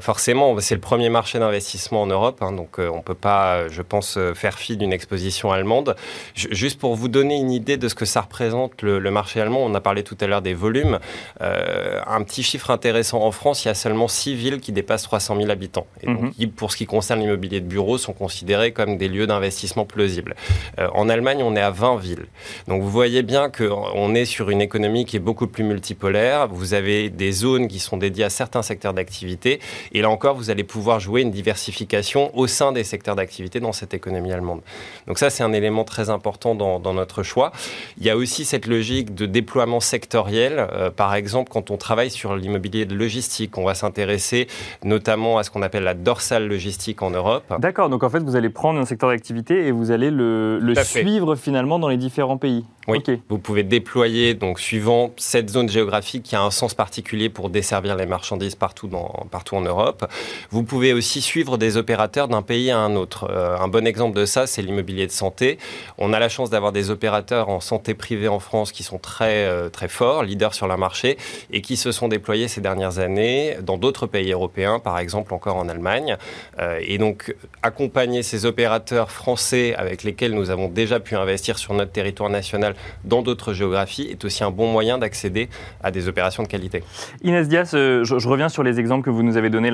forcément, 0.00 0.58
c'est 0.60 0.74
le 0.74 0.80
premier 0.80 1.08
marché 1.08 1.38
d'investissement 1.38 2.02
en 2.02 2.06
Europe, 2.06 2.42
hein, 2.42 2.52
donc 2.52 2.78
on 2.78 3.00
peut 3.00 3.14
pas 3.14 3.51
je 3.68 3.82
pense, 3.82 4.16
euh, 4.16 4.34
faire 4.34 4.58
fi 4.58 4.76
d'une 4.76 4.92
exposition 4.92 5.52
allemande. 5.52 5.96
juste 6.34 6.78
pour 6.78 6.94
vous 6.94 7.08
donner 7.08 7.36
une 7.36 7.50
idée 7.50 7.76
de 7.76 7.88
ce 7.88 7.94
que 7.94 8.04
ça 8.04 8.22
représente 8.22 8.82
le, 8.82 9.10
marché 9.10 9.40
allemand, 9.40 9.60
on 9.62 9.74
a 9.74 9.80
parlé 9.80 10.02
tout 10.02 10.16
à 10.20 10.26
l'heure 10.26 10.42
des 10.42 10.54
volumes. 10.54 10.98
Euh, 11.40 12.00
un 12.06 12.22
petit 12.22 12.42
chiffre 12.42 12.70
intéressant 12.70 13.22
en 13.22 13.30
France, 13.30 13.64
il 13.64 13.68
y 13.68 13.70
a 13.70 13.74
seulement 13.74 14.08
6 14.08 14.34
villes 14.34 14.60
qui 14.60 14.72
dépassent 14.72 15.02
300 15.02 15.36
000 15.36 15.50
habitants. 15.50 15.86
Et 16.02 16.06
donc, 16.06 16.38
mhm. 16.38 16.50
pour 16.50 16.72
ce 16.72 16.76
qui 16.76 16.86
concerne 16.86 17.20
l'immobilier 17.20 17.60
de 17.60 17.66
bureau, 17.66 17.98
sont 17.98 18.12
considérés 18.12 18.72
comme 18.72 18.96
des 18.96 19.08
lieux 19.08 19.26
d'investissement 19.26 19.84
plausibles. 19.84 20.34
Euh, 20.78 20.88
en 20.94 21.08
Allemagne, 21.08 21.42
on 21.42 21.54
est 21.56 21.60
à 21.60 21.70
20 21.70 21.96
villes. 21.98 22.26
Donc 22.68 22.82
vous 22.82 22.90
voyez 22.90 23.22
bien 23.22 23.50
qu'on 23.50 24.14
est 24.14 24.24
sur 24.24 24.50
une 24.50 24.60
économie 24.60 25.04
qui 25.04 25.16
est 25.16 25.20
beaucoup 25.20 25.46
plus 25.46 25.64
multipolaire. 25.64 26.48
Vous 26.48 26.74
avez 26.74 27.10
des 27.10 27.32
zones 27.32 27.68
qui 27.68 27.78
sont 27.78 27.96
dédiées 27.96 28.24
à 28.24 28.30
certains 28.30 28.62
secteurs 28.62 28.94
d'activité. 28.94 29.60
Et 29.92 30.02
là 30.02 30.10
encore, 30.10 30.36
vous 30.36 30.50
allez 30.50 30.64
pouvoir 30.64 31.00
jouer 31.00 31.22
une 31.22 31.30
diversification 31.30 32.36
au 32.36 32.46
sein 32.46 32.72
des 32.72 32.84
secteurs 32.84 33.16
d'activité 33.16 33.41
dans 33.60 33.72
cette 33.72 33.94
économie 33.94 34.32
allemande. 34.32 34.60
Donc 35.06 35.18
ça, 35.18 35.30
c'est 35.30 35.42
un 35.42 35.52
élément 35.52 35.84
très 35.84 36.10
important 36.10 36.54
dans, 36.54 36.92
notre 36.92 37.22
choix. 37.22 37.52
Il 37.98 38.04
y 38.04 38.10
a 38.10 38.16
aussi 38.16 38.44
cette 38.44 38.66
logique 38.66 39.14
de 39.14 39.24
déploiement 39.24 39.80
sectoriel. 39.80 40.68
Euh, 40.72 40.90
par 40.90 41.14
exemple, 41.14 41.50
quand 41.50 41.70
on 41.70 41.76
travaille 41.76 42.10
sur 42.10 42.36
l'immobilier 42.36 42.84
de 42.84 42.94
logistique, 42.94 43.56
on 43.56 43.64
va 43.64 43.74
s'intéresser 43.74 44.46
notamment 44.84 45.38
à 45.38 45.42
ce 45.42 45.50
qu'on 45.50 45.62
appelle 45.62 45.84
la 45.84 45.94
dorsale 45.94 46.48
logistique 46.48 47.02
en 47.02 47.10
Europe. 47.10 47.44
D'accord, 47.58 47.88
donc 47.88 48.02
en 48.02 48.10
fait, 48.10 48.20
vous 48.20 48.36
allez 48.36 48.50
prendre 48.50 48.78
un 48.78 48.84
secteur 48.84 49.08
d'activité 49.08 49.66
et 49.66 49.70
vous 49.70 49.90
allez 49.90 50.10
le, 50.10 50.74
suivre 50.84 51.36
finalement 51.36 51.78
dans 51.78 51.88
les 51.88 51.96
différents 51.96 52.36
pays. 52.36 52.64
Oui, 52.88 53.00
vous 53.28 53.38
pouvez 53.38 53.62
déployer, 53.62 54.34
donc 54.34 54.58
suivant 54.58 55.12
cette 55.16 55.50
zone 55.50 55.68
géographique 55.68 56.24
qui 56.24 56.34
a 56.34 56.42
un 56.42 56.50
sens 56.50 56.74
particulier 56.74 57.28
pour 57.28 57.48
desservir 57.48 57.96
les 57.96 58.06
marchandises 58.06 58.56
partout, 58.56 58.88
dans, 58.88 59.26
partout 59.30 59.54
en 59.54 59.60
Europe. 59.60 60.10
Vous 60.50 60.64
pouvez 60.64 60.92
aussi 60.92 61.20
suivre 61.20 61.58
des 61.58 61.76
opérateurs 61.76 62.26
d'un 62.26 62.42
pays 62.42 62.70
à 62.70 62.78
un 62.78 62.96
autre. 62.96 63.21
Euh, 63.30 63.56
un 63.58 63.68
bon 63.68 63.86
exemple 63.86 64.16
de 64.18 64.24
ça, 64.24 64.46
c'est 64.46 64.62
l'immobilier 64.62 65.06
de 65.06 65.12
santé. 65.12 65.58
On 65.98 66.12
a 66.12 66.18
la 66.18 66.28
chance 66.28 66.50
d'avoir 66.50 66.72
des 66.72 66.90
opérateurs 66.90 67.48
en 67.48 67.60
santé 67.60 67.94
privée 67.94 68.28
en 68.28 68.40
France 68.40 68.72
qui 68.72 68.82
sont 68.82 68.98
très, 68.98 69.46
euh, 69.46 69.68
très 69.68 69.88
forts, 69.88 70.22
leaders 70.22 70.54
sur 70.54 70.68
le 70.68 70.76
marché, 70.76 71.18
et 71.50 71.60
qui 71.60 71.76
se 71.76 71.92
sont 71.92 72.08
déployés 72.08 72.48
ces 72.48 72.60
dernières 72.60 72.98
années 72.98 73.56
dans 73.62 73.76
d'autres 73.76 74.06
pays 74.06 74.32
européens, 74.32 74.78
par 74.78 74.98
exemple 74.98 75.34
encore 75.34 75.56
en 75.56 75.68
Allemagne. 75.68 76.16
Euh, 76.58 76.78
et 76.80 76.98
donc, 76.98 77.34
accompagner 77.62 78.22
ces 78.22 78.46
opérateurs 78.46 79.10
français 79.10 79.74
avec 79.76 80.02
lesquels 80.02 80.34
nous 80.34 80.50
avons 80.50 80.68
déjà 80.68 81.00
pu 81.00 81.16
investir 81.16 81.58
sur 81.58 81.74
notre 81.74 81.92
territoire 81.92 82.30
national 82.30 82.74
dans 83.04 83.22
d'autres 83.22 83.52
géographies 83.52 84.08
est 84.10 84.24
aussi 84.24 84.44
un 84.44 84.50
bon 84.50 84.70
moyen 84.70 84.98
d'accéder 84.98 85.48
à 85.82 85.90
des 85.90 86.08
opérations 86.08 86.42
de 86.42 86.48
qualité. 86.48 86.82
Inès 87.22 87.48
Dias, 87.48 87.70
je, 87.72 88.28
reviens 88.28 88.48
sur 88.48 88.62
les 88.62 88.80
exemples 88.80 89.04
que 89.04 89.10
vous 89.10 89.22
nous 89.22 89.36
avez 89.36 89.50
donnés, 89.50 89.72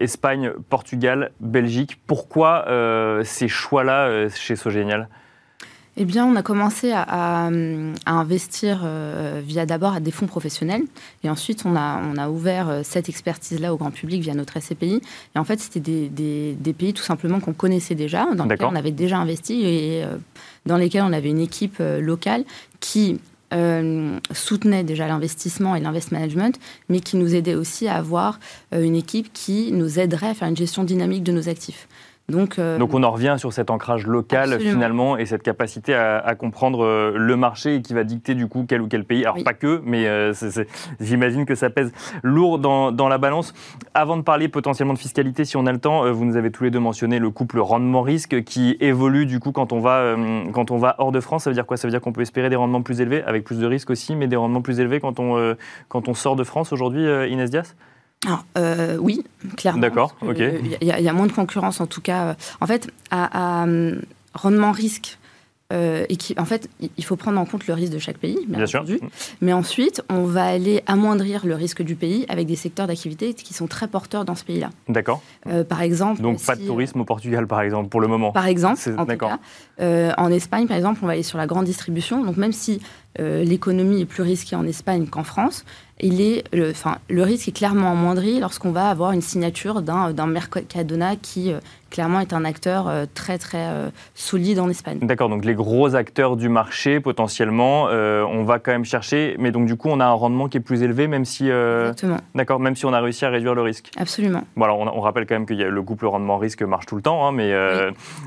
Espagne, 0.00 0.52
Portugal, 0.68 1.32
Belgique. 1.40 1.98
Pourquoi 2.06 2.64
ces 3.24 3.48
choix-là 3.48 4.28
chez 4.30 4.56
Sogénial 4.56 5.08
eh 5.96 6.04
bien, 6.06 6.26
on 6.26 6.34
a 6.34 6.42
commencé 6.42 6.90
à, 6.92 7.50
investir 8.04 8.84
via 9.46 9.64
d'abord 9.64 9.92
à 9.92 10.00
des 10.00 10.10
fonds 10.10 10.26
professionnels. 10.26 10.82
Et 11.22 11.30
ensuite, 11.30 11.62
on 11.64 11.76
a, 11.76 12.02
on 12.02 12.16
a 12.16 12.28
ouvert 12.28 12.80
cette 12.82 13.08
expertise-là 13.08 13.72
au 13.72 13.76
grand 13.76 13.92
public 13.92 14.20
via 14.20 14.34
notre 14.34 14.60
SCPI. 14.60 15.00
Et 15.36 15.38
en 15.38 15.44
fait, 15.44 15.60
c'était 15.60 15.78
des, 15.78 16.08
des, 16.54 16.72
pays 16.72 16.94
tout 16.94 17.04
simplement 17.04 17.38
qu'on 17.38 17.52
connaissait 17.52 17.94
déjà, 17.94 18.26
dans 18.34 18.44
lesquels 18.44 18.66
on 18.66 18.74
avait 18.74 18.90
déjà 18.90 19.18
investi. 19.18 19.62
Et 19.64 20.04
dans 20.66 20.76
lesquels 20.76 21.02
on 21.02 21.12
avait 21.12 21.30
une 21.30 21.40
équipe 21.40 21.76
euh, 21.80 22.00
locale 22.00 22.44
qui 22.80 23.20
euh, 23.52 24.18
soutenait 24.32 24.84
déjà 24.84 25.06
l'investissement 25.06 25.76
et 25.76 25.80
l'invest 25.80 26.10
management, 26.10 26.58
mais 26.88 27.00
qui 27.00 27.16
nous 27.16 27.34
aidait 27.34 27.54
aussi 27.54 27.86
à 27.86 27.96
avoir 27.96 28.40
euh, 28.72 28.82
une 28.82 28.96
équipe 28.96 29.32
qui 29.32 29.70
nous 29.72 29.98
aiderait 29.98 30.28
à 30.28 30.34
faire 30.34 30.48
une 30.48 30.56
gestion 30.56 30.84
dynamique 30.84 31.22
de 31.22 31.32
nos 31.32 31.48
actifs. 31.48 31.88
Donc, 32.30 32.58
euh, 32.58 32.78
Donc, 32.78 32.94
on 32.94 33.02
en 33.02 33.10
revient 33.10 33.34
sur 33.36 33.52
cet 33.52 33.68
ancrage 33.68 34.06
local 34.06 34.58
finalement 34.58 35.18
et 35.18 35.26
cette 35.26 35.42
capacité 35.42 35.94
à, 35.94 36.34
comprendre 36.34 36.82
euh, 36.82 37.12
le 37.16 37.36
marché 37.36 37.82
qui 37.82 37.92
va 37.92 38.02
dicter 38.02 38.34
du 38.34 38.48
coup 38.48 38.64
quel 38.66 38.80
ou 38.80 38.88
quel 38.88 39.04
pays. 39.04 39.24
Alors 39.24 39.42
pas 39.44 39.52
que, 39.52 39.82
mais 39.84 40.06
euh, 40.06 40.32
j'imagine 41.00 41.44
que 41.44 41.54
ça 41.54 41.68
pèse 41.68 41.92
lourd 42.22 42.58
dans, 42.58 42.92
dans, 42.92 43.08
la 43.08 43.18
balance. 43.18 43.52
Avant 43.92 44.16
de 44.16 44.22
parler 44.22 44.48
potentiellement 44.48 44.94
de 44.94 44.98
fiscalité, 44.98 45.44
si 45.44 45.58
on 45.58 45.66
a 45.66 45.72
le 45.72 45.78
temps, 45.78 46.10
vous 46.12 46.24
nous 46.24 46.36
avez 46.36 46.50
tous 46.50 46.64
les 46.64 46.70
deux 46.70 46.80
mentionné 46.80 47.18
le 47.18 47.30
couple 47.30 47.60
rendement-risque 47.60 48.42
qui 48.44 48.76
évolue 48.80 49.26
du 49.26 49.38
coup 49.38 49.52
quand 49.52 49.72
on, 49.72 49.80
va, 49.80 50.16
quand 50.52 50.70
on 50.70 50.78
va 50.78 50.96
hors 50.98 51.12
de 51.12 51.20
France. 51.20 51.44
Ça 51.44 51.50
veut 51.50 51.54
dire 51.54 51.66
quoi? 51.66 51.76
Ça 51.76 51.86
veut 51.86 51.92
dire 51.92 52.00
qu'on 52.00 52.12
peut 52.12 52.22
espérer 52.22 52.48
des 52.48 52.56
rendements 52.56 52.82
plus 52.82 53.02
élevés, 53.02 53.22
avec 53.24 53.44
plus 53.44 53.58
de 53.58 53.66
risques 53.66 53.90
aussi, 53.90 54.16
mais 54.16 54.28
des 54.28 54.36
rendements 54.36 54.62
plus 54.62 54.80
élevés 54.80 54.98
quand 54.98 55.20
on, 55.20 55.54
quand 55.88 56.08
on 56.08 56.14
sort 56.14 56.36
de 56.36 56.44
France 56.44 56.72
aujourd'hui, 56.72 57.04
Inès 57.28 57.50
Dias? 57.50 57.74
Alors, 58.26 58.44
euh, 58.56 58.96
oui, 58.98 59.22
clairement. 59.56 59.80
D'accord, 59.80 60.16
ok. 60.22 60.42
Il 60.80 60.86
y, 60.86 61.08
a 61.08 61.12
moins 61.12 61.26
de 61.26 61.32
concurrence, 61.32 61.80
en 61.80 61.86
tout 61.86 62.00
cas. 62.00 62.36
En 62.60 62.66
fait, 62.66 62.90
à, 63.10 63.64
euh, 63.66 64.00
rendement 64.32 64.72
risque, 64.72 65.18
euh, 65.72 66.04
et 66.08 66.16
qui, 66.16 66.34
en 66.38 66.44
fait, 66.44 66.68
il 66.96 67.04
faut 67.04 67.16
prendre 67.16 67.40
en 67.40 67.46
compte 67.46 67.66
le 67.66 67.74
risque 67.74 67.92
de 67.92 67.98
chaque 67.98 68.18
pays, 68.18 68.38
bien, 68.46 68.64
entendu. 68.64 69.00
Mais 69.40 69.52
ensuite, 69.52 70.02
on 70.10 70.24
va 70.24 70.44
aller 70.44 70.82
amoindrir 70.86 71.46
le 71.46 71.54
risque 71.54 71.82
du 71.82 71.96
pays 71.96 72.26
avec 72.28 72.46
des 72.46 72.56
secteurs 72.56 72.86
d'activité 72.86 73.34
qui 73.34 73.54
sont 73.54 73.66
très 73.66 73.88
porteurs 73.88 74.24
dans 74.24 74.34
ce 74.34 74.44
pays-là. 74.44 74.70
D'accord. 74.88 75.22
par 75.68 75.82
exemple. 75.82 76.22
Donc, 76.22 76.42
pas 76.42 76.56
de 76.56 76.66
tourisme 76.66 77.00
au 77.00 77.04
Portugal, 77.04 77.46
par 77.46 77.62
exemple, 77.62 77.88
pour 77.88 78.00
le 78.00 78.08
moment. 78.08 78.32
Par 78.32 78.46
exemple, 78.46 78.80
en, 78.96 79.06
tout 79.06 79.16
cas. 79.16 79.38
en 80.16 80.30
Espagne, 80.30 80.66
par 80.66 80.76
exemple, 80.76 81.00
on 81.02 81.06
va 81.06 81.14
aller 81.14 81.22
sur 81.22 81.38
la 81.38 81.46
grande 81.46 81.64
distribution. 81.64 82.24
Donc, 82.24 82.36
même 82.36 82.52
si 82.52 82.80
l'économie 83.18 84.02
est 84.02 84.06
plus 84.06 84.22
risquée 84.22 84.56
en 84.56 84.66
Espagne 84.66 85.06
qu'en 85.06 85.24
France, 85.24 85.64
il 86.00 86.20
est, 86.20 86.44
le, 86.52 86.70
enfin, 86.70 86.98
le 87.08 87.22
risque 87.22 87.48
est 87.48 87.56
clairement 87.56 87.92
amoindri 87.92 88.40
lorsqu'on 88.40 88.72
va 88.72 88.88
avoir 88.88 89.12
une 89.12 89.20
signature 89.20 89.80
d'un, 89.80 90.10
d'un 90.10 90.26
Mercadona 90.26 91.14
qui 91.14 91.52
euh, 91.52 91.60
clairement 91.90 92.18
est 92.18 92.32
un 92.32 92.44
acteur 92.44 92.88
euh, 92.88 93.04
très 93.14 93.38
très 93.38 93.68
euh, 93.68 93.90
solide 94.14 94.58
en 94.58 94.68
Espagne. 94.68 94.98
D'accord, 95.02 95.28
donc 95.28 95.44
les 95.44 95.54
gros 95.54 95.94
acteurs 95.94 96.36
du 96.36 96.48
marché 96.48 96.98
potentiellement, 96.98 97.84
on 97.84 98.42
va 98.44 98.58
quand 98.58 98.72
même 98.72 98.84
chercher, 98.84 99.36
mais 99.38 99.52
donc 99.52 99.66
du 99.66 99.76
coup 99.76 99.88
on 99.88 100.00
a 100.00 100.06
un 100.06 100.12
rendement 100.12 100.48
qui 100.48 100.56
est 100.56 100.60
plus 100.60 100.82
élevé 100.82 101.06
même 101.06 101.24
si... 101.24 101.48
Exactement. 101.48 102.18
D'accord, 102.34 102.58
même 102.58 102.74
si 102.74 102.86
on 102.86 102.92
a 102.92 103.00
réussi 103.00 103.24
à 103.24 103.30
réduire 103.30 103.54
le 103.54 103.62
risque. 103.62 103.90
Absolument. 103.96 104.42
Bon 104.56 104.64
alors 104.64 104.80
on, 104.80 105.00
rappelle 105.00 105.26
quand 105.26 105.34
même 105.34 105.46
que 105.46 105.54
le 105.54 105.82
couple 105.82 106.06
rendement-risque 106.06 106.62
marche 106.62 106.86
tout 106.86 106.96
le 106.96 107.02
temps, 107.02 107.26
hein, 107.26 107.32
mais 107.32 107.52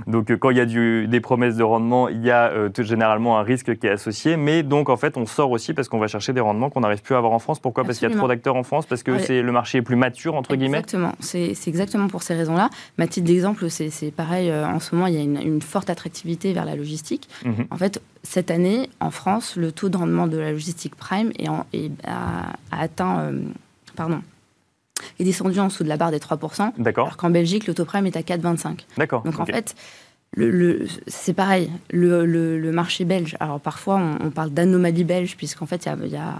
donc 0.08 0.32
quand 0.38 0.51
il 0.51 0.58
y 0.58 0.62
a 0.62 0.65
du, 0.65 1.08
des 1.08 1.19
promesses 1.19 1.56
de 1.56 1.63
rendement, 1.63 2.08
il 2.08 2.23
y 2.23 2.32
a 2.32 2.51
généralement 2.80 3.39
un 3.39 3.43
risque 3.43 3.77
qui 3.77 3.88
est 3.88 3.91
associé, 3.91 4.38
mais 4.38 4.63
donc 4.63 4.89
en 4.89 4.97
fait 4.97 5.17
on 5.17 5.25
sort 5.25 5.51
aussi 5.51 5.73
parce 5.73 5.89
qu'on 5.89 5.99
va 5.99 6.08
chercher 6.08 6.34
des 6.34 6.41
rendements 6.41 6.69
qu'on 6.69 6.82
n'arrive 6.82 7.01
plus 7.01 7.15
à 7.15 7.17
avoir 7.17 7.34
en 7.34 7.39
France 7.58 7.62
pourquoi? 7.62 7.84
Parce 7.84 8.00
qu'il 8.00 8.10
y 8.10 8.13
a 8.13 8.15
trop 8.15 8.28
d'acteurs 8.28 8.56
en 8.56 8.63
France 8.63 8.86
Parce 8.86 9.04
que 9.04 9.17
c'est 9.20 9.41
le 9.41 9.52
marché 9.52 9.80
est 9.80 9.82
plus 9.82 9.96
mature, 9.96 10.36
entre 10.36 10.56
guillemets? 10.56 10.80
Exactement. 10.80 11.13
C'est 11.20 11.56
exactement 11.67 12.08
pour 12.08 12.24
ces 12.24 12.36
raisons-là. 12.36 12.70
Ma 12.98 13.08
titre 13.08 13.28
d'exemple, 13.28 13.70
c'est 13.70 14.12
pareil. 14.12 14.50
Euh, 14.50 14.67
en 14.67 14.80
ce 14.80 14.96
moment, 14.96 15.08
il 15.08 15.15
y 15.15 15.17
a 15.17 15.22
une, 15.22 15.62
forte 15.62 15.89
attractivité 15.89 16.54
vers 16.54 16.65
la 16.65 16.76
logistique. 16.76 17.28
Mhm. 17.43 17.65
En 17.72 17.78
fait, 17.78 18.02
cette 18.24 18.52
année, 18.52 18.89
en 19.00 19.12
France, 19.12 19.56
le 19.56 19.72
taux 19.72 19.89
de 19.89 19.98
rendement 19.98 20.28
de 20.28 20.38
la 20.38 20.52
logistique 20.52 20.96
prime 20.96 21.32
est 21.38 21.48
a, 22.06 22.54
atteint. 22.72 23.20
Euh, 23.20 23.41
pardon 23.96 24.22
est 25.20 25.24
descendu 25.24 25.60
en 25.60 25.67
dessous 25.67 25.84
de 25.84 25.89
la 25.89 25.98
barre 25.98 26.10
des 26.10 26.17
3%. 26.17 26.72
D'accord. 26.80 27.06
Alors 27.06 27.17
qu'en 27.17 27.30
Belgique, 27.30 27.67
le 27.67 27.76
taux 27.76 27.86
prime 27.86 28.08
est 28.08 28.17
à 28.17 28.22
4,25. 28.22 28.80
D'accord. 28.98 29.22
Donc 29.22 29.39
en 29.39 29.46
fait, 29.46 29.76
le, 30.36 30.86
c'est 31.08 31.34
pareil, 31.34 31.72
le, 31.91 32.72
marché 32.72 33.06
belge, 33.06 33.36
alors 33.39 33.60
parfois 33.60 34.00
on, 34.22 34.30
parle 34.30 34.52
d'anomalie 34.52 35.04
belge, 35.04 35.36
puisqu'en 35.38 35.65
fait 35.65 35.88
il 36.04 36.12
y 36.12 36.15
a, 36.15 36.36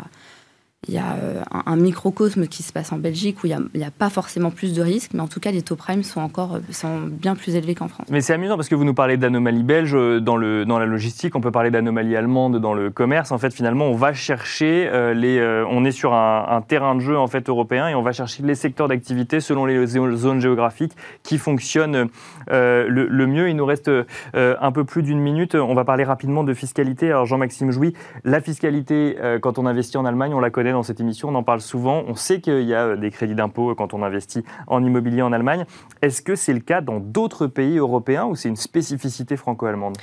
il 0.88 0.94
y 0.94 1.00
a 1.00 1.16
euh, 1.22 1.42
un, 1.66 1.76
microcosme 1.76 2.48
qui 2.48 2.62
se 2.62 2.72
passe 2.72 2.92
en 2.92 2.98
Belgique 2.98 3.44
où 3.44 3.48
il 3.48 3.58
n'y 3.76 3.84
a, 3.84 3.92
pas 3.92 4.10
forcément 4.10 4.52
plus 4.52 4.76
de 4.76 4.82
risques, 4.82 5.12
mais 5.16 5.22
en 5.22 5.28
tout 5.28 5.40
cas, 5.40 5.52
les 5.52 5.64
taux 5.64 5.76
prime 5.76 6.04
sont 6.04 6.22
encore 6.22 6.56
euh, 6.56 6.60
sont 6.72 7.02
bien 7.02 7.36
plus 7.36 7.56
élevés 7.56 7.74
qu'en 7.74 7.88
France. 7.88 8.06
Mais 8.12 8.22
c'est 8.22 8.34
amusant 8.34 8.56
parce 8.56 8.70
que 8.70 8.76
vous 8.76 8.86
nous 8.86 8.94
parlez 8.94 9.18
d'anomalies 9.18 9.64
belges 9.64 9.96
euh, 9.96 10.22
dans, 10.22 10.38
dans 10.38 10.80
la 10.80 10.86
logistique, 10.86 11.36
on 11.36 11.42
peut 11.42 11.52
parler 11.52 11.72
d'anomalies 11.72 12.16
allemandes 12.16 12.60
dans 12.60 12.76
le 12.76 12.92
commerce. 12.92 13.32
En 13.32 13.40
fait, 13.40 13.54
finalement, 13.54 13.86
on 13.86 13.96
va 13.96 14.14
chercher 14.14 14.90
les. 15.16 15.66
on 15.70 15.84
est 15.84 15.92
sur 15.92 16.14
un, 16.14 16.64
terrain 16.68 16.96
de 16.96 17.00
jeu 17.00 17.18
en 17.18 17.28
fait 17.28 17.50
européen 17.50 17.88
et 17.88 17.96
on 17.96 18.02
va 18.02 18.12
chercher 18.12 18.44
les 18.44 18.56
secteurs 18.56 18.88
d'activité 18.88 19.40
selon 19.40 19.66
les 19.66 19.86
zones 19.88 20.40
géographiques 20.40 20.94
qui 21.24 21.38
fonctionnent 21.38 22.10
le, 22.50 23.26
mieux. 23.26 23.50
Il 23.50 23.56
nous 23.56 23.66
reste 23.66 23.92
un 24.34 24.72
peu 24.72 24.84
plus 24.86 25.04
d'une 25.04 25.20
minute. 25.20 25.56
On 25.56 25.74
va 25.74 25.86
parler 25.86 26.04
rapidement 26.04 26.44
de 26.44 26.54
fiscalité. 26.54 27.08
Alors, 27.08 27.26
Jean-Maxime 27.26 27.72
Jouy, 27.72 27.94
la 28.24 28.42
fiscalité, 28.42 29.18
quand 29.42 29.60
on 29.60 29.66
investit 29.66 29.98
en 29.98 30.06
Allemagne, 30.06 30.34
on 30.34 30.40
la 30.40 30.50
connaît 30.50 30.67
dans 30.72 30.84
cette 30.84 31.00
émission, 31.00 31.30
on 31.30 31.36
en 31.36 31.44
parle 31.44 31.62
souvent. 31.62 32.04
On 32.08 32.16
sait 32.16 32.42
qu'il 32.42 32.64
y 32.64 32.74
a 32.74 32.88
euh, 32.88 32.96
des 32.96 33.12
crédits 33.12 33.36
d'impôt 33.36 33.76
quand 33.76 33.94
on 33.94 34.04
investit 34.04 34.44
en 34.68 34.84
immobilier 34.84 35.22
en 35.22 35.34
Allemagne. 35.34 35.66
Est-ce 36.02 36.22
que 36.22 36.36
c'est 36.36 36.54
le 36.54 36.60
cas 36.60 36.82
dans 36.82 37.00
d'autres 37.00 37.48
pays 37.48 37.78
européens 37.78 38.26
ou 38.26 38.36
c'est 38.36 38.50
une 38.50 38.56
spécificité 38.56 39.38
franco-allemande? 39.38 39.98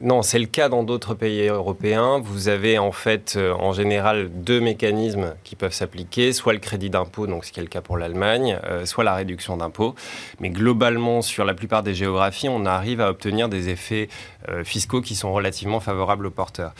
Non, 0.00 0.22
c'est 0.22 0.38
le 0.38 0.46
cas 0.46 0.68
dans 0.68 0.84
d'autres 0.84 1.14
pays 1.14 1.48
européens. 1.48 2.20
Vous 2.20 2.48
avez 2.48 2.78
en 2.78 2.92
fait 2.92 3.34
euh, 3.36 3.52
en 3.54 3.72
général 3.72 4.30
deux 4.32 4.60
mécanismes 4.60 5.34
qui 5.42 5.56
peuvent 5.56 5.72
s'appliquer, 5.72 6.32
soit 6.32 6.52
le 6.52 6.60
crédit 6.60 6.88
d'impôt, 6.88 7.26
donc 7.26 7.44
ce 7.44 7.50
qui 7.50 7.58
est 7.58 7.62
le 7.64 7.68
cas 7.68 7.80
pour 7.80 7.98
l'Allemagne, 7.98 8.58
euh, 8.64 8.86
soit 8.86 9.02
la 9.02 9.14
réduction 9.14 9.56
d'impôt. 9.56 9.96
Mais 10.38 10.50
globalement, 10.50 11.20
sur 11.20 11.44
la 11.44 11.54
plupart 11.54 11.82
des 11.82 11.94
géographies, 11.94 12.48
on 12.48 12.64
arrive 12.64 13.00
à 13.00 13.10
obtenir 13.10 13.48
des 13.48 13.70
effets 13.70 14.08
euh, 14.48 14.62
fiscaux 14.62 15.00
qui 15.00 15.16
sont 15.16 15.32
relativement 15.32 15.80
favorables 15.80 16.26
aux 16.26 16.30
porteurs. 16.30 16.74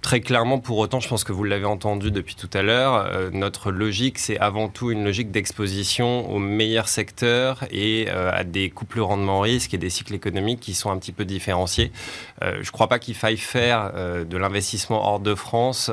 très 0.00 0.20
clairement, 0.20 0.58
pour 0.58 0.78
autant, 0.78 0.98
je 0.98 1.08
pense 1.08 1.22
que 1.24 1.32
vous 1.32 1.44
l'avez 1.44 1.64
entendu 1.64 2.10
depuis 2.10 2.34
tout 2.34 2.50
à 2.52 2.62
l'heure, 2.62 3.30
notre 3.32 3.70
logique, 3.70 4.18
c'est 4.18 4.38
avant 4.38 4.68
tout 4.68 4.90
une 4.90 5.04
logique 5.04 5.30
d'exposition 5.30 6.28
aux 6.30 6.38
meilleurs 6.38 6.88
secteurs 6.88 7.64
et 7.70 8.08
à 8.10 8.44
des 8.44 8.70
couples 8.70 9.00
rendement 9.00 9.40
risque 9.40 9.74
et 9.74 9.78
des 9.78 9.90
cycles 9.90 10.14
économiques 10.14 10.60
qui 10.60 10.74
sont 10.74 10.90
un 10.90 10.98
petit 10.98 11.12
peu 11.12 11.24
différenciés. 11.24 11.92
Je 12.40 12.58
ne 12.58 12.72
crois 12.72 12.88
pas 12.88 12.98
qu'il 12.98 13.14
faille 13.14 13.36
faire 13.36 13.92
de 13.92 14.36
l'investissement 14.36 15.06
hors 15.06 15.20
de 15.20 15.34
France 15.34 15.90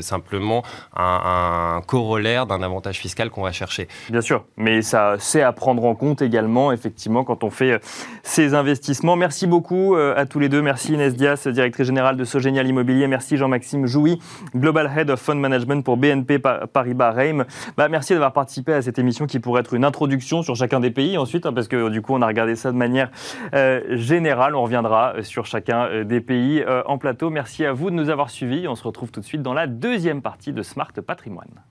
simplement 0.00 0.62
un, 0.96 1.80
corollaire 1.86 2.46
d'un 2.46 2.62
avantage 2.62 2.98
fiscal 2.98 3.30
qu'on 3.30 3.42
va 3.42 3.52
chercher. 3.52 3.88
Bien 4.10 4.20
sûr, 4.20 4.44
mais 4.56 4.82
ça 4.82 5.16
c'est 5.18 5.42
à 5.42 5.52
prendre 5.52 5.84
en 5.84 5.94
compte 5.94 6.22
également, 6.22 6.72
effectivement, 6.72 7.24
quand 7.24 7.44
on 7.44 7.50
fait 7.50 7.80
ces 8.22 8.54
investissements. 8.54 9.16
Merci 9.16 9.46
beaucoup 9.46 9.96
à 9.96 10.26
tous 10.26 10.38
les 10.38 10.48
deux. 10.48 10.62
Merci 10.62 10.94
Inès 10.94 11.14
Dias, 11.14 11.46
directrice 11.46 11.86
générale 11.86 12.16
de 12.16 12.24
Sogénial 12.24 12.66
Immobilier. 12.66 13.06
Merci 13.06 13.36
Jean-Maxime 13.36 13.86
Jouy, 13.86 14.18
Global 14.54 14.90
Head 14.96 15.10
of 15.10 15.20
Fund 15.20 15.40
Management 15.40 15.84
pour 15.84 15.96
BNP 15.96 16.38
Paribas 16.72 17.12
Reim. 17.12 17.44
Bah, 17.76 17.88
merci 17.88 18.12
d'avoir 18.12 18.32
participé 18.32 18.72
à 18.72 18.82
cette 18.82 18.98
émission 18.98 19.26
qui 19.26 19.38
pourrait 19.38 19.60
être 19.60 19.74
une 19.74 19.84
introduction 19.84 20.42
sur 20.42 20.56
chacun 20.56 20.80
des 20.80 20.90
pays 20.90 21.18
ensuite, 21.18 21.46
hein, 21.46 21.52
parce 21.52 21.68
que 21.68 21.88
du 21.88 22.02
coup 22.02 22.14
on 22.14 22.22
a 22.22 22.26
regardé 22.26 22.56
ça 22.56 22.72
de 22.72 22.76
manière 22.76 23.10
euh, 23.54 23.80
générale. 23.96 24.54
On 24.54 24.62
reviendra 24.62 25.14
euh, 25.16 25.22
sur 25.22 25.46
chacun 25.46 25.61
euh, 25.70 26.04
des 26.04 26.20
pays 26.20 26.64
en 26.86 26.98
plateau. 26.98 27.30
Merci 27.30 27.64
à 27.64 27.72
vous 27.72 27.90
de 27.90 27.96
nous 27.96 28.10
avoir 28.10 28.30
suivis. 28.30 28.68
On 28.68 28.74
se 28.74 28.84
retrouve 28.84 29.10
tout 29.10 29.20
de 29.20 29.24
suite 29.24 29.42
dans 29.42 29.54
la 29.54 29.66
deuxième 29.66 30.22
partie 30.22 30.52
de 30.52 30.62
Smart 30.62 30.92
Patrimoine. 30.92 31.62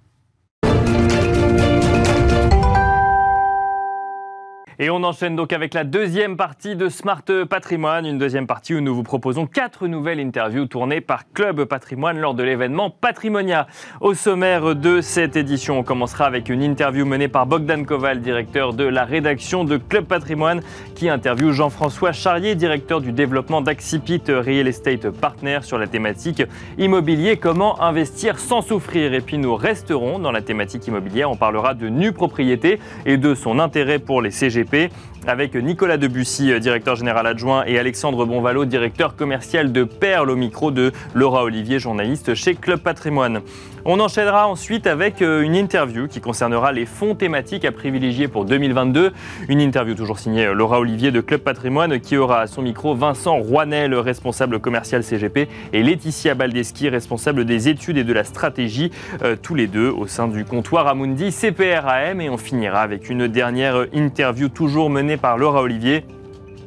Et 4.83 4.89
on 4.89 5.03
enchaîne 5.03 5.35
donc 5.35 5.53
avec 5.53 5.75
la 5.75 5.83
deuxième 5.83 6.37
partie 6.37 6.75
de 6.75 6.89
Smart 6.89 7.21
Patrimoine, 7.47 8.07
une 8.07 8.17
deuxième 8.17 8.47
partie 8.47 8.73
où 8.73 8.81
nous 8.81 8.95
vous 8.95 9.03
proposons 9.03 9.45
quatre 9.45 9.85
nouvelles 9.85 10.19
interviews 10.19 10.65
tournées 10.65 11.01
par 11.01 11.31
Club 11.33 11.65
Patrimoine 11.65 12.17
lors 12.17 12.33
de 12.33 12.41
l'événement 12.41 12.89
Patrimonia. 12.89 13.67
Au 13.99 14.15
sommaire 14.15 14.75
de 14.75 14.99
cette 15.01 15.35
édition, 15.35 15.77
on 15.77 15.83
commencera 15.83 16.25
avec 16.25 16.49
une 16.49 16.63
interview 16.63 17.05
menée 17.05 17.27
par 17.27 17.45
Bogdan 17.45 17.85
Koval, 17.85 18.21
directeur 18.21 18.73
de 18.73 18.83
la 18.83 19.05
rédaction 19.05 19.65
de 19.65 19.77
Club 19.77 20.05
Patrimoine, 20.05 20.61
qui 20.95 21.09
interviewe 21.09 21.51
Jean-François 21.51 22.11
Charrier, 22.11 22.55
directeur 22.55 23.01
du 23.01 23.11
développement 23.11 23.61
d'Axipit 23.61 24.23
Real 24.29 24.67
Estate 24.67 25.11
Partner 25.11 25.59
sur 25.61 25.77
la 25.77 25.85
thématique 25.85 26.41
immobilier, 26.79 27.37
comment 27.37 27.79
investir 27.83 28.39
sans 28.39 28.63
souffrir. 28.63 29.13
Et 29.13 29.21
puis 29.21 29.37
nous 29.37 29.55
resterons 29.55 30.17
dans 30.17 30.31
la 30.31 30.41
thématique 30.41 30.87
immobilière, 30.87 31.29
on 31.29 31.37
parlera 31.37 31.75
de 31.75 31.87
nue 31.87 32.13
propriété 32.13 32.79
et 33.05 33.17
de 33.17 33.35
son 33.35 33.59
intérêt 33.59 33.99
pour 33.99 34.23
les 34.23 34.31
CGP 34.31 34.70
participer 34.71 35.10
avec 35.27 35.55
Nicolas 35.55 35.97
Debussy, 35.97 36.59
directeur 36.59 36.95
général 36.95 37.27
adjoint, 37.27 37.63
et 37.65 37.77
Alexandre 37.77 38.25
Bonvalo, 38.25 38.65
directeur 38.65 39.15
commercial 39.15 39.71
de 39.71 39.83
Perle, 39.83 40.29
au 40.29 40.35
micro 40.35 40.71
de 40.71 40.91
Laura 41.13 41.43
Olivier, 41.43 41.79
journaliste 41.79 42.35
chez 42.35 42.55
Club 42.55 42.79
Patrimoine. 42.79 43.41
On 43.83 43.99
enchaînera 43.99 44.47
ensuite 44.47 44.85
avec 44.85 45.23
euh, 45.23 45.41
une 45.41 45.55
interview 45.55 46.07
qui 46.07 46.21
concernera 46.21 46.71
les 46.71 46.85
fonds 46.85 47.15
thématiques 47.15 47.65
à 47.65 47.71
privilégier 47.71 48.27
pour 48.27 48.45
2022. 48.45 49.11
Une 49.49 49.59
interview 49.59 49.95
toujours 49.95 50.19
signée 50.19 50.45
euh, 50.45 50.53
Laura 50.53 50.79
Olivier 50.79 51.09
de 51.09 51.19
Club 51.19 51.41
Patrimoine 51.41 51.99
qui 51.99 52.15
aura 52.15 52.41
à 52.41 52.47
son 52.47 52.61
micro 52.61 52.93
Vincent 52.93 53.37
Rouanel, 53.37 53.95
responsable 53.95 54.59
commercial 54.59 55.03
CGP, 55.03 55.47
et 55.73 55.81
Laetitia 55.81 56.35
Baldeschi, 56.35 56.89
responsable 56.89 57.43
des 57.43 57.69
études 57.69 57.97
et 57.97 58.03
de 58.03 58.13
la 58.13 58.23
stratégie, 58.23 58.91
euh, 59.23 59.35
tous 59.41 59.55
les 59.55 59.65
deux 59.65 59.89
au 59.89 60.05
sein 60.05 60.27
du 60.27 60.45
comptoir 60.45 60.85
Amundi 60.85 61.31
CPRAM. 61.31 62.21
Et 62.21 62.29
on 62.29 62.37
finira 62.37 62.81
avec 62.81 63.09
une 63.09 63.27
dernière 63.27 63.87
interview 63.93 64.47
toujours 64.47 64.91
menée 64.91 65.10
par 65.17 65.37
Laura 65.37 65.61
Olivier 65.61 66.03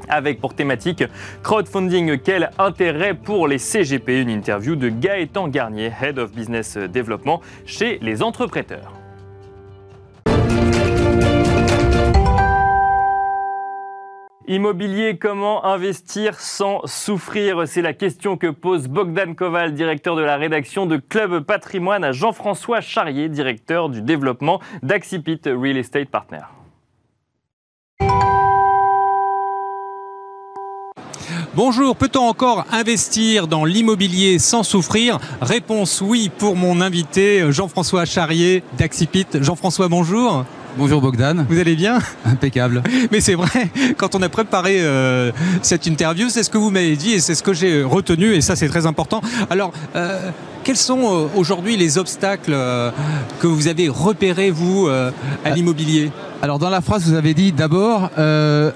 avec 0.08 0.40
pour 0.40 0.54
thématique 0.54 1.04
crowdfunding, 1.42 2.18
quel 2.18 2.50
intérêt 2.58 3.14
pour 3.14 3.48
les 3.48 3.58
CGP 3.58 4.20
Une 4.20 4.30
interview 4.30 4.76
de 4.76 4.88
Gaëtan 4.88 5.48
Garnier, 5.48 5.90
Head 6.00 6.18
of 6.18 6.32
Business 6.32 6.76
Development 6.76 7.40
chez 7.66 7.98
les 8.02 8.22
entrepreneurs. 8.22 8.92
Immobilier, 14.46 15.16
comment 15.16 15.64
investir 15.64 16.38
sans 16.38 16.82
souffrir? 16.84 17.66
C'est 17.66 17.80
la 17.80 17.94
question 17.94 18.36
que 18.36 18.48
pose 18.48 18.88
Bogdan 18.88 19.34
Koval, 19.34 19.72
directeur 19.72 20.16
de 20.16 20.22
la 20.22 20.36
rédaction 20.36 20.84
de 20.84 20.98
Club 20.98 21.40
Patrimoine, 21.40 22.04
à 22.04 22.12
Jean-François 22.12 22.82
Charrier, 22.82 23.30
directeur 23.30 23.88
du 23.88 24.02
développement 24.02 24.60
d'Axipit 24.82 25.40
Real 25.46 25.78
Estate 25.78 26.10
Partner. 26.10 26.42
Bonjour, 31.56 31.94
peut-on 31.94 32.22
encore 32.22 32.66
investir 32.72 33.46
dans 33.46 33.64
l'immobilier 33.64 34.40
sans 34.40 34.64
souffrir? 34.64 35.20
Réponse 35.40 36.00
oui 36.00 36.28
pour 36.36 36.56
mon 36.56 36.80
invité 36.80 37.52
Jean-François 37.52 38.04
Charrier 38.06 38.64
d'Axipit. 38.76 39.26
Jean-François, 39.40 39.86
bonjour. 39.86 40.44
Bonjour 40.76 41.00
Bogdan. 41.00 41.46
Vous 41.48 41.58
allez 41.60 41.76
bien 41.76 42.00
Impeccable. 42.24 42.82
Mais 43.12 43.20
c'est 43.20 43.34
vrai, 43.34 43.70
quand 43.96 44.16
on 44.16 44.22
a 44.22 44.28
préparé 44.28 44.78
euh, 44.80 45.30
cette 45.62 45.86
interview, 45.86 46.28
c'est 46.28 46.42
ce 46.42 46.50
que 46.50 46.58
vous 46.58 46.70
m'avez 46.70 46.96
dit 46.96 47.12
et 47.12 47.20
c'est 47.20 47.36
ce 47.36 47.44
que 47.44 47.52
j'ai 47.52 47.84
retenu 47.84 48.32
et 48.32 48.40
ça 48.40 48.56
c'est 48.56 48.66
très 48.66 48.84
important. 48.84 49.20
Alors, 49.50 49.72
euh, 49.94 50.30
quels 50.64 50.76
sont 50.76 50.98
euh, 51.02 51.26
aujourd'hui 51.36 51.76
les 51.76 51.96
obstacles 51.96 52.56
que 53.38 53.46
vous 53.46 53.68
avez 53.68 53.88
repérés, 53.88 54.50
vous, 54.50 54.88
à 54.88 55.50
l'immobilier? 55.50 56.10
Alors 56.42 56.58
dans 56.58 56.70
la 56.70 56.80
phrase, 56.80 57.04
vous 57.08 57.14
avez 57.14 57.34
dit 57.34 57.52
d'abord, 57.52 58.10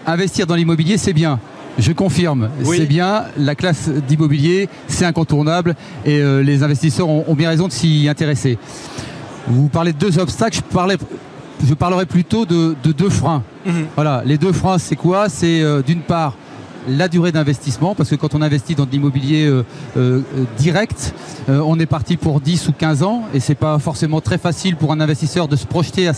investir 0.06 0.46
dans 0.46 0.54
l'immobilier, 0.54 0.98
c'est 0.98 1.12
bien. 1.12 1.40
Je 1.78 1.92
confirme, 1.92 2.50
c'est 2.64 2.86
bien, 2.86 3.24
la 3.36 3.54
classe 3.54 3.88
d'immobilier, 3.88 4.68
c'est 4.86 5.04
incontournable 5.04 5.74
et 6.04 6.20
les 6.42 6.62
investisseurs 6.62 7.08
ont, 7.08 7.34
bien 7.34 7.48
raison 7.48 7.66
de 7.66 7.72
s'y 7.72 8.08
intéresser. 8.08 8.58
Vous 9.48 9.68
parlez 9.68 9.92
de 9.92 9.98
deux 9.98 10.18
obstacles, 10.18 10.58
je, 10.70 10.96
parlerai 11.74 12.06
plutôt 12.06 12.46
de, 12.46 12.74
deux 12.84 13.10
freins. 13.10 13.42
Mhm. 13.66 13.86
Voilà, 13.94 14.22
les 14.24 14.38
deux 14.38 14.52
freins, 14.52 14.78
c'est 14.78 14.96
quoi? 14.96 15.28
C'est 15.28 15.62
euh, 15.62 15.82
d'une 15.82 16.00
part 16.00 16.34
la 16.88 17.08
durée 17.08 17.32
d'investissement, 17.32 17.94
parce 17.94 18.08
que 18.08 18.14
quand 18.14 18.34
on 18.34 18.40
investit 18.40 18.74
dans 18.74 18.86
de 18.86 18.90
l'immobilier 18.90 19.46
euh, 19.96 20.22
direct, 20.56 21.12
on 21.48 21.78
est 21.78 21.86
parti 21.86 22.16
pour 22.16 22.40
10 22.40 22.68
ou 22.68 22.72
15 22.72 23.02
ans, 23.02 23.24
et 23.34 23.40
c'est 23.40 23.56
pas 23.56 23.78
forcément 23.78 24.22
très 24.22 24.38
facile 24.38 24.76
pour 24.76 24.92
un 24.92 25.00
investisseur 25.00 25.48
de 25.48 25.56
se 25.56 25.66
projeter 25.66 26.10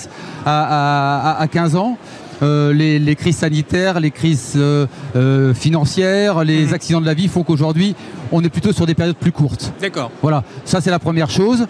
à 0.47 1.47
15 1.51 1.75
ans. 1.75 1.99
Euh, 2.43 2.73
les, 2.73 3.17
crises 3.17 3.37
sanitaires, 3.37 4.01
les 4.01 4.11
crises 4.11 4.55
euh, 4.57 4.87
euh, 5.15 5.53
financières, 5.53 6.43
les 6.45 6.67
mhm. 6.67 6.75
accidents 6.75 7.01
de 7.01 7.07
la 7.07 7.15
vie 7.15 7.29
font 7.29 7.43
qu'aujourd'hui, 7.43 7.95
on 8.33 8.43
est 8.43 8.49
plutôt 8.49 8.73
sur 8.73 8.87
des 8.87 8.95
périodes 8.95 9.17
plus 9.17 9.33
courtes. 9.33 9.73
D'accord. 9.81 10.11
Voilà, 10.23 10.43
ça 10.65 10.81
c'est 10.81 10.91
la 10.91 10.99
première 10.99 11.31
chose. 11.31 11.67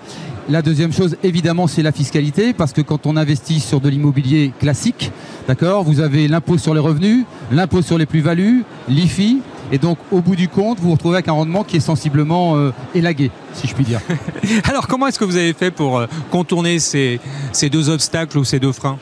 La 0.48 0.62
deuxième 0.62 0.92
chose, 0.92 1.16
évidemment, 1.22 1.66
c'est 1.66 1.82
la 1.82 1.92
fiscalité, 1.92 2.52
parce 2.52 2.72
que 2.72 2.80
quand 2.80 3.06
on 3.06 3.16
investit 3.16 3.60
sur 3.60 3.80
de 3.80 3.88
l'immobilier 3.88 4.52
classique, 4.58 5.12
d'accord, 5.46 5.84
vous 5.84 6.00
avez 6.00 6.28
l'impôt 6.28 6.58
sur 6.58 6.74
les 6.74 6.80
revenus, 6.80 7.24
l'impôt 7.52 7.82
sur 7.82 7.98
les 7.98 8.06
plus-values, 8.06 8.64
l'IFI, 8.88 9.42
et 9.72 9.78
donc, 9.78 9.98
au 10.10 10.20
bout 10.20 10.34
du 10.34 10.48
compte, 10.48 10.80
vous 10.80 10.88
vous 10.88 10.94
retrouvez 10.94 11.16
avec 11.16 11.28
un 11.28 11.32
rendement 11.32 11.62
qui 11.62 11.76
est 11.76 11.80
sensiblement 11.80 12.56
élagué, 12.92 13.30
si 13.52 13.68
je 13.68 13.74
puis 13.74 13.84
dire. 13.84 14.00
Alors, 14.64 14.88
comment 14.88 15.06
est-ce 15.06 15.20
que 15.20 15.24
vous 15.24 15.36
avez 15.36 15.52
fait 15.52 15.70
pour 15.70 16.04
contourner 16.32 16.80
ces 16.80 17.20
deux 17.70 17.88
obstacles 17.88 18.36
ou 18.38 18.44
ces 18.44 18.58
deux 18.58 18.72
freins? 18.72 18.98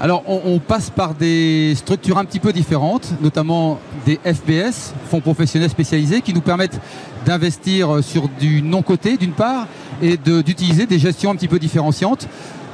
Alors 0.00 0.22
on, 0.26 0.58
passe 0.58 0.88
par 0.88 1.14
des 1.14 1.74
structures 1.74 2.16
un 2.16 2.24
petit 2.24 2.40
peu 2.40 2.54
différentes, 2.54 3.12
notamment 3.20 3.78
des 4.06 4.18
FBS, 4.24 4.94
fonds 5.10 5.20
professionnels 5.20 5.68
spécialisés, 5.68 6.22
qui 6.22 6.32
nous 6.32 6.40
permettent 6.40 6.80
d'investir 7.26 8.02
sur 8.02 8.30
du 8.40 8.62
non-coté 8.62 9.18
d'une 9.18 9.32
part 9.32 9.66
et 10.00 10.16
d'utiliser 10.16 10.86
des 10.86 10.98
gestions 10.98 11.30
un 11.30 11.36
petit 11.36 11.48
peu 11.48 11.58
différenciantes. 11.58 12.28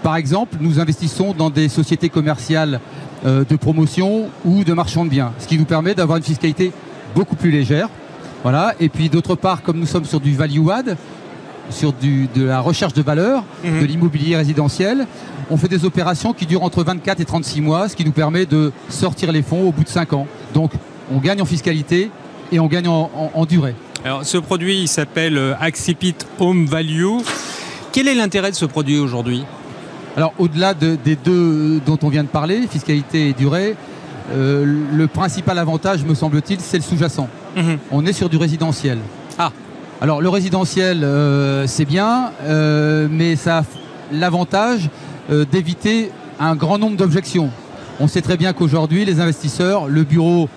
Par 0.05 0.15
exemple, 0.15 0.59
nous 0.61 0.79
investissons 0.79 1.35
dans 1.37 1.51
des 1.51 1.69
sociétés 1.69 2.11
commerciales 2.11 2.79
euh, 3.25 3.45
de 3.45 3.57
promotion 3.57 4.29
ou 4.45 4.63
de 4.63 4.73
marchand 4.73 5.05
de 5.05 5.11
biens, 5.11 5.33
ce 5.41 5.49
qui 5.49 5.59
nous 5.59 5.65
permet 5.65 5.97
d'avoir 5.97 6.19
une 6.19 6.25
fiscalité 6.25 6.71
beaucoup 7.17 7.35
plus 7.35 7.51
légère. 7.51 7.89
Et 8.79 8.89
puis 8.89 9.09
d'autre 9.09 9.35
part, 9.35 9.63
comme 9.63 9.81
nous 9.81 9.87
sommes 9.87 10.05
sur 10.05 10.21
du 10.21 10.37
value 10.37 10.61
sur 11.71 11.93
de 11.93 12.43
la 12.43 12.61
recherche 12.61 12.93
de 12.93 13.03
valeur, 13.03 13.45
mhm. 13.65 13.81
de 13.81 13.87
l'immobilier 13.87 14.37
résidentiel, 14.37 15.07
on 15.51 15.57
fait 15.57 15.69
des 15.69 15.85
opérations 15.85 16.33
qui 16.33 16.47
durent 16.47 16.63
entre 16.63 16.83
24 16.83 17.21
et 17.21 17.25
36 17.25 17.61
mois, 17.61 17.89
ce 17.89 17.97
qui 17.97 18.05
nous 18.05 18.13
permet 18.13 18.47
de 18.47 18.73
sortir 18.89 19.33
les 19.33 19.43
fonds 19.43 19.69
au 19.69 19.73
bout 19.73 19.85
de 19.85 19.89
5 19.89 20.13
ans. 20.13 20.27
Donc 20.55 20.73
on 21.13 21.19
gagne 21.19 21.41
en 21.41 21.45
fiscalité 21.45 22.11
et 22.53 22.61
on 22.61 22.67
gagne 22.67 22.89
en, 22.89 23.47
durée. 23.47 23.75
Alors 24.05 24.25
ce 24.25 24.39
produit 24.39 24.81
il 24.81 24.89
s'appelle 24.89 25.39
euh, 25.39 25.55
Axipit 25.61 26.17
Home 26.39 26.67
Value. 26.67 27.19
Quel 27.93 28.09
est 28.09 28.15
l'intérêt 28.15 28.51
de 28.51 28.57
ce 28.57 28.67
produit 28.67 28.99
aujourd'hui? 28.99 29.45
Alors 30.17 30.33
au-delà 30.39 30.75
des 30.75 31.17
deux 31.17 31.81
dont 31.85 31.99
on 32.03 32.09
vient 32.09 32.25
de 32.25 32.29
parler, 32.29 32.67
fiscalité 32.69 33.29
et 33.29 33.33
durée, 33.33 33.77
euh, 34.33 34.65
le 34.93 35.07
principal 35.07 35.59
avantage, 35.59 36.05
me 36.05 36.15
semble-t-il, 36.15 36.61
c'est 36.61 36.79
le 36.79 36.83
sous-jacent. 36.83 37.29
Mhm. 37.57 37.79
On 37.91 38.05
est 38.07 38.13
sur 38.13 38.29
du 38.29 38.37
résidentiel. 38.37 38.99
Ah 39.39 39.53
alors 40.01 40.21
le 40.21 40.29
résidentiel, 40.29 41.05
euh, 41.05 41.67
c'est 41.67 41.85
bien, 41.87 42.31
mais 43.11 43.37
ça 43.37 43.59
a 43.59 43.63
l'avantage 44.13 44.91
euh, 45.31 45.45
d'éviter 45.45 46.11
un 46.39 46.55
grand 46.55 46.79
nombre 46.79 46.97
d'objections. 46.97 47.51
On 47.99 48.07
sait 48.07 48.21
très 48.21 48.37
bien 48.37 48.53
qu'aujourd'hui, 48.53 49.05
les 49.05 49.21
investisseurs, 49.21 49.89
le 49.89 50.05
bureau, 50.05 50.49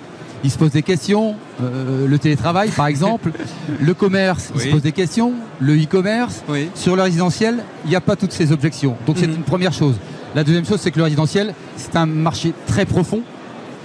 ils 0.43 0.51
se 0.51 0.57
posent 0.57 0.71
des 0.71 0.83
questions, 0.83 1.35
euh, 1.61 2.07
le 2.07 2.19
télétravail 2.19 2.69
par 2.69 2.87
exemple, 2.87 3.31
le 3.81 3.93
commerce, 3.93 4.51
ils 4.55 4.61
se 4.61 4.67
posent 4.67 4.83
des 4.83 4.91
questions, 4.91 5.33
le 5.59 5.75
e-commerce. 5.75 6.43
Sur 6.75 6.95
le 6.95 7.01
résidentiel, 7.01 7.63
il 7.85 7.89
n'y 7.89 7.95
a 7.95 8.01
pas 8.01 8.15
toutes 8.15 8.31
ces 8.31 8.51
objections. 8.51 8.95
Donc 9.07 9.17
c'est 9.17 9.27
mhm. 9.27 9.37
une 9.37 9.43
première 9.43 9.73
chose. 9.73 9.95
La 10.35 10.43
deuxième 10.43 10.65
chose, 10.65 10.79
c'est 10.79 10.91
que 10.91 10.99
le 10.99 11.05
résidentiel, 11.05 11.55
c'est 11.75 11.95
un 11.95 12.05
marché 12.05 12.53
très 12.67 12.85
profond. 12.85 13.21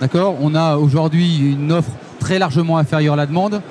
D'accord? 0.00 0.36
On 0.42 0.54
a 0.54 0.76
aujourd'hui 0.76 1.38
une 1.38 1.72
offre 1.72 1.90
très 2.20 2.38
largement 2.38 2.76
inférieure 2.76 3.14
à 3.14 3.16
la 3.16 3.26
demande. 3.26 3.62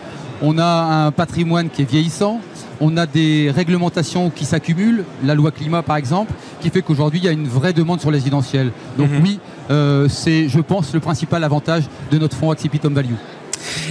On 0.42 0.58
a 0.58 1.06
un 1.06 1.12
patrimoine 1.12 1.70
qui 1.70 1.82
est 1.82 1.90
vieillissant, 1.90 2.42
on 2.82 2.98
a 2.98 3.06
des 3.06 3.52
réglementations 3.52 4.30
qui 4.30 4.46
s'accumulent, 4.46 5.06
la 5.24 5.36
loi 5.36 5.52
climat 5.52 5.82
par 5.82 5.98
exemple, 5.98 6.34
qui 6.62 6.70
fait 6.70 6.82
qu'aujourd'hui 6.82 7.20
il 7.20 7.26
y 7.26 7.28
a 7.28 7.32
une 7.32 7.48
vraie 7.48 7.74
demande 7.74 8.02
sur 8.02 8.12
les 8.12 8.18
résidentiels. 8.18 8.72
Donc 8.98 9.10
mhm. 9.10 9.22
oui, 9.24 9.40
euh, 9.70 10.08
c'est 10.10 10.50
je 10.50 10.60
pense 10.60 10.94
le 10.94 11.00
principal 11.00 11.44
avantage 11.44 11.84
de 12.12 12.18
notre 12.18 12.36
fonds 12.36 12.52
Accipitum 12.52 12.94
Value. 12.94 13.16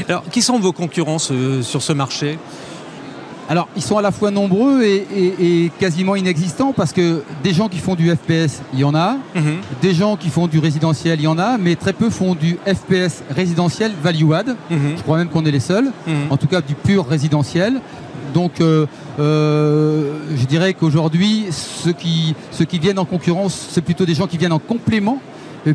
Alors 0.09 0.25
qui 0.31 0.43
sont 0.43 0.59
vos 0.59 0.73
concurrents 0.73 1.19
sur 1.19 1.83
ce 1.83 1.93
marché? 1.93 2.39
Alors, 3.49 3.69
ils 3.77 3.83
sont 3.83 3.99
à 3.99 4.03
la 4.03 4.13
fois 4.13 4.31
nombreux 4.31 4.83
et, 4.85 5.71
quasiment 5.79 6.17
inexistants 6.17 6.73
parce 6.73 6.93
que 6.93 7.23
des 7.43 7.53
gens 7.53 7.69
qui 7.69 7.79
font 7.79 7.95
du 7.95 8.11
FPS, 8.11 8.63
il 8.73 8.81
y 8.81 8.85
en 8.85 8.95
a. 8.95 9.17
Mhm. 9.35 9.59
Des 9.81 9.95
gens 9.95 10.17
qui 10.17 10.29
font 10.29 10.47
du 10.47 10.59
résidentiel, 10.59 11.21
il 11.21 11.25
y 11.25 11.29
en 11.29 11.39
a. 11.39 11.59
Mais 11.59 11.77
très 11.77 11.93
peu 11.93 12.11
font 12.11 12.35
du 12.35 12.59
FPS 12.67 13.23
résidentiel 13.31 13.93
value 14.03 14.33
add. 14.33 14.57
Mhm. 14.71 14.95
Je 14.97 15.03
crois 15.03 15.19
même 15.19 15.29
qu'on 15.29 15.45
est 15.45 15.51
les 15.51 15.61
seuls. 15.61 15.91
Mhm. 16.07 16.15
En 16.31 16.37
tout 16.37 16.47
cas, 16.47 16.61
du 16.61 16.75
pur 16.75 17.07
résidentiel. 17.07 17.81
Donc, 18.33 18.61
euh, 18.61 18.87
euh, 19.21 20.19
je 20.35 20.47
dirais 20.47 20.73
qu'aujourd'hui, 20.75 21.47
ceux 21.51 21.93
qui, 21.93 22.35
ceux 22.51 22.65
qui 22.65 22.79
viennent 22.79 22.99
en 22.99 23.05
concurrence, 23.05 23.69
c'est 23.71 23.83
plutôt 23.83 24.07
des 24.07 24.15
gens 24.15 24.27
qui 24.27 24.39
viennent 24.39 24.53
en 24.53 24.59
complément 24.59 25.21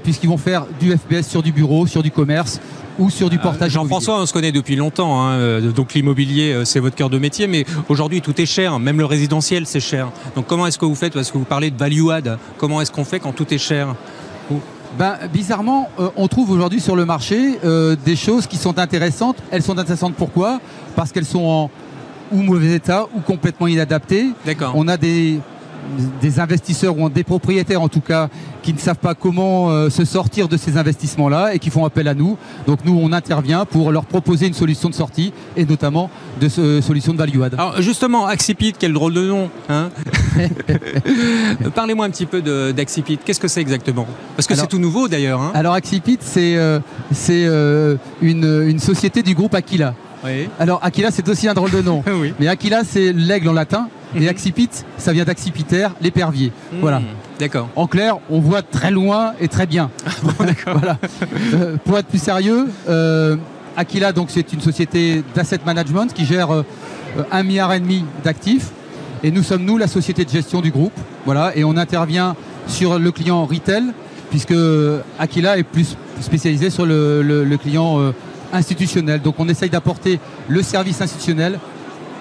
puisqu'ils 0.04 0.30
vont 0.30 0.38
faire 0.38 0.66
du 0.80 0.92
FPS 0.92 1.28
sur 1.28 1.42
du 1.42 1.52
bureau, 1.52 1.88
sur 1.88 2.04
du 2.04 2.12
commerce, 2.12 2.60
ou 3.00 3.10
sur 3.10 3.30
du 3.30 3.38
portage. 3.38 3.72
Jean-François, 3.72 4.22
on 4.22 4.26
se 4.26 4.34
connaît 4.34 4.52
depuis 4.52 4.76
longtemps, 4.76 5.22
hein, 5.22 5.34
euh, 5.34 5.72
donc 5.72 5.94
l'immobilier, 5.94 6.54
euh, 6.54 6.66
c'est 6.66 6.80
votre 6.80 6.96
cœur 6.96 7.10
de 7.10 7.20
métier, 7.20 7.48
mais 7.48 7.66
aujourd'hui 7.90 8.22
tout 8.22 8.40
est 8.42 8.46
cher, 8.46 8.80
même 8.80 8.98
le 8.98 9.06
résidentiel 9.06 9.66
c'est 9.66 9.80
cher. 9.80 10.12
Donc 10.36 10.48
comment 10.48 10.68
est-ce 10.68 10.78
que 10.78 10.86
vous 10.86 10.96
faites 10.96 11.14
Parce 11.14 11.32
que 11.32 11.38
vous 11.38 11.46
parlez 11.46 11.72
de 11.72 11.78
value 11.78 12.10
add, 12.10 12.38
comment 12.58 12.82
est-ce 12.82 12.92
qu'on 12.92 13.06
fait 13.06 13.20
quand 13.20 13.34
tout 13.34 13.54
est 13.54 13.60
cher? 13.60 13.96
Ben, 14.98 15.18
bizarrement, 15.32 15.90
euh, 16.00 16.10
on 16.16 16.28
trouve 16.28 16.50
aujourd'hui 16.50 16.80
sur 16.80 16.96
le 16.96 17.06
marché 17.06 17.60
des 18.06 18.16
choses 18.16 18.48
qui 18.48 18.58
sont 18.58 18.80
intéressantes. 18.80 19.38
Elles 19.52 19.62
sont 19.62 19.78
intéressantes 19.78 20.16
pourquoi? 20.16 20.60
Parce 20.96 21.12
qu'elles 21.12 21.26
sont 21.26 21.44
en 21.44 21.72
ou 22.32 22.42
mauvais 22.42 22.76
état 22.76 23.06
ou 23.16 23.20
complètement 23.20 23.68
inadaptées. 23.68 24.28
D'accord. 24.46 24.74
On 24.76 24.88
a 24.88 24.98
des 24.98 25.40
des 26.22 26.40
investisseurs 26.40 26.98
ou 26.98 27.10
des 27.10 27.24
propriétaires 27.24 27.82
en 27.82 27.88
tout 27.88 28.02
cas 28.02 28.30
qui 28.62 28.74
ne 28.74 28.80
savent 28.80 28.98
pas 28.98 29.16
comment 29.16 29.70
euh, 29.70 29.90
se 29.90 30.04
sortir 30.04 30.48
de 30.48 30.58
ces 30.58 30.78
investissements-là 30.78 31.54
et 31.54 31.60
qui 31.60 31.70
font 31.70 31.86
appel 31.86 32.08
à 32.08 32.14
nous. 32.14 32.38
Donc 32.66 32.80
nous, 32.84 33.00
on 33.02 33.14
intervient 33.14 33.66
pour 33.66 33.92
leur 33.92 34.06
proposer 34.06 34.48
une 34.48 34.54
solution 34.54 34.90
de 34.90 34.94
sortie 34.94 35.32
et 35.56 35.66
notamment 35.66 36.10
de 36.42 36.50
ce, 36.50 36.82
solution 36.82 37.14
de 37.14 37.18
value 37.18 37.42
add. 37.42 37.54
Alors 37.54 37.82
justement, 37.82 38.26
Axipit, 38.26 38.74
quel 38.78 38.94
drôle 38.94 39.14
de 39.14 39.26
nom 39.26 39.50
hein 39.70 39.90
Parlez-moi 41.76 42.06
un 42.06 42.10
petit 42.10 42.26
peu 42.26 42.42
d'Axipit. 42.74 43.20
Qu'est-ce 43.24 43.40
que 43.40 43.48
c'est 43.48 43.62
exactement? 43.62 44.06
Parce 44.36 44.48
que 44.48 44.56
c'est 44.56 44.68
tout 44.68 44.80
nouveau 44.80 45.08
d'ailleurs. 45.08 45.42
Hein. 45.42 45.52
alors 45.54 45.74
Axipit, 45.74 46.20
c'est 46.22 46.58
euh, 46.58 46.80
euh, 47.30 47.96
une, 48.22 48.66
une 48.68 48.80
société 48.80 49.24
du 49.24 49.34
groupe 49.34 49.56
Aquila. 49.56 49.94
Alors 50.60 50.80
Aquila, 50.84 51.12
c'est 51.12 51.28
aussi 51.30 51.48
un 51.48 51.54
drôle 51.54 51.72
de 51.72 51.82
nom. 51.82 52.04
Mais 52.40 52.48
Aquila, 52.48 52.84
c'est 52.84 53.14
l'aigle 53.14 53.50
en 53.50 53.54
latin. 53.54 53.90
Et 54.16 54.22
mhm. 54.22 54.30
accipit, 54.30 54.70
ça 54.98 55.12
vient 55.12 55.26
d'accipiter, 55.26 55.88
l'épervier. 56.02 56.52
Mhm. 56.72 56.80
Voilà. 56.80 57.02
D'accord. 57.40 57.70
En 57.76 57.88
clair, 57.88 58.18
on 58.30 58.40
voit 58.40 58.62
très 58.62 58.90
loin 58.90 59.34
et 59.40 59.48
très 59.48 59.66
bien. 59.66 59.92
voilà. 60.66 60.98
Euh, 61.54 61.76
pour 61.84 61.98
être 61.98 62.08
plus 62.08 62.22
sérieux, 62.22 62.68
euh, 62.88 63.36
Aquila, 63.76 64.14
donc 64.14 64.30
c'est 64.32 64.54
une 64.54 64.62
société 64.62 65.24
d'asset 65.36 65.60
management 65.66 66.14
qui 66.14 66.26
gère 66.26 66.52
euh, 66.52 66.64
un 67.32 67.44
milliard 67.44 67.74
et 67.74 67.80
demi 67.80 68.06
d'actifs. 68.24 68.70
Et 69.24 69.32
nous 69.32 69.44
sommes 69.44 69.66
nous 69.66 69.78
la 69.78 69.88
société 69.88 70.24
de 70.24 70.30
gestion 70.30 70.62
du 70.62 70.72
groupe. 70.72 70.98
Voilà. 71.26 71.52
Et 71.56 71.64
on 71.64 71.76
intervient 71.76 72.36
sur 72.68 73.00
le 73.00 73.12
client 73.12 73.46
retail, 73.46 73.84
puisque 74.30 74.56
Aquila 75.20 75.58
est 75.58 75.64
plus 75.64 75.98
spécialisé 76.22 76.70
sur 76.70 76.86
le, 76.86 77.58
client 77.62 78.14
institutionnel. 78.54 79.22
Donc 79.22 79.36
on 79.40 79.48
essaye 79.50 79.70
d'apporter 79.70 80.20
le 80.48 80.62
service 80.62 81.02
institutionnel 81.02 81.60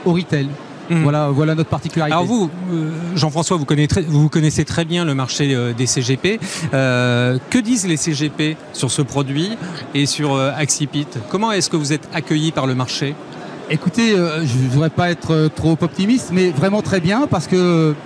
au 0.04 0.12
retail. 0.12 0.48
Mhm. 0.90 1.02
Voilà, 1.02 1.28
voilà 1.30 1.54
notre 1.54 1.70
particularité. 1.70 2.12
Alors 2.12 2.26
vous, 2.26 2.50
euh, 2.72 2.90
Jean-François, 3.16 3.56
vous 3.56 3.64
connaissez, 3.64 4.02
vous 4.02 4.28
connaissez 4.28 4.64
très 4.64 4.84
bien 4.84 5.04
le 5.04 5.14
marché 5.14 5.54
euh, 5.54 5.72
des 5.72 5.86
CGP. 5.86 6.38
Euh, 6.74 7.38
que 7.50 7.58
disent 7.58 7.86
les 7.86 7.96
CGP 7.96 8.56
sur 8.72 8.90
ce 8.90 9.02
produit 9.02 9.56
et 9.94 10.06
sur 10.06 10.38
Axipit? 10.38 11.08
Comment 11.28 11.52
est-ce 11.52 11.70
que 11.70 11.76
vous 11.76 11.92
êtes 11.92 12.08
accueilli 12.14 12.52
par 12.52 12.66
le 12.66 12.74
marché? 12.74 13.14
Écoutez, 13.68 14.14
je 14.14 14.58
ne 14.58 14.68
voudrais 14.70 14.90
pas 14.90 15.10
être 15.10 15.48
trop 15.56 15.76
optimiste, 15.80 16.30
mais 16.32 16.50
vraiment 16.50 16.82
très 16.82 17.00
bien 17.00 17.26
parce 17.28 17.48
que, 17.48 17.96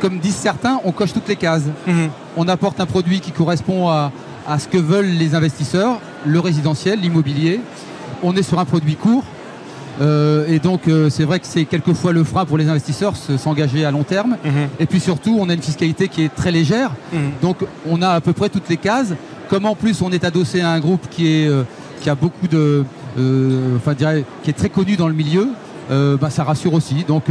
comme 0.00 0.18
disent 0.18 0.34
certains, 0.34 0.80
on 0.84 0.90
coche 0.90 1.12
toutes 1.12 1.28
les 1.28 1.36
cases. 1.36 1.62
Mhm. 1.86 2.08
On 2.36 2.48
apporte 2.48 2.80
un 2.80 2.86
produit 2.86 3.20
qui 3.20 3.30
correspond 3.30 3.88
à, 3.88 4.10
à 4.48 4.58
ce 4.58 4.66
que 4.66 4.78
veulent 4.78 5.06
les 5.06 5.36
investisseurs, 5.36 6.00
le 6.26 6.40
résidentiel, 6.40 7.00
l'immobilier. 7.00 7.60
On 8.22 8.34
est 8.36 8.42
sur 8.42 8.58
un 8.58 8.64
produit 8.64 8.96
court, 8.96 9.24
euh, 10.00 10.46
et 10.48 10.58
donc 10.58 10.86
euh, 10.86 11.10
c'est 11.10 11.24
vrai 11.24 11.40
que 11.40 11.46
c'est 11.46 11.64
quelquefois 11.64 12.12
le 12.12 12.22
frein 12.22 12.44
pour 12.44 12.56
les 12.56 12.68
investisseurs 12.68 13.14
s'engager 13.16 13.84
à 13.84 13.90
long 13.90 14.04
terme. 14.04 14.36
Mhm. 14.44 14.68
Et 14.78 14.86
puis 14.86 15.00
surtout, 15.00 15.36
on 15.40 15.48
a 15.48 15.54
une 15.54 15.62
fiscalité 15.62 16.08
qui 16.08 16.24
est 16.24 16.34
très 16.34 16.52
légère. 16.52 16.92
Mhm. 17.12 17.20
Donc 17.42 17.58
on 17.86 18.02
a 18.02 18.10
à 18.10 18.20
peu 18.20 18.32
près 18.32 18.48
toutes 18.48 18.68
les 18.68 18.76
cases. 18.76 19.14
Comme 19.48 19.64
en 19.64 19.74
plus 19.74 20.02
on 20.02 20.12
est 20.12 20.24
adossé 20.24 20.60
à 20.60 20.70
un 20.70 20.80
groupe 20.80 21.08
qui 21.10 21.26
est 21.26 21.48
euh, 21.48 21.62
qui 22.00 22.10
a 22.10 22.14
beaucoup 22.14 22.46
de, 22.46 22.84
enfin 23.76 23.92
dirais, 23.94 24.24
qui 24.44 24.50
est 24.50 24.52
très 24.52 24.68
connu 24.68 24.94
dans 24.94 25.08
le 25.08 25.14
milieu, 25.14 25.48
bah, 25.90 26.30
ça 26.30 26.44
rassure 26.44 26.74
aussi. 26.74 27.04
Donc 27.08 27.24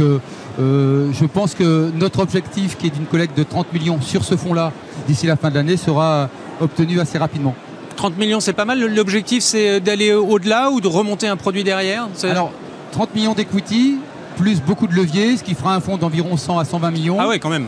je 0.58 1.24
pense 1.24 1.54
que 1.54 1.90
notre 1.98 2.18
objectif, 2.18 2.76
qui 2.76 2.88
est 2.88 2.90
d'une 2.90 3.06
collecte 3.06 3.34
de 3.34 3.44
30 3.44 3.72
millions 3.72 3.98
sur 4.02 4.24
ce 4.24 4.36
fonds-là 4.36 4.74
d'ici 5.06 5.26
la 5.26 5.36
fin 5.36 5.48
de 5.48 5.54
l'année, 5.54 5.78
sera 5.78 6.28
obtenu 6.60 7.00
assez 7.00 7.16
rapidement. 7.16 7.54
30 7.98 8.16
millions, 8.16 8.38
c'est 8.38 8.52
pas 8.52 8.64
mal. 8.64 8.78
L'objectif, 8.78 9.42
c'est 9.42 9.80
d'aller 9.80 10.12
au-delà 10.12 10.70
ou 10.70 10.80
de 10.80 10.86
remonter 10.86 11.26
un 11.26 11.36
produit 11.36 11.64
derrière? 11.64 12.06
Alors, 12.22 12.52
30 12.92 13.12
millions 13.16 13.34
d'equity, 13.34 13.98
plus 14.36 14.62
beaucoup 14.62 14.86
de 14.86 14.94
leviers, 14.94 15.36
ce 15.36 15.42
qui 15.42 15.56
fera 15.56 15.74
un 15.74 15.80
fonds 15.80 15.98
d'environ 15.98 16.36
100 16.36 16.60
à 16.60 16.64
120 16.64 16.92
millions. 16.92 17.16
Ah 17.18 17.26
ouais, 17.26 17.40
quand 17.40 17.50
même. 17.50 17.66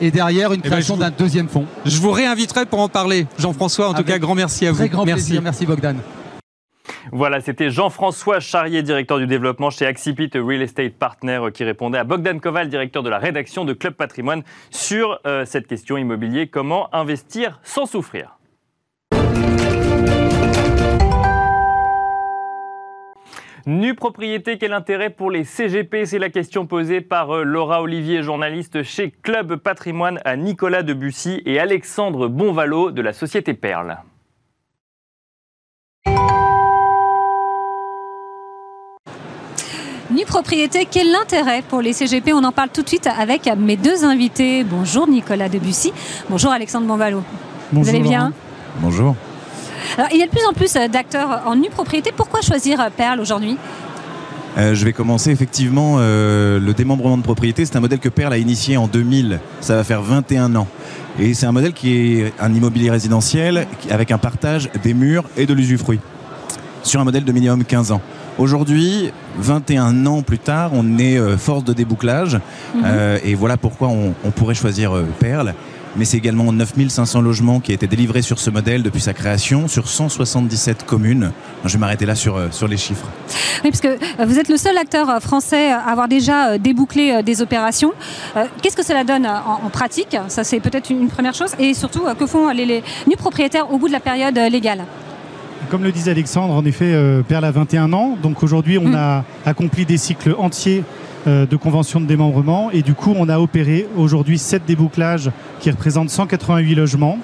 Et 0.00 0.12
derrière, 0.12 0.52
une 0.52 0.60
eh 0.60 0.62
ben, 0.62 0.70
création 0.70 0.96
d'un 0.96 1.10
deuxième 1.10 1.48
fonds. 1.48 1.66
Je 1.84 2.00
vous 2.00 2.12
réinviterai 2.12 2.64
pour 2.66 2.78
en 2.78 2.88
parler. 2.88 3.26
Jean-François, 3.40 3.88
en 3.88 3.94
tout 3.94 4.04
cas, 4.04 4.20
grand 4.20 4.36
merci 4.36 4.68
à 4.68 4.70
vous. 4.70 4.78
Très 4.78 4.88
grand 4.88 5.04
merci. 5.04 5.24
plaisir. 5.24 5.42
Merci 5.42 5.66
Bogdan. 5.66 5.96
Voilà, 7.10 7.40
c'était 7.40 7.70
Jean-François 7.70 8.38
Charrier, 8.38 8.84
directeur 8.84 9.18
du 9.18 9.26
développement 9.26 9.70
chez 9.70 9.86
Axipit 9.86 10.30
Real 10.34 10.62
Estate 10.62 10.92
Partner, 10.92 11.40
qui 11.52 11.64
répondait 11.64 11.98
à 11.98 12.04
Bogdan 12.04 12.38
Koval, 12.38 12.68
directeur 12.68 13.02
de 13.02 13.10
la 13.10 13.18
rédaction 13.18 13.64
de 13.64 13.72
Club 13.72 13.94
Patrimoine, 13.94 14.44
sur 14.70 15.18
euh, 15.26 15.44
cette 15.44 15.66
question 15.66 15.96
immobilier 15.96 16.46
comment 16.46 16.88
investir 16.94 17.58
sans 17.64 17.86
souffrir? 17.86 18.36
Nue 23.66 23.94
propriété, 23.94 24.58
quel 24.58 24.72
intérêt 24.72 25.10
pour 25.10 25.30
les 25.30 25.44
CGP 25.44 26.04
C'est 26.04 26.18
la 26.18 26.30
question 26.30 26.66
posée 26.66 27.00
par 27.00 27.30
euh, 27.30 27.44
Laura 27.44 27.80
Olivier, 27.80 28.22
journaliste 28.24 28.82
chez 28.82 29.12
Club 29.22 29.54
Patrimoine, 29.54 30.18
à 30.24 30.36
Nicolas 30.36 30.82
Debussy 30.82 31.42
et 31.46 31.60
Alexandre 31.60 32.26
Bonvalo 32.26 32.90
de 32.90 33.00
la 33.00 33.12
société 33.12 33.54
Perle. 33.54 33.98
Nue 40.10 40.24
propriété, 40.26 40.86
quel 40.90 41.14
intérêt 41.14 41.62
pour 41.62 41.80
les 41.80 41.92
CGP 41.92 42.32
On 42.32 42.42
en 42.42 42.52
parle 42.52 42.70
tout 42.70 42.82
de 42.82 42.88
suite 42.88 43.06
avec 43.06 43.48
mes 43.56 43.76
deux 43.76 44.04
invités. 44.04 44.64
Bonjour 44.64 45.06
Nicolas 45.06 45.48
Debussy, 45.48 45.92
bonjour 46.28 46.50
Alexandre 46.50 46.88
Bonvalo. 46.88 47.22
Bonjour, 47.70 47.84
Vous 47.84 47.88
allez 47.88 48.06
bien? 48.06 48.32
Bonjour. 48.80 49.14
Alors, 49.96 50.10
il 50.12 50.18
y 50.18 50.22
a 50.22 50.26
de 50.26 50.30
plus 50.30 50.44
en 50.48 50.52
plus 50.52 50.74
euh, 50.76 50.88
d'acteurs 50.88 51.42
en 51.46 51.56
nue 51.56 51.70
propriété. 51.70 52.12
Pourquoi 52.14 52.40
choisir 52.40 52.80
euh, 52.80 52.88
Perle 52.94 53.20
aujourd'hui? 53.20 53.56
Euh, 54.58 54.74
je 54.74 54.84
vais 54.84 54.92
commencer 54.92 55.30
effectivement 55.30 55.96
le 55.98 56.72
démembrement 56.76 57.16
de 57.16 57.22
propriété. 57.22 57.64
C'est 57.64 57.76
un 57.76 57.80
modèle 57.80 58.00
que 58.00 58.10
Perle 58.10 58.34
a 58.34 58.38
initié 58.38 58.76
en 58.76 58.86
2000. 58.86 59.40
Ça 59.60 59.76
va 59.76 59.84
faire 59.84 60.02
21 60.02 60.54
ans. 60.56 60.68
Et 61.18 61.32
c'est 61.32 61.46
un 61.46 61.52
modèle 61.52 61.72
qui 61.72 62.20
est 62.20 62.32
un 62.38 62.52
immobilier 62.52 62.90
résidentiel 62.90 63.66
avec 63.90 64.10
un 64.10 64.18
partage 64.18 64.70
des 64.82 64.92
murs 64.92 65.24
et 65.36 65.46
de 65.46 65.54
l'usufruit 65.54 66.00
sur 66.82 67.00
un 67.00 67.04
modèle 67.04 67.24
de 67.24 67.32
minimum 67.32 67.64
15 67.64 67.92
ans. 67.92 68.02
Aujourd'hui, 68.38 69.10
21 69.38 70.04
ans 70.06 70.22
plus 70.22 70.38
tard, 70.38 70.72
on 70.74 70.98
est 70.98 71.18
force 71.36 71.64
de 71.64 71.72
débouclage 71.72 72.38
mhm. 72.74 72.84
et 73.24 73.34
voilà 73.34 73.56
pourquoi 73.58 73.88
on, 73.88 74.14
on 74.24 74.30
pourrait 74.30 74.54
choisir 74.54 74.92
Perle 75.18 75.54
mais 75.96 76.04
c'est 76.04 76.16
également 76.16 76.52
9500 76.52 77.20
logements 77.20 77.60
qui 77.60 77.72
ont 77.72 77.74
été 77.74 77.86
délivrés 77.86 78.22
sur 78.22 78.38
ce 78.38 78.50
modèle 78.50 78.82
depuis 78.82 79.00
sa 79.00 79.12
création, 79.12 79.68
sur 79.68 79.88
177 79.88 80.84
communes. 80.84 81.32
Je 81.64 81.72
vais 81.72 81.78
m'arrêter 81.78 82.06
là 82.06 82.14
sur, 82.14 82.36
euh, 82.36 82.48
sur 82.50 82.68
les 82.68 82.76
chiffres. 82.76 83.06
Oui, 83.64 83.70
parce 83.70 83.80
que 83.80 83.88
euh, 83.88 84.26
vous 84.26 84.38
êtes 84.38 84.48
le 84.48 84.56
seul 84.56 84.76
acteur 84.78 85.08
euh, 85.10 85.20
français 85.20 85.70
à 85.70 85.80
avoir 85.80 86.08
déjà 86.08 86.58
débouclé 86.58 87.22
des 87.22 87.42
opérations. 87.42 87.92
Qu'est-ce 88.62 88.76
que 88.76 88.84
cela 88.84 89.04
donne 89.04 89.26
en, 89.26 89.68
pratique? 89.70 90.16
Ça, 90.28 90.44
c'est 90.44 90.60
peut-être 90.60 90.90
une 90.90 91.08
première 91.08 91.34
chose. 91.34 91.52
Et 91.58 91.74
surtout, 91.74 92.02
que 92.18 92.26
font 92.26 92.48
les, 92.50 92.64
les 92.64 92.82
nus 93.06 93.16
propriétaires 93.16 93.72
au 93.72 93.78
bout 93.78 93.88
de 93.88 93.92
la 93.92 94.00
période 94.00 94.36
légale? 94.36 94.84
Comme 95.70 95.84
le 95.84 95.92
disait 95.92 96.10
Alexandre, 96.10 96.54
en 96.54 96.64
effet, 96.64 96.94
Perle 97.28 97.44
a 97.44 97.50
21 97.50 97.92
ans. 97.92 98.16
Donc 98.22 98.42
aujourd'hui, 98.42 98.78
on 98.78 98.88
hmm. 98.88 98.94
a 98.94 99.24
accompli 99.46 99.86
des 99.86 99.96
cycles 99.96 100.34
entiers 100.38 100.84
de 101.26 101.56
convention 101.56 102.00
de 102.00 102.06
démembrement. 102.06 102.70
Et 102.72 102.82
du 102.82 102.94
coup, 102.94 103.14
on 103.16 103.28
a 103.28 103.38
opéré 103.38 103.86
aujourd'hui 103.96 104.38
7 104.38 104.62
débouclages 104.66 105.30
qui 105.60 105.70
représentent 105.70 106.10
188 106.10 106.74
logements. 106.74 107.18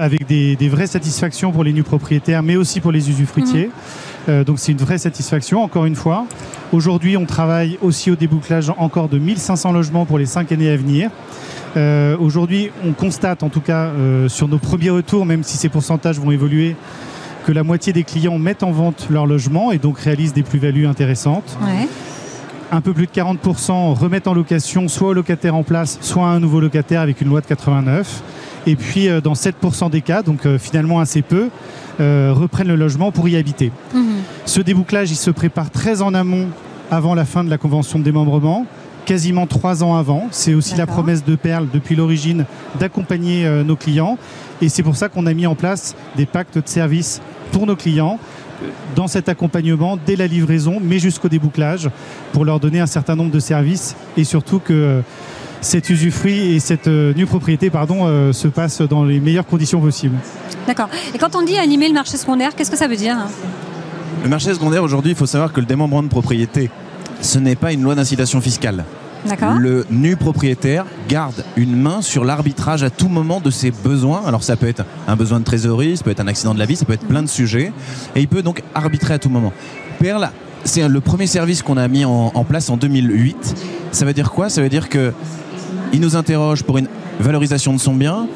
avec 0.00 0.26
des, 0.26 0.68
vraies 0.68 0.86
satisfactions 0.86 1.52
pour 1.52 1.64
les 1.64 1.72
nus 1.72 1.82
propriétaires, 1.82 2.42
mais 2.42 2.56
aussi 2.56 2.80
pour 2.80 2.92
les 2.92 3.08
usufruitiers. 3.08 3.70
Mhm. 4.26 4.44
donc 4.44 4.58
c'est 4.58 4.72
une 4.72 4.78
vraie 4.78 4.98
satisfaction, 4.98 5.62
encore 5.62 5.86
une 5.86 5.94
fois. 5.94 6.26
Aujourd'hui, 6.72 7.16
on 7.16 7.24
travaille 7.24 7.78
aussi 7.80 8.10
au 8.10 8.16
débouclage 8.16 8.70
encore 8.76 9.08
de 9.08 9.18
1500 9.18 9.72
logements 9.72 10.04
pour 10.04 10.18
les 10.18 10.26
cinq 10.26 10.52
années 10.52 10.70
à 10.70 10.76
venir. 10.76 11.10
Aujourd'hui, 12.20 12.70
on 12.84 12.92
constate, 12.92 13.42
en 13.42 13.48
tout 13.48 13.60
cas 13.60 13.90
sur 14.28 14.48
nos 14.48 14.58
premiers 14.58 14.90
retours, 14.90 15.24
même 15.24 15.44
si 15.44 15.56
ces 15.56 15.68
pourcentages 15.68 16.18
vont 16.18 16.30
évoluer, 16.30 16.76
que 17.48 17.52
la 17.52 17.62
moitié 17.62 17.94
des 17.94 18.04
clients 18.04 18.38
mettent 18.38 18.62
en 18.62 18.72
vente 18.72 19.06
leur 19.08 19.24
logement 19.24 19.72
et 19.72 19.78
donc 19.78 19.98
réalisent 20.00 20.34
des 20.34 20.42
plus-values 20.42 20.86
intéressantes. 20.86 21.56
Un 22.70 22.82
peu 22.82 22.92
plus 22.92 23.06
de 23.06 23.10
40% 23.10 23.94
remettent 23.94 24.28
en 24.28 24.34
location 24.34 24.88
soit 24.88 25.08
au 25.08 25.12
locataire 25.14 25.54
en 25.54 25.62
place, 25.62 25.98
soit 26.02 26.26
à 26.26 26.30
un 26.30 26.40
nouveau 26.40 26.60
locataire 26.60 27.00
avec 27.00 27.22
une 27.22 27.28
loi 27.28 27.40
de 27.40 27.46
89. 27.46 28.22
Et 28.66 28.76
puis 28.76 29.08
euh, 29.08 29.22
dans 29.22 29.32
7% 29.32 29.88
des 29.90 30.02
cas, 30.02 30.22
donc 30.22 30.44
euh, 30.44 30.58
finalement 30.58 31.00
assez 31.00 31.22
peu, 31.22 31.48
euh, 32.00 32.34
reprennent 32.36 32.68
le 32.68 32.76
logement 32.76 33.10
pour 33.10 33.26
y 33.26 33.36
habiter. 33.36 33.72
Mhm. 33.94 34.02
Ce 34.44 34.60
débouclage, 34.60 35.10
il 35.10 35.16
se 35.16 35.30
prépare 35.30 35.70
très 35.70 36.02
en 36.02 36.12
amont 36.12 36.48
avant 36.90 37.14
la 37.14 37.24
fin 37.24 37.42
de 37.42 37.48
la 37.48 37.56
convention 37.56 37.98
de 37.98 38.04
démembrement 38.04 38.66
quasiment 39.06 39.46
trois 39.46 39.82
ans 39.82 39.96
avant. 39.96 40.28
C'est 40.30 40.52
aussi 40.52 40.76
la 40.76 40.86
promesse 40.86 41.24
de 41.24 41.34
Perle 41.34 41.68
depuis 41.72 41.96
l'origine 41.96 42.44
d'accompagner 42.78 43.48
nos 43.64 43.74
clients. 43.74 44.18
Et 44.60 44.68
c'est 44.68 44.82
pour 44.82 44.96
ça 44.96 45.08
qu'on 45.08 45.24
a 45.24 45.32
mis 45.32 45.46
en 45.46 45.54
place 45.54 45.96
des 46.18 46.26
pactes 46.26 46.58
de 46.58 46.68
service 46.68 47.22
pour 47.50 47.66
nos 47.66 47.74
clients 47.74 48.18
dans 48.94 49.08
cet 49.08 49.28
accompagnement 49.28 49.98
dès 50.04 50.16
la 50.16 50.26
livraison, 50.26 50.78
mais 50.82 50.98
jusqu'au 50.98 51.28
débouclage, 51.28 51.90
pour 52.32 52.44
leur 52.44 52.60
donner 52.60 52.80
un 52.80 52.86
certain 52.86 53.16
nombre 53.16 53.30
de 53.30 53.40
services 53.40 53.96
et 54.16 54.24
surtout 54.24 54.58
que 54.58 55.02
cet 55.60 55.90
usufruit 55.90 56.54
et 56.54 56.60
cette 56.60 56.86
euh, 56.86 57.12
nue 57.14 57.26
propriété 57.26 57.70
pardon, 57.70 58.06
euh, 58.06 58.32
se 58.32 58.48
passe 58.48 58.80
dans 58.80 59.04
les 59.04 59.20
meilleures 59.20 59.46
conditions 59.46 59.80
possibles. 59.80 60.16
D'accord. 60.66 60.88
Et 61.14 61.18
quand 61.18 61.34
on 61.34 61.42
dit 61.42 61.58
animer 61.58 61.88
le 61.88 61.94
marché 61.94 62.16
secondaire, 62.16 62.54
qu'est-ce 62.54 62.70
que 62.70 62.76
ça 62.76 62.86
veut 62.86 62.96
dire? 62.96 63.16
Le 64.22 64.28
marché 64.28 64.52
secondaire, 64.54 64.82
aujourd'hui, 64.82 65.12
il 65.12 65.16
faut 65.16 65.26
savoir 65.26 65.52
que 65.52 65.60
le 65.60 65.66
démembrement 65.66 66.02
de 66.02 66.08
propriété, 66.08 66.70
ce 67.20 67.38
n'est 67.38 67.56
pas 67.56 67.72
une 67.72 67.82
loi 67.82 67.94
d'incitation 67.94 68.40
fiscale 68.40 68.84
le 69.58 69.86
nu 69.90 70.16
propriétaire 70.16 70.84
garde 71.08 71.44
une 71.56 71.76
main 71.76 72.02
sur 72.02 72.24
l'arbitrage 72.24 72.82
à 72.82 72.90
tout 72.90 73.08
moment 73.08 73.40
de 73.40 73.50
ses 73.50 73.70
besoins. 73.70 74.22
Alors 74.26 74.42
ça 74.42 74.56
peut 74.56 74.68
être 74.68 74.84
un 75.06 75.16
besoin 75.16 75.40
de 75.40 75.44
trésorerie, 75.44 75.96
ça 75.96 76.04
peut 76.04 76.10
être 76.10 76.20
un 76.20 76.28
accident 76.28 76.54
de 76.54 76.58
la 76.58 76.66
vie, 76.66 76.76
ça 76.76 76.84
peut 76.84 76.92
être 76.92 77.06
plein 77.06 77.22
de 77.22 77.28
sujets. 77.28 77.72
Et 78.14 78.20
il 78.20 78.28
peut 78.28 78.42
donc 78.42 78.62
arbitrer 78.74 79.14
à 79.14 79.18
tout 79.18 79.28
moment. 79.28 79.52
Perle, 79.98 80.30
c'est 80.64 80.86
le 80.88 81.00
premier 81.00 81.26
service 81.26 81.62
qu'on 81.62 81.76
a 81.76 81.88
mis 81.88 82.04
en, 82.04 82.44
place 82.44 82.70
en 82.70 82.76
2008. 82.76 83.54
Ça 83.92 84.04
veut 84.04 84.12
dire 84.12 84.30
quoi? 84.30 84.48
Ça 84.48 84.62
veut 84.62 84.68
dire 84.68 84.88
que 84.88 85.12
il 85.92 86.00
nous 86.00 86.16
interroge 86.16 86.62
pour 86.62 86.78
une 86.78 86.88
valorisation 87.18 87.72
de 87.72 87.78
son 87.78 87.94
bien. 87.94 88.26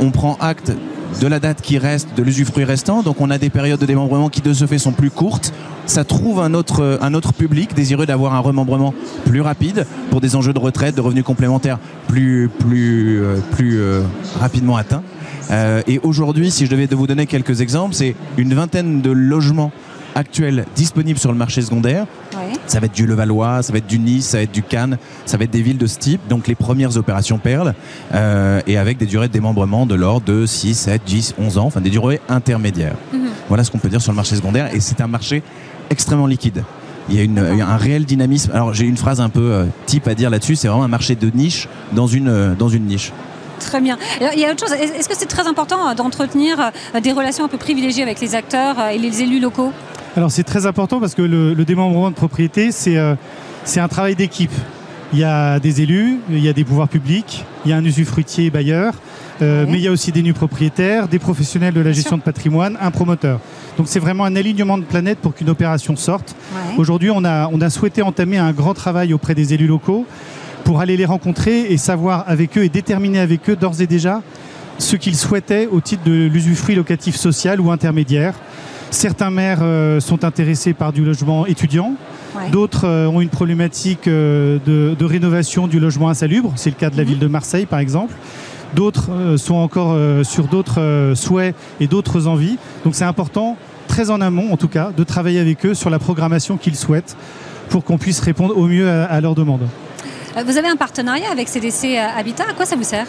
On 0.00 0.10
prend 0.10 0.36
acte 0.40 0.72
de 1.20 1.26
la 1.26 1.40
date 1.40 1.60
qui 1.62 1.78
reste, 1.78 2.08
de 2.16 2.22
l'usufruit 2.22 2.64
restant. 2.64 3.02
Donc 3.02 3.20
on 3.20 3.30
a 3.30 3.38
des 3.38 3.50
périodes 3.50 3.80
de 3.80 3.86
démembrement 3.86 4.28
qui 4.28 4.40
de 4.40 4.52
ce 4.52 4.66
fait 4.66 4.78
sont 4.78 4.92
plus 4.92 5.10
courtes 5.10 5.52
ça 5.88 6.04
trouve 6.04 6.40
un 6.40 6.54
autre, 6.54 6.98
un 7.00 7.14
autre 7.14 7.32
public 7.32 7.74
désireux 7.74 8.06
d'avoir 8.06 8.34
un 8.34 8.40
remembrement 8.40 8.94
plus 9.24 9.40
rapide 9.40 9.86
pour 10.10 10.20
des 10.20 10.36
enjeux 10.36 10.52
de 10.52 10.58
retraite, 10.58 10.94
de 10.94 11.00
revenus 11.00 11.24
complémentaires 11.24 11.78
plus, 12.06 12.50
plus, 12.58 13.22
euh, 13.22 13.38
plus 13.52 13.80
euh, 13.80 14.02
rapidement 14.38 14.76
atteints. 14.76 15.02
Euh, 15.50 15.80
et 15.86 15.98
aujourd'hui, 16.02 16.50
si 16.50 16.66
je 16.66 16.70
devais 16.70 16.86
vous 16.86 17.06
donner 17.06 17.26
quelques 17.26 17.62
exemples, 17.62 17.94
c'est 17.94 18.14
une 18.36 18.52
vingtaine 18.52 19.00
de 19.00 19.10
logements 19.10 19.72
actuels 20.18 20.66
disponibles 20.74 21.18
sur 21.18 21.30
le 21.30 21.38
marché 21.38 21.62
secondaire. 21.62 22.06
Ça 22.66 22.80
va 22.80 22.86
être 22.86 22.94
du 22.94 23.06
Levallois, 23.06 23.62
ça 23.62 23.72
va 23.72 23.78
être 23.78 23.86
du 23.86 23.98
Nice, 23.98 24.26
ça 24.26 24.38
va 24.38 24.42
être 24.42 24.52
du 24.52 24.62
Cannes, 24.62 24.98
ça 25.24 25.36
va 25.36 25.44
être 25.44 25.50
des 25.50 25.62
villes 25.62 25.78
de 25.78 25.86
ce 25.86 25.98
type, 25.98 26.20
donc 26.28 26.48
les 26.48 26.54
premières 26.54 26.96
opérations 26.96 27.38
perles, 27.38 27.74
et 28.66 28.76
avec 28.76 28.98
des 28.98 29.06
durées 29.06 29.28
de 29.28 29.32
démembrement 29.32 29.86
de 29.86 29.94
l'ordre 29.94 30.26
de 30.26 30.44
6, 30.44 30.74
7, 30.74 31.02
10, 31.06 31.34
11 31.38 31.58
ans, 31.58 31.66
enfin 31.66 31.80
des 31.80 31.90
durées 31.90 32.20
intermédiaires. 32.28 32.96
Mhm. 33.12 33.20
Voilà 33.48 33.64
ce 33.64 33.70
qu'on 33.70 33.78
peut 33.78 33.88
dire 33.88 34.02
sur 34.02 34.12
le 34.12 34.16
marché 34.16 34.36
secondaire, 34.36 34.74
et 34.74 34.80
c'est 34.80 35.00
un 35.00 35.06
marché 35.06 35.42
extrêmement 35.90 36.26
liquide. 36.26 36.64
Il 37.08 37.16
y 37.16 37.20
a, 37.20 37.22
une, 37.22 37.38
un 37.38 37.76
réel 37.76 38.04
dynamisme. 38.04 38.50
Alors 38.52 38.74
j'ai 38.74 38.84
une 38.84 38.98
phrase 38.98 39.20
un 39.20 39.30
peu 39.30 39.52
euh, 39.52 39.64
type 39.86 40.06
à 40.08 40.14
dire 40.14 40.28
là-dessus, 40.28 40.56
c'est 40.56 40.68
vraiment 40.68 40.84
un 40.84 40.88
marché 40.88 41.14
de 41.14 41.30
niche 41.34 41.68
dans 41.92 42.06
une, 42.06 42.28
euh, 42.28 42.54
dans 42.54 42.68
une 42.68 42.84
niche. 42.84 43.12
Très 43.58 43.80
bien. 43.80 43.98
il 44.20 44.38
y 44.38 44.44
a 44.44 44.52
autre 44.52 44.66
chose. 44.66 44.74
Est-ce 44.74 45.08
que 45.08 45.16
c'est 45.16 45.26
très 45.26 45.46
important 45.46 45.88
euh, 45.88 45.94
d'entretenir 45.94 46.72
des 47.02 47.12
relations 47.12 47.44
un 47.44 47.48
peu 47.48 47.58
privilégiées 47.58 48.02
avec 48.02 48.20
les 48.20 48.34
acteurs 48.34 48.76
et 48.92 48.98
les 48.98 49.22
élus 49.22 49.40
locaux? 49.40 49.72
Alors 50.16 50.30
c'est 50.30 50.44
très 50.44 50.66
important 50.66 51.00
parce 51.00 51.14
que 51.14 51.22
le, 51.22 51.54
démembrement 51.64 52.10
de 52.10 52.16
propriété, 52.16 52.72
c'est 52.72 52.96
un 52.96 53.88
travail 53.88 54.16
d'équipe. 54.16 54.52
Il 55.12 55.18
y 55.18 55.24
a 55.24 55.58
des 55.58 55.80
élus, 55.80 56.18
il 56.28 56.44
y 56.44 56.48
a 56.48 56.52
des 56.52 56.64
pouvoirs 56.64 56.88
publics, 56.88 57.44
il 57.64 57.70
y 57.70 57.72
a 57.72 57.76
un 57.76 57.84
usufruitier 57.84 58.50
bailleur, 58.50 58.94
mais 59.40 59.74
il 59.74 59.80
y 59.80 59.88
a 59.88 59.92
aussi 59.92 60.12
des 60.12 60.22
nus 60.22 60.34
propriétaires, 60.34 61.08
des 61.08 61.18
professionnels 61.18 61.74
de 61.74 61.80
la 61.80 61.92
gestion 61.92 62.16
de 62.16 62.22
patrimoine, 62.22 62.76
un 62.80 62.90
promoteur. 62.90 63.40
Donc 63.76 63.86
c'est 63.86 64.00
vraiment 64.00 64.24
un 64.24 64.34
alignement 64.34 64.76
de 64.76 64.84
planètes 64.84 65.20
pour 65.20 65.34
qu'une 65.34 65.50
opération 65.50 65.94
sorte. 65.96 66.34
Aujourd'hui, 66.76 67.10
on 67.10 67.24
a, 67.24 67.48
on 67.52 67.60
a 67.60 67.70
souhaité 67.70 68.02
entamer 68.02 68.36
un 68.36 68.52
grand 68.52 68.74
travail 68.74 69.14
auprès 69.14 69.34
des 69.34 69.54
élus 69.54 69.68
locaux 69.68 70.04
pour 70.68 70.80
aller 70.80 70.98
les 70.98 71.06
rencontrer 71.06 71.72
et 71.72 71.78
savoir 71.78 72.24
avec 72.26 72.58
eux 72.58 72.62
et 72.62 72.68
déterminer 72.68 73.20
avec 73.20 73.48
eux 73.48 73.56
d'ores 73.56 73.80
et 73.80 73.86
déjà 73.86 74.20
ce 74.76 74.96
qu'ils 74.96 75.16
souhaitaient 75.16 75.66
au 75.66 75.80
titre 75.80 76.02
de 76.04 76.26
l'usufruit 76.26 76.74
locatif 76.74 77.16
social 77.16 77.58
ou 77.58 77.70
intermédiaire. 77.70 78.34
Certains 78.90 79.30
maires 79.30 79.60
euh, 79.62 79.98
sont 79.98 80.26
intéressés 80.26 80.74
par 80.74 80.92
du 80.92 81.06
logement 81.06 81.46
étudiant. 81.46 81.94
D'autres 82.52 82.84
euh, 82.84 83.06
ont 83.06 83.22
une 83.22 83.30
problématique 83.30 84.08
euh, 84.08 84.58
de, 84.66 84.94
de, 84.94 85.04
rénovation 85.06 85.68
du 85.68 85.80
logement 85.80 86.10
insalubre. 86.10 86.52
C'est 86.56 86.68
le 86.68 86.76
cas 86.76 86.90
de 86.90 86.98
la 86.98 87.02
mhm. 87.02 87.08
ville 87.08 87.18
de 87.18 87.28
Marseille, 87.28 87.64
par 87.64 87.78
exemple. 87.78 88.12
D'autres 88.74 89.36
sont 89.38 89.54
encore 89.54 89.96
sur 90.22 90.48
d'autres 90.48 91.14
souhaits 91.14 91.54
et 91.80 91.86
d'autres 91.86 92.26
envies. 92.26 92.58
Donc 92.84 92.94
c'est 92.94 93.06
important 93.06 93.56
très 93.86 94.10
en 94.10 94.20
amont, 94.20 94.52
en 94.52 94.58
tout 94.58 94.68
cas, 94.68 94.92
de 94.94 95.02
travailler 95.02 95.40
avec 95.40 95.64
eux 95.64 95.72
sur 95.72 95.88
la 95.88 95.98
programmation 95.98 96.58
qu'ils 96.58 96.76
souhaitent 96.76 97.16
pour 97.70 97.84
qu'on 97.84 97.96
puisse 97.96 98.20
répondre 98.20 98.54
au 98.54 98.66
mieux 98.66 98.86
à, 98.86 99.18
leurs 99.22 99.34
demandes. 99.34 99.66
Euh, 100.36 100.42
vous 100.44 100.56
avez 100.56 100.68
un 100.68 100.76
partenariat 100.76 101.30
avec 101.30 101.48
CDC 101.48 101.96
euh, 101.96 102.18
Habitat. 102.18 102.44
À 102.50 102.54
quoi 102.54 102.66
ça 102.66 102.76
vous 102.76 102.84
sert? 102.84 103.06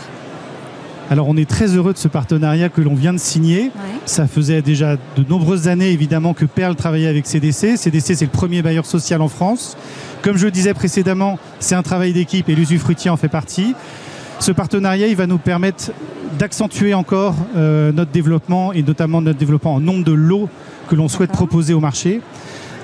Alors 1.11 1.27
on 1.27 1.37
est 1.37 1.49
très 1.49 1.75
heureux 1.75 1.93
de 1.93 1.97
ce 1.97 2.07
partenariat 2.07 2.69
que 2.69 2.81
l'on 2.81 2.93
vient 2.93 3.13
de 3.13 3.17
signer. 3.17 3.71
Ça 4.05 4.27
faisait 4.27 4.61
déjà 4.61 4.95
de 4.95 5.23
nombreuses 5.27 5.67
années 5.67 5.89
évidemment 5.89 6.35
que 6.35 6.45
Perle 6.45 6.75
travaillait 6.75 7.07
avec 7.07 7.25
CDC. 7.25 7.77
CDC 7.77 8.13
c'est 8.15 8.25
le 8.25 8.31
premier 8.31 8.61
bailleur 8.61 8.85
social 8.85 9.21
en 9.23 9.27
France. 9.27 9.75
Comme 10.21 10.37
je 10.37 10.45
le 10.45 10.51
disais 10.51 10.75
précédemment, 10.75 11.39
c'est 11.59 11.73
un 11.73 11.81
travail 11.81 12.13
d'équipe 12.13 12.47
et 12.47 12.53
l'usufruitier 12.53 13.09
en 13.09 13.17
fait 13.17 13.27
partie. 13.27 13.73
Ce 14.37 14.51
partenariat 14.51 15.07
il 15.07 15.15
va 15.15 15.25
nous 15.25 15.39
permettre 15.39 15.91
d'accentuer 16.37 16.93
encore 16.93 17.33
euh, 17.57 17.91
notre 17.91 18.11
développement 18.11 18.71
et 18.71 18.83
notamment 18.83 19.19
notre 19.19 19.39
développement 19.39 19.73
en 19.73 19.79
nombre 19.79 20.03
de 20.03 20.13
lots 20.13 20.47
que 20.89 20.95
l'on 20.95 21.07
souhaite 21.07 21.31
proposer 21.31 21.73
au 21.73 21.79
marché 21.79 22.21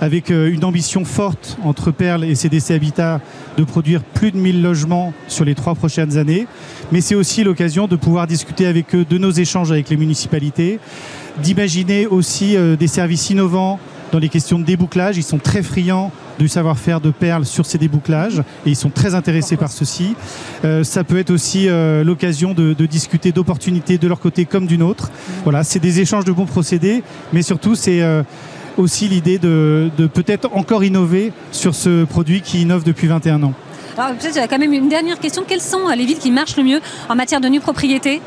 avec 0.01 0.29
une 0.29 0.65
ambition 0.65 1.05
forte 1.05 1.57
entre 1.63 1.89
Perle 1.91 2.25
et 2.25 2.36
CDC 2.36 2.71
Habitat 2.71 3.21
de 3.58 3.64
produire 3.64 4.03
plus 4.03 4.32
de 4.32 4.38
1000 4.38 4.62
logements 4.62 5.14
sur 5.28 5.45
les 5.45 5.56
trois 5.56 5.76
prochaines 5.76 6.18
années. 6.18 6.47
Mais 6.91 7.01
c'est 7.01 7.16
aussi 7.16 7.43
l'occasion 7.43 7.88
de 7.88 7.95
pouvoir 7.95 8.28
discuter 8.28 8.66
avec 8.66 8.93
eux 8.95 9.06
de 9.10 9.18
nos 9.18 9.32
échanges 9.32 9.72
avec 9.72 9.89
les 9.89 9.97
municipalités, 9.97 10.80
d'imaginer 11.41 12.08
aussi 12.08 12.56
euh, 12.56 12.76
des 12.76 12.88
services 12.88 13.30
innovants 13.30 13.80
dans 14.12 14.20
les 14.20 14.30
questions 14.30 14.60
de 14.60 14.64
débouclage. 14.64 15.18
Ils 15.18 15.24
sont 15.24 15.39
très 15.39 15.64
friands 15.64 16.12
du 16.38 16.47
savoir-faire 16.47 17.01
de 17.01 17.12
Perle 17.12 17.45
sur 17.45 17.66
ces 17.66 17.78
débouclages 17.78 18.39
et 18.66 18.70
ils 18.70 18.76
sont 18.76 18.89
très 18.89 19.16
intéressés 19.16 19.58
par 19.58 19.72
ceci. 19.72 20.16
Euh, 20.64 20.84
ça 20.84 21.03
peut 21.03 21.18
être 21.18 21.32
aussi 21.32 21.68
l'occasion 22.03 22.53
de, 22.53 22.74
de, 22.74 22.86
discuter 22.86 23.32
d'opportunités 23.32 23.97
de 23.97 24.08
leur 24.08 24.20
côté 24.20 24.45
comme 24.45 24.68
d'une 24.68 24.84
autre. 24.84 25.12
Voilà, 25.43 25.64
c'est 25.64 25.80
des 25.80 25.99
échanges 26.01 26.26
de 26.26 26.32
bons 26.32 26.45
procédés, 26.45 27.03
mais 27.34 27.41
surtout 27.41 27.76
c'est 27.76 28.01
aussi 28.78 29.07
l'idée 29.07 29.38
de, 29.38 29.89
peut-être 30.13 30.49
encore 30.53 30.84
innover 30.84 31.32
sur 31.51 31.76
ce 31.76 32.03
produit 32.03 32.41
qui 32.41 32.61
innove 32.61 32.84
depuis 32.84 33.07
21 33.07 33.43
ans. 33.43 33.53
Alors 33.97 34.17
peut-être 34.17 34.49
quand 34.49 34.59
même 34.59 34.73
une 34.73 34.89
dernière 34.89 35.19
question. 35.19 35.43
Quelles 35.47 35.61
sont 35.61 35.88
les 35.95 36.05
villes 36.05 36.19
qui 36.19 36.32
marchent 36.32 36.57
le 36.57 36.63
mieux 36.63 36.82
en 37.09 37.15
matière 37.15 37.39
de 37.39 37.47
nue 37.47 37.59
propriété? 37.59 38.21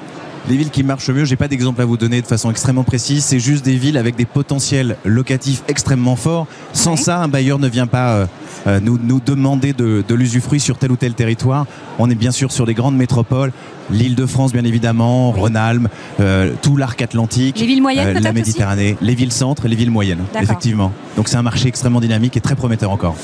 Les 0.49 0.57
villes 0.57 0.71
qui 0.71 0.83
marchent 0.83 1.11
mieux, 1.11 1.25
j'ai 1.25 1.37
pas 1.37 1.49
d'exemple 1.49 1.81
à 1.83 1.85
vous 1.85 1.97
donner 1.97 2.23
de 2.23 2.27
façon 2.27 2.51
extrêmement 2.51 2.85
précise. 2.85 3.25
C'est 3.25 3.39
juste 3.39 3.65
des 3.65 3.77
villes 3.77 3.99
avec 3.99 4.17
des 4.17 4.25
potentiels 4.25 4.97
locatifs 5.05 5.63
extrêmement 5.69 6.17
forts. 6.17 6.47
Sans 6.73 6.97
ça, 6.97 7.19
un 7.19 7.29
bailleur 7.29 7.59
ne 7.59 7.69
vient 7.69 7.87
pas 7.87 8.15
euh, 8.15 8.27
euh, 8.67 8.81
nous, 8.81 8.99
nous, 9.03 9.21
demander 9.21 9.75
de, 9.75 10.03
de 10.07 10.15
l'usufruit 10.15 10.59
sur 10.59 10.79
tel 10.79 10.91
ou 10.91 10.97
tel 10.97 11.15
territoire. 11.15 11.67
On 11.99 12.09
est 12.09 12.15
bien 12.15 12.31
sûr 12.31 12.51
sur 12.51 12.65
des 12.65 12.75
grandes 12.75 12.97
métropoles, 12.97 13.53
l'île 13.91 14.15
de 14.15 14.25
France 14.25 14.53
bien 14.53 14.65
évidemment, 14.65 15.33
Rhône-Alpes, 15.33 15.89
euh, 16.21 16.53
tout 16.63 16.77
l'arc 16.77 17.01
atlantique, 17.03 17.59
les 17.59 17.67
villes 17.67 17.83
moyennes, 17.83 18.19
la 18.19 18.33
Méditerranée, 18.33 18.97
les 19.03 19.15
villes 19.15 19.33
centres, 19.33 19.69
les 19.69 19.77
villes 19.77 19.91
moyennes, 19.91 20.25
effectivement. 20.41 20.93
Donc 21.17 21.29
c'est 21.29 21.37
un 21.37 21.43
marché 21.43 21.69
extrêmement 21.69 22.01
dynamique 22.01 22.37
et 22.37 22.41
très 22.41 22.57
prometteur 22.57 22.91
encore. 22.91 23.17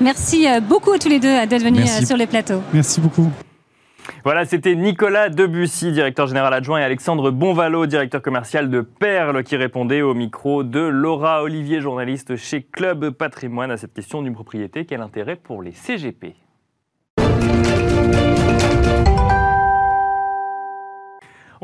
Merci 0.00 0.46
beaucoup 0.68 0.90
à 0.90 0.98
tous 0.98 1.08
les 1.08 1.20
deux 1.20 1.46
d'être 1.46 1.62
venus 1.62 1.88
sur 2.04 2.16
les 2.16 2.26
plateaux. 2.26 2.60
Merci 2.72 3.00
beaucoup. 3.00 3.30
Voilà, 4.24 4.44
c'était 4.44 4.74
Nicolas 4.74 5.28
Debussy, 5.28 5.92
directeur 5.92 6.26
général 6.26 6.52
adjoint, 6.54 6.80
et 6.80 6.84
Alexandre 6.84 7.30
Bonvalo, 7.30 7.86
directeur 7.86 8.22
commercial 8.22 8.70
de 8.70 8.80
Perle, 8.80 9.42
qui 9.44 9.56
répondait 9.56 10.02
au 10.02 10.14
micro 10.14 10.64
de 10.64 10.80
Laura 10.80 11.42
Olivier, 11.42 11.80
journaliste 11.80 12.36
chez 12.36 12.62
Club 12.62 13.10
Patrimoine, 13.10 13.70
à 13.70 13.76
cette 13.76 13.94
question 13.94 14.22
d'une 14.22 14.34
propriété. 14.34 14.84
Quel 14.84 15.00
intérêt 15.00 15.36
pour 15.36 15.62
les 15.62 15.72
CGP 15.72 16.34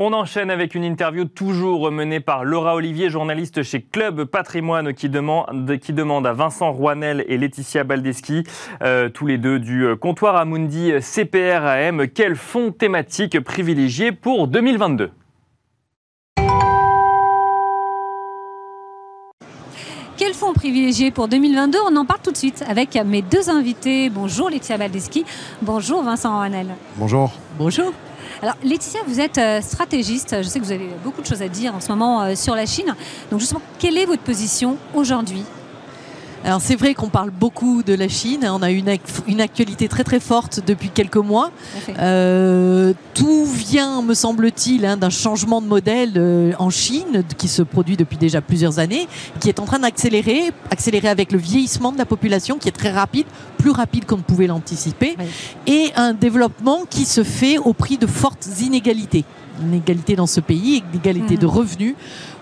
On 0.01 0.13
enchaîne 0.13 0.49
avec 0.49 0.77
une 0.77 0.85
interview 0.85 1.25
toujours 1.25 1.91
menée 1.91 2.21
par 2.21 2.45
Laura 2.45 2.77
Olivier, 2.77 3.11
journaliste 3.11 3.65
chez 3.65 3.83
Club 3.83 4.27
Patrimoine, 4.27 4.95
qui 4.95 5.09
demande, 5.09 5.77
qui 5.79 5.93
demande 5.93 6.25
à 6.25 6.33
Vincent 6.33 6.71
Rouanel 6.71 7.25
et 7.27 7.37
Laetitia 7.37 7.83
Baldeschi, 7.83 8.45
euh, 8.81 9.09
tous 9.09 9.27
les 9.27 9.39
deux 9.39 9.59
du 9.59 9.89
comptoir 10.01 10.37
Amundi 10.37 10.93
CPRAM, 11.01 12.07
quels 12.07 12.37
fonds 12.37 12.71
thématiques 12.71 13.41
privilégiés 13.41 14.13
pour 14.13 14.47
2022 14.47 15.11
Quels 20.17 20.35
fonds 20.35 20.53
privilégiés 20.53 21.11
pour 21.11 21.27
2022 21.27 21.77
On 21.91 21.97
en 21.97 22.05
parle 22.05 22.21
tout 22.23 22.31
de 22.31 22.37
suite 22.37 22.65
avec 22.69 22.95
mes 23.05 23.23
deux 23.23 23.51
invités. 23.51 24.11
Bonjour 24.11 24.49
Laetitia 24.49 24.79
Baldeschi, 24.79 25.25
bonjour 25.61 26.05
Vincent 26.05 26.37
Rouanel. 26.37 26.69
Bonjour. 26.97 27.33
Bonjour. 27.59 27.93
Alors 28.41 28.57
Laetitia, 28.63 29.01
vous 29.07 29.19
êtes 29.19 29.39
euh, 29.39 29.61
stratégiste, 29.61 30.37
je 30.43 30.49
sais 30.49 30.61
que 30.61 30.65
vous 30.65 30.71
avez 30.71 30.91
beaucoup 31.03 31.23
de 31.23 31.27
choses 31.27 31.43
à 31.43 31.49
dire 31.49 31.75
en 31.75 31.81
ce 31.81 31.89
moment 31.89 32.23
euh, 32.23 32.35
sur 32.37 32.55
la 32.55 32.67
Chine. 32.67 32.95
Donc 33.33 33.41
justement, 33.41 33.63
quelle 33.81 33.99
est 33.99 34.07
votre 34.07 34.23
position 34.23 34.77
aujourd'hui 34.95 35.43
alors 36.45 36.61
c'est 36.61 36.77
vrai 36.77 36.95
qu'on 36.95 37.09
parle 37.09 37.31
beaucoup 37.31 37.83
de 37.83 37.95
la 37.95 38.09
Chine, 38.09 38.49
on 38.51 38.63
a 38.63 38.71
une, 38.71 38.91
une 39.27 39.41
actualité 39.41 39.89
très 39.89 40.05
très 40.05 40.21
forte 40.21 40.61
depuis 40.67 40.89
quelques 40.89 41.17
mois. 41.17 41.51
Euh, 41.99 42.93
tout 43.15 43.45
vient, 43.45 44.03
me 44.03 44.15
semble-t-il, 44.15 44.87
hein, 44.87 44.97
d'un 44.97 45.11
changement 45.11 45.61
de 45.61 45.67
modèle 45.67 46.13
euh, 46.17 46.53
en 46.59 46.71
Chine 46.71 47.25
qui 47.37 47.49
se 47.49 47.63
produit 47.63 47.97
depuis 47.97 48.17
déjà 48.17 48.41
plusieurs 48.41 48.79
années, 48.79 49.09
qui 49.41 49.49
est 49.49 49.59
en 49.59 49.65
train 49.65 49.81
d'accélérer, 49.81 50.53
accélérer 50.71 51.09
avec 51.09 51.33
le 51.33 51.39
vieillissement 51.39 51.93
de 51.93 51.99
la 51.99 52.07
population 52.07 52.59
qui 52.59 52.69
est 52.69 52.73
très 52.73 52.93
rapide, 52.93 53.27
plus 53.59 53.71
rapide 53.71 54.07
qu'on 54.07 54.19
ne 54.19 54.23
pouvait 54.23 54.47
l'anticiper, 54.47 55.17
et 55.67 55.91
un 55.97 56.15
développement 56.15 56.85
qui 56.89 57.05
se 57.05 57.25
fait 57.25 57.59
au 57.59 57.73
prix 57.73 57.99
de 57.99 58.07
fortes 58.07 58.49
inégalités 58.61 59.25
inégalité 59.63 60.17
dans 60.17 60.27
ce 60.27 60.41
pays, 60.41 60.83
une 60.93 60.99
égalité 60.99 61.37
de 61.37 61.47
mhm. 61.47 61.53
revenus 61.53 61.95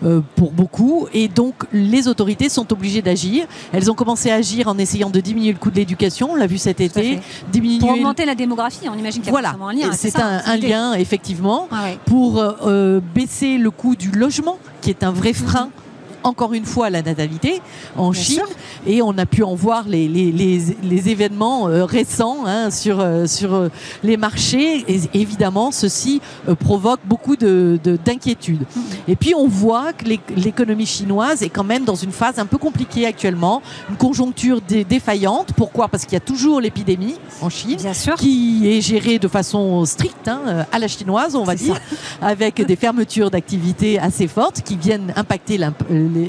euh, 0.04 0.20
pour 0.36 0.52
beaucoup. 0.52 1.06
Et 1.12 1.28
donc, 1.28 1.54
les 1.72 2.08
autorités 2.08 2.48
sont 2.48 2.72
obligées 2.72 3.02
d'agir. 3.02 3.46
Elles 3.72 3.90
ont 3.90 3.94
commencé 3.94 4.30
à 4.30 4.36
agir 4.36 4.68
en 4.68 4.78
essayant 4.78 5.10
de 5.10 5.20
diminuer 5.20 5.52
le 5.52 5.58
coût 5.58 5.70
de 5.70 5.76
l'éducation. 5.76 6.30
On 6.32 6.36
l'a 6.36 6.46
vu 6.46 6.58
cet 6.58 6.80
été. 6.80 7.20
Diminuer 7.50 7.78
pour 7.78 7.90
augmenter 7.90 8.24
la 8.24 8.34
démographie, 8.34 8.88
on 8.88 8.98
imagine 8.98 9.22
qu'il 9.22 9.26
y 9.26 9.36
a 9.36 9.40
voilà. 9.40 9.56
un 9.60 9.72
lien. 9.72 9.92
C'est 9.92 10.18
un, 10.18 10.56
lien, 10.56 10.94
effectivement, 10.94 11.68
ah 11.70 11.86
pour 12.04 12.38
euh, 12.40 13.00
baisser 13.14 13.58
le 13.58 13.70
coût 13.70 13.96
du 13.96 14.10
logement, 14.10 14.58
qui 14.80 14.90
est 14.90 15.02
un 15.02 15.12
vrai 15.12 15.32
frein. 15.32 15.66
Mhm 15.66 15.85
encore 16.26 16.52
une 16.52 16.64
fois 16.64 16.90
la 16.90 17.02
natalité 17.02 17.60
en 17.96 18.12
Chine 18.12 18.42
et 18.86 19.00
on 19.02 19.16
a 19.18 19.26
pu 19.26 19.42
en 19.42 19.54
voir 19.54 19.84
les, 19.88 20.08
les, 20.08 21.08
événements 21.08 21.68
euh, 21.68 21.84
récents 21.84 22.46
hein, 22.46 22.70
sur, 22.70 23.00
euh, 23.00 23.26
sur 23.26 23.54
euh, 23.54 23.68
les 24.02 24.16
marchés 24.16 24.84
et 24.88 25.00
évidemment 25.14 25.70
ceci 25.70 26.20
provoque 26.60 27.00
beaucoup 27.04 27.36
d'inquiétude. 27.36 28.58
De, 28.58 28.64
mm-hmm. 28.64 29.08
Et 29.08 29.16
puis 29.16 29.34
on 29.34 29.46
voit 29.46 29.92
que 29.92 30.04
l'économie 30.36 30.86
chinoise 30.86 31.42
est 31.42 31.48
quand 31.48 31.64
même 31.64 31.84
dans 31.84 31.94
une 31.94 32.12
phase 32.12 32.38
un 32.38 32.46
peu 32.46 32.58
compliquée 32.58 33.06
actuellement, 33.06 33.62
une 33.90 33.96
conjoncture 33.96 34.60
défaillante. 34.60 35.52
Pourquoi? 35.56 35.88
Parce 35.88 36.04
qu'il 36.04 36.14
y 36.14 36.16
a 36.16 36.20
toujours 36.20 36.60
l'épidémie 36.60 37.16
en 37.40 37.50
Chine 37.50 37.78
qui 38.18 38.68
est 38.68 38.80
gérée 38.80 39.18
de 39.18 39.28
façon 39.28 39.84
stricte 39.84 40.28
hein, 40.28 40.66
à 40.72 40.78
la 40.78 40.88
chinoise, 40.88 41.36
on 41.36 41.44
va 41.44 41.54
dire, 41.54 41.78
avec 42.20 42.64
des 42.64 42.76
fermetures 42.76 43.30
d'activités 43.30 43.98
assez 43.98 44.26
fortes 44.28 44.62
qui 44.62 44.76
viennent 44.76 45.12
impacter 45.16 45.58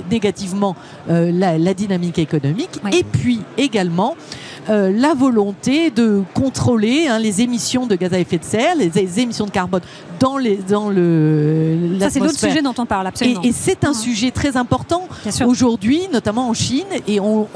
négativement 0.09 0.75
euh, 1.09 1.31
la, 1.31 1.73
dynamique 1.73 2.19
économique. 2.19 2.79
Et 2.91 3.03
puis 3.03 3.41
également, 3.57 4.15
euh, 4.69 4.91
la 4.93 5.13
volonté 5.13 5.91
de 5.91 6.23
contrôler 6.33 7.07
hein, 7.07 7.19
les 7.19 7.41
émissions 7.41 7.87
de 7.87 7.95
gaz 7.95 8.13
à 8.13 8.19
effet 8.19 8.37
de 8.37 8.43
serre, 8.43 8.75
les, 8.75 9.19
émissions 9.19 9.45
de 9.45 9.51
carbone 9.51 9.81
dans, 10.19 10.37
les, 10.37 10.57
dans 10.57 10.89
le. 10.89 11.97
Ça, 11.99 12.09
c'est 12.09 12.19
l'autre 12.19 12.39
sujet 12.39 12.61
dont 12.61 12.73
on 12.77 12.85
parle, 12.85 13.07
absolument. 13.07 13.41
Et, 13.43 13.51
c'est 13.51 13.83
un 13.85 13.93
sujet 13.93 14.31
très 14.31 14.57
important 14.57 15.07
aujourd'hui, 15.45 16.01
notamment 16.11 16.49
en 16.49 16.53
Chine, 16.53 16.85
et 17.07 17.19
on, 17.19 17.47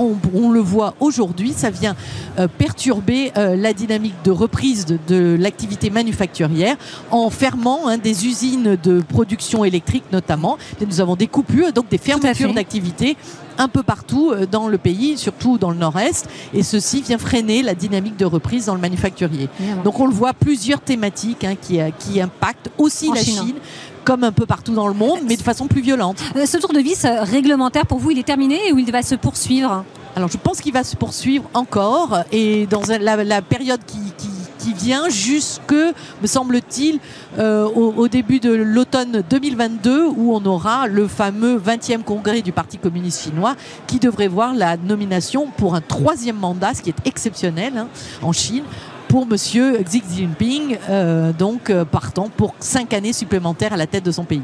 le 0.51 0.59
voit 0.59 0.95
aujourd'hui, 0.99 1.53
ça 1.55 1.69
vient 1.69 1.95
euh, 2.39 2.47
perturber 2.47 3.31
euh, 3.37 3.55
la 3.55 3.73
dynamique 3.73 4.15
de 4.23 4.31
reprise 4.31 4.85
de, 4.85 5.37
l'activité 5.39 5.89
manufacturière 5.89 6.75
en 7.09 7.29
fermant 7.29 7.87
hein, 7.87 7.97
des 7.97 8.25
usines 8.25 8.77
de 8.81 9.01
production 9.01 9.65
électrique, 9.65 10.03
notamment. 10.11 10.57
Et 10.81 10.85
nous 10.85 11.01
avons 11.01 11.15
des 11.15 11.27
coupures, 11.27 11.73
donc 11.73 11.89
des 11.89 11.97
fermetures 11.97 12.53
d'activité 12.53 13.17
un 13.57 13.67
peu 13.67 13.83
partout 13.83 14.31
euh, 14.31 14.45
dans 14.45 14.67
le 14.67 14.77
pays, 14.77 15.17
surtout 15.17 15.57
dans 15.57 15.71
le 15.71 15.77
nord-est, 15.77 16.27
et 16.53 16.63
ceci 16.63 17.01
vient 17.01 17.17
freiner 17.17 17.61
la 17.63 17.75
dynamique 17.75 18.17
de 18.17 18.25
reprise 18.25 18.65
dans 18.65 18.75
le 18.75 18.81
manufacturier. 18.81 19.49
Donc 19.83 19.99
on 19.99 20.07
le 20.07 20.13
voit, 20.13 20.33
plusieurs 20.33 20.81
thématiques 20.81 21.43
hein, 21.43 21.55
qui, 21.59 21.79
euh, 21.79 21.89
qui 21.97 22.21
impactent 22.21 22.69
aussi 22.77 23.09
la 23.13 23.21
Chine 23.21 23.55
comme 24.03 24.23
un 24.23 24.31
peu 24.31 24.47
partout 24.47 24.73
dans 24.73 24.87
le 24.87 24.95
monde, 24.95 25.19
mais 25.27 25.37
de 25.37 25.43
façon 25.43 25.67
plus 25.67 25.81
violente. 25.81 26.17
Euh, 26.35 26.45
ce 26.45 26.57
tour 26.57 26.73
de 26.73 26.79
vis 26.79 27.05
réglementaire, 27.05 27.85
pour 27.85 27.99
vous, 27.99 28.11
il 28.11 28.17
est 28.17 28.23
terminé 28.23 28.73
ou 28.73 28.79
il 28.79 28.91
va 28.91 29.03
se 29.03 29.15
poursuivre? 29.15 29.83
Alors 30.15 30.29
je 30.29 30.37
pense 30.37 30.59
qu'il 30.59 30.73
va 30.73 30.83
se 30.83 30.95
poursuivre 30.95 31.45
encore 31.53 32.23
et 32.31 32.67
dans 32.67 32.81
la, 32.99 33.41
période 33.41 33.79
qui, 33.85 33.99
qui 34.17 34.40
vient 34.69 35.09
jusque, 35.09 35.73
me 35.73 36.27
semble-t-il, 36.27 36.99
euh, 37.39 37.65
au, 37.65 38.07
début 38.07 38.39
de 38.39 38.51
l'automne 38.51 39.23
2022, 39.29 40.05
où 40.05 40.35
on 40.35 40.45
aura 40.45 40.87
le 40.87 41.07
fameux 41.07 41.59
20e 41.59 42.03
congrès 42.03 42.41
du 42.41 42.51
Parti 42.51 42.77
communiste 42.77 43.23
chinois, 43.23 43.55
qui 43.87 43.99
devrait 43.99 44.27
voir 44.27 44.53
la 44.53 44.77
nomination 44.77 45.47
pour 45.57 45.75
un 45.75 45.81
troisième 45.81 46.37
mandat, 46.37 46.73
ce 46.73 46.81
qui 46.81 46.89
est 46.89 47.05
exceptionnel 47.05 47.77
hein, 47.77 47.87
en 48.21 48.31
Chine, 48.31 48.63
pour 49.11 49.25
Monsieur 49.25 49.77
Xi 49.83 50.01
Jinping, 50.15 50.77
euh, 50.89 51.33
donc 51.33 51.69
euh, 51.69 51.83
partant 51.83 52.29
pour 52.29 52.55
cinq 52.61 52.93
années 52.93 53.11
supplémentaires 53.11 53.73
à 53.73 53.77
la 53.77 53.85
tête 53.85 54.05
de 54.05 54.11
son 54.11 54.23
pays. 54.23 54.41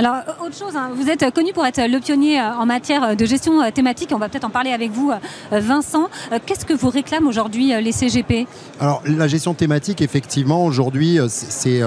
Alors, 0.00 0.16
euh, 0.16 0.46
autre 0.46 0.58
chose, 0.58 0.74
hein, 0.74 0.90
vous 0.96 1.08
êtes 1.08 1.32
connu 1.32 1.52
pour 1.52 1.64
être 1.64 1.80
le 1.80 2.00
pionnier 2.00 2.40
en 2.40 2.66
matière 2.66 3.14
de 3.14 3.24
gestion 3.24 3.70
thématique. 3.70 4.10
On 4.12 4.18
va 4.18 4.28
peut-être 4.28 4.46
en 4.46 4.50
parler 4.50 4.72
avec 4.72 4.90
vous, 4.90 5.12
Vincent. 5.52 6.08
Qu'est-ce 6.44 6.64
que 6.64 6.72
vous 6.72 6.90
réclament 6.90 7.28
aujourd'hui 7.28 7.72
les 7.80 7.92
CGP 7.92 8.48
Alors, 8.80 9.00
la 9.04 9.28
gestion 9.28 9.54
thématique, 9.54 10.02
effectivement, 10.02 10.64
aujourd'hui, 10.64 11.20
c'est 11.28 11.80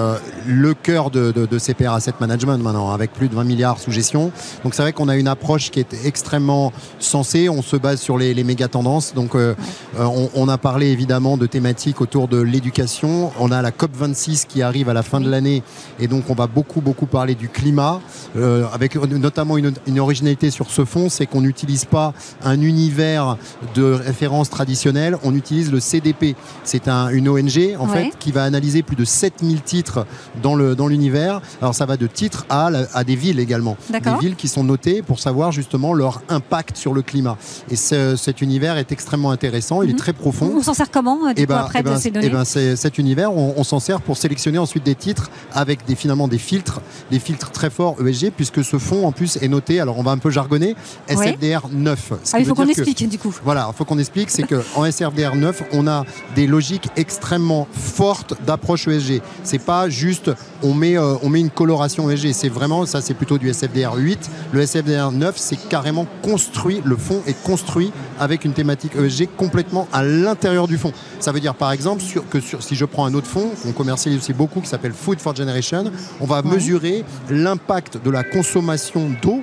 le 0.46 0.72
cœur 0.72 1.10
de, 1.10 1.30
de, 1.30 1.58
CPR 1.58 1.92
Asset 1.92 2.14
Management 2.20 2.56
maintenant, 2.56 2.90
avec 2.92 3.12
plus 3.12 3.28
de 3.28 3.34
20 3.34 3.44
milliards 3.44 3.78
sous 3.78 3.90
gestion. 3.90 4.32
Donc, 4.62 4.74
c'est 4.74 4.82
vrai 4.82 4.94
qu'on 4.94 5.08
a 5.08 5.16
une 5.16 5.28
approche 5.28 5.70
qui 5.70 5.80
est 5.80 6.06
extrêmement 6.06 6.72
sensée. 6.98 7.50
On 7.50 7.60
se 7.60 7.76
base 7.76 8.00
sur 8.00 8.16
les, 8.16 8.44
méga 8.44 8.68
tendances. 8.68 9.12
Donc, 9.12 9.34
on, 9.34 10.30
on, 10.34 10.48
a 10.48 10.56
parlé 10.56 10.86
évidemment 10.86 11.36
de 11.36 11.46
thématiques 11.46 12.00
autour 12.00 12.13
de 12.14 12.40
l'éducation. 12.40 13.32
On 13.40 13.50
a 13.50 13.60
la 13.60 13.70
COP26 13.70 14.46
qui 14.46 14.62
arrive 14.62 14.88
à 14.88 14.94
la 14.94 15.02
fin 15.02 15.20
de 15.20 15.28
l'année 15.28 15.62
et 15.98 16.06
donc 16.06 16.30
on 16.30 16.34
va 16.34 16.46
beaucoup 16.46 16.80
beaucoup 16.80 17.06
parler 17.06 17.34
du 17.34 17.48
climat, 17.48 18.00
euh, 18.36 18.66
avec 18.72 18.94
notamment 18.94 19.56
une, 19.56 19.74
originalité 19.98 20.50
sur 20.50 20.70
ce 20.70 20.84
fond, 20.84 21.08
c'est 21.08 21.26
qu'on 21.26 21.40
n'utilise 21.40 21.84
pas 21.84 22.12
un 22.44 22.60
univers 22.60 23.36
de 23.74 23.82
référence 23.82 24.50
traditionnel, 24.50 25.16
on 25.24 25.34
utilise 25.34 25.72
le 25.72 25.80
CDP. 25.80 26.36
C'est 26.62 26.88
un, 26.88 27.08
une 27.08 27.28
ONG 27.28 27.76
en 27.78 27.88
fait 27.88 28.16
qui 28.18 28.32
va 28.32 28.44
analyser 28.44 28.82
plus 28.82 28.96
de 28.96 29.04
7000 29.04 29.62
titres 29.62 30.06
dans 30.42 30.54
le 30.54 30.76
dans 30.76 30.86
l'univers. 30.86 31.40
Alors 31.60 31.74
ça 31.74 31.86
va 31.86 31.96
de 31.96 32.06
titres 32.06 32.46
à, 32.48 32.70
à 32.92 33.04
des 33.04 33.16
villes 33.16 33.40
également, 33.40 33.76
des 33.90 34.18
villes 34.20 34.36
qui 34.36 34.48
sont 34.48 34.64
notées 34.64 35.02
pour 35.02 35.18
savoir 35.18 35.52
justement 35.52 35.94
leur 35.94 36.22
impact 36.28 36.76
sur 36.76 36.92
le 36.92 37.02
climat. 37.02 37.36
Et 37.70 37.76
cet 37.76 38.40
univers 38.40 38.76
est 38.76 38.92
extrêmement 38.92 39.30
intéressant, 39.30 39.82
il 39.82 39.90
est 39.90 39.92
mhm. 39.92 39.98
très 39.98 40.12
profond. 40.12 40.52
On 40.56 40.62
s'en 40.62 40.74
sert 40.74 40.90
comment 40.90 41.32
du 41.32 41.40
et 41.40 41.42
eh 41.42 41.46
ben, 41.46 41.58
après 41.58 41.82
et 42.06 42.12
eh 42.22 42.28
ben 42.28 42.44
cet 42.44 42.98
univers, 42.98 43.32
on, 43.32 43.64
s'en 43.64 43.80
sert 43.80 44.00
pour 44.00 44.16
sélectionner 44.16 44.58
ensuite 44.58 44.84
des 44.84 44.94
titres 44.94 45.30
avec 45.52 45.84
des, 45.86 45.94
finalement 45.94 46.28
des 46.28 46.38
filtres, 46.38 46.80
des 47.10 47.18
filtres 47.18 47.50
très 47.50 47.70
forts 47.70 47.96
ESG, 48.04 48.30
puisque 48.30 48.64
ce 48.64 48.78
fonds 48.78 49.06
en 49.06 49.12
plus 49.12 49.38
est 49.40 49.48
noté, 49.48 49.80
alors 49.80 49.98
on 49.98 50.02
va 50.02 50.10
un 50.10 50.18
peu 50.18 50.30
jargonner, 50.30 50.76
SFDR 51.08 51.68
9. 51.70 52.12
Ah, 52.32 52.40
il 52.40 52.46
faut 52.46 52.54
qu'on 52.54 52.68
explique 52.68 53.08
du 53.08 53.18
coup. 53.18 53.34
Voilà, 53.44 53.68
il 53.72 53.76
faut 53.76 53.84
qu'on 53.84 53.98
explique, 53.98 54.30
c'est 54.30 54.44
qu'en 54.44 54.84
SFDR 54.84 55.34
9, 55.34 55.64
on 55.72 55.86
a 55.86 56.04
des 56.34 56.46
logiques 56.46 56.88
extrêmement 56.96 57.66
fortes 57.72 58.34
d'approche 58.44 58.88
ESG. 58.88 59.22
C'est 59.42 59.64
pas 59.64 59.88
juste 59.88 60.30
on 60.62 60.74
met, 60.74 60.96
euh, 60.96 61.16
on 61.22 61.28
met 61.28 61.40
une 61.40 61.50
coloration 61.50 62.10
ESG, 62.10 62.32
c'est 62.32 62.48
vraiment, 62.48 62.86
ça 62.86 63.00
c'est 63.00 63.14
plutôt 63.14 63.38
du 63.38 63.48
SFDR 63.48 63.94
8. 63.96 64.30
Le 64.52 64.60
SFDR 64.60 65.12
9, 65.12 65.36
c'est 65.36 65.68
carrément 65.68 66.06
construit, 66.22 66.80
le 66.84 66.96
fonds 66.96 67.22
est 67.26 67.40
construit 67.42 67.92
avec 68.18 68.44
une 68.44 68.52
thématique 68.52 68.92
ESG 68.96 69.28
complètement 69.36 69.88
à 69.92 70.02
l'intérieur 70.02 70.66
du 70.66 70.78
fonds. 70.78 70.92
Ça 71.20 71.32
veut 71.32 71.40
dire 71.40 71.54
par 71.54 71.72
exemple 71.72 71.93
que 72.30 72.40
si 72.40 72.74
je 72.74 72.84
prends 72.84 73.06
un 73.06 73.14
autre 73.14 73.26
fonds, 73.26 73.50
qu'on 73.62 73.72
commercialise 73.72 74.18
aussi 74.18 74.32
beaucoup, 74.32 74.60
qui 74.60 74.68
s'appelle 74.68 74.92
Food 74.92 75.20
for 75.20 75.34
Generation, 75.34 75.84
on 76.20 76.26
va 76.26 76.42
mesurer 76.42 77.04
l'impact 77.30 77.98
de 78.04 78.10
la 78.10 78.24
consommation 78.24 79.10
d'eau 79.22 79.42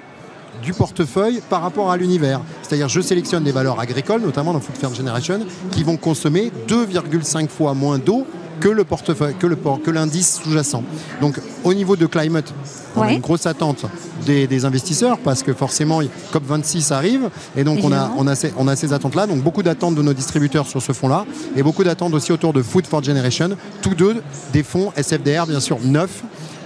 du 0.61 0.73
portefeuille 0.73 1.41
par 1.49 1.61
rapport 1.61 1.91
à 1.91 1.97
l'univers. 1.97 2.41
C'est-à-dire 2.61 2.87
je 2.87 3.01
sélectionne 3.01 3.43
des 3.43 3.51
valeurs 3.51 3.79
agricoles, 3.79 4.21
notamment 4.21 4.53
dans 4.53 4.59
Food 4.59 4.77
for 4.77 4.93
Generation, 4.93 5.39
qui 5.71 5.83
vont 5.83 5.97
consommer 5.97 6.51
2,5 6.67 7.47
fois 7.47 7.73
moins 7.73 7.97
d'eau 7.97 8.27
que 8.59 8.69
le 8.69 8.83
portefeuille, 8.83 9.35
que 9.35 9.47
le 9.47 9.57
que 9.83 9.91
l'indice 9.91 10.41
sous-jacent. 10.43 10.83
Donc 11.21 11.39
au 11.63 11.73
niveau 11.73 11.95
de 11.95 12.05
climate, 12.05 12.53
on 12.95 13.03
a 13.03 13.13
une 13.13 13.21
grosse 13.21 13.45
attente 13.45 13.85
des, 14.25 14.65
investisseurs 14.65 15.17
parce 15.17 15.43
que 15.43 15.53
forcément 15.53 16.01
COP26 16.01 16.93
arrive 16.93 17.29
et 17.55 17.63
donc 17.63 17.79
on 17.83 17.91
a, 17.91 18.11
on 18.17 18.27
a 18.27 18.35
ces, 18.35 18.53
on 18.57 18.67
a 18.67 18.75
ces 18.75 18.93
attentes-là. 18.93 19.27
Donc 19.27 19.41
beaucoup 19.41 19.63
d'attentes 19.63 19.95
de 19.95 20.01
nos 20.01 20.13
distributeurs 20.13 20.67
sur 20.67 20.81
ce 20.81 20.93
fonds-là 20.93 21.25
et 21.55 21.63
beaucoup 21.63 21.83
d'attentes 21.83 22.13
aussi 22.13 22.31
autour 22.31 22.53
de 22.53 22.61
Food 22.61 22.85
for 22.85 23.03
Generation, 23.03 23.49
tous 23.81 23.95
deux 23.95 24.21
des 24.53 24.63
fonds 24.63 24.91
SFDR 24.95 25.47
bien 25.47 25.59
sûr 25.59 25.79
neufs. 25.83 26.23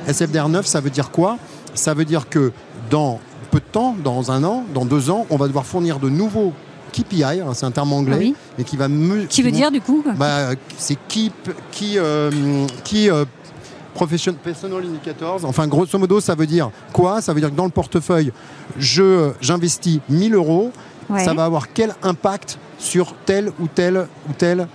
SFDR 0.07 0.49
9, 0.49 0.65
ça 0.65 0.81
veut 0.81 0.89
dire 0.89 1.09
quoi? 1.09 1.37
Ça 1.73 1.93
veut 1.93 2.05
dire 2.05 2.29
que 2.29 2.51
dans 2.89 3.19
peu 3.51 3.59
de 3.59 3.71
temps, 3.71 3.95
dans 4.03 4.31
un 4.31 4.43
an, 4.43 4.65
dans 4.73 4.85
deux 4.85 5.09
ans, 5.09 5.25
on 5.29 5.37
va 5.37 5.47
devoir 5.47 5.65
fournir 5.65 5.99
de 5.99 6.09
nouveaux 6.09 6.53
KPI, 6.95 7.23
hein, 7.23 7.53
c'est 7.53 7.65
un 7.65 7.71
terme 7.71 7.91
anglais, 7.93 8.33
et 8.57 8.63
qui 8.63 8.77
va 8.77 8.87
Qui 9.29 9.41
veut 9.41 9.51
dire 9.51 9.71
du 9.71 9.81
coup? 9.81 10.03
Bah, 10.15 10.51
C'est 10.77 10.97
Keep, 11.07 11.51
qui, 11.71 11.97
euh, 11.97 12.31
qui 12.83 13.09
euh, 13.09 13.25
Professional 13.93 14.37
Indicators. 14.83 15.45
Enfin, 15.45 15.67
grosso 15.67 15.97
modo, 15.97 16.19
ça 16.19 16.35
veut 16.35 16.47
dire 16.47 16.69
quoi? 16.91 17.21
Ça 17.21 17.33
veut 17.33 17.39
dire 17.39 17.49
que 17.49 17.55
dans 17.55 17.65
le 17.65 17.71
portefeuille, 17.71 18.31
je, 18.77 19.31
j'investis 19.41 19.99
1000 20.09 20.35
euros. 20.35 20.71
Ça 21.19 21.33
va 21.33 21.45
avoir 21.45 21.71
quel 21.71 21.93
impact 22.01 22.57
sur 22.79 23.13
tel 23.25 23.51
ou 23.59 23.67
tel 23.67 24.07
ou 24.27 24.33
tel 24.33 24.61
euh, 24.61 24.65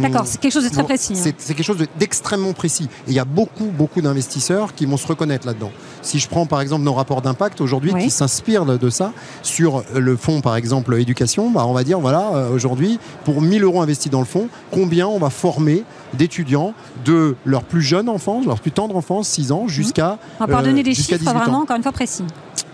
D'accord, 0.00 0.26
c'est 0.26 0.40
quelque 0.40 0.52
chose 0.52 0.64
de 0.64 0.68
très 0.70 0.84
précis. 0.84 1.14
Hein. 1.16 1.32
C'est 1.38 1.54
quelque 1.54 1.64
chose 1.64 1.84
d'extrêmement 1.98 2.52
précis. 2.52 2.88
Et 3.06 3.10
il 3.10 3.14
y 3.14 3.18
a 3.18 3.24
beaucoup, 3.24 3.66
beaucoup 3.66 4.00
d'investisseurs 4.00 4.74
qui 4.74 4.86
vont 4.86 4.96
se 4.96 5.06
reconnaître 5.06 5.46
là-dedans. 5.46 5.70
Si 6.02 6.18
je 6.18 6.28
prends 6.28 6.46
par 6.46 6.60
exemple 6.60 6.82
nos 6.82 6.94
rapports 6.94 7.22
d'impact 7.22 7.60
aujourd'hui 7.60 7.94
qui 7.94 8.10
s'inspirent 8.10 8.64
de, 8.64 8.90
ça, 8.90 9.12
sur 9.42 9.84
le 9.94 10.16
fonds 10.16 10.40
par 10.40 10.56
exemple 10.56 10.94
éducation, 10.98 11.50
bah, 11.50 11.64
on 11.66 11.72
va 11.72 11.84
dire 11.84 12.00
voilà, 12.00 12.32
euh, 12.34 12.50
aujourd'hui, 12.50 12.98
pour 13.24 13.40
1000 13.40 13.62
euros 13.64 13.82
investis 13.82 14.10
dans 14.10 14.20
le 14.20 14.26
fonds, 14.26 14.48
combien 14.70 15.06
on 15.06 15.18
va 15.18 15.30
former 15.30 15.84
d'étudiants 16.14 16.74
de 17.04 17.36
leur 17.44 17.62
plus 17.62 17.82
jeune 17.82 18.08
enfance, 18.08 18.46
leur 18.46 18.60
plus 18.60 18.72
tendre 18.72 18.96
enfance, 18.96 19.28
6 19.28 19.52
ans, 19.52 19.68
jusqu'à. 19.68 20.18
On 20.40 20.46
va 20.46 20.62
donner 20.62 20.82
des 20.82 20.94
chiffres 20.94 21.22
vraiment, 21.22 21.60
encore 21.60 21.76
une 21.76 21.82
fois, 21.82 21.92
précis. 21.92 22.24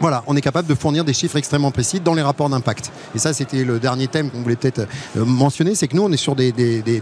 Voilà, 0.00 0.22
on 0.28 0.36
est 0.36 0.40
capable 0.40 0.68
de 0.68 0.74
fournir 0.74 1.04
des 1.04 1.12
chiffres 1.12 1.36
extrêmement 1.36 1.72
précis 1.72 1.98
dans 1.98 2.14
les 2.14 2.22
rapports 2.22 2.48
d'impact. 2.48 2.92
Et 3.16 3.18
ça, 3.18 3.32
c'était 3.32 3.64
le 3.64 3.80
dernier 3.80 4.06
thème 4.06 4.30
qu'on 4.30 4.42
voulait 4.42 4.54
peut-être 4.54 4.86
euh, 5.16 5.24
mentionner, 5.24 5.74
c'est 5.74 5.88
que 5.88 5.96
nous, 5.96 6.02
on 6.02 6.12
est 6.12 6.16
sur 6.16 6.36
des, 6.36 6.52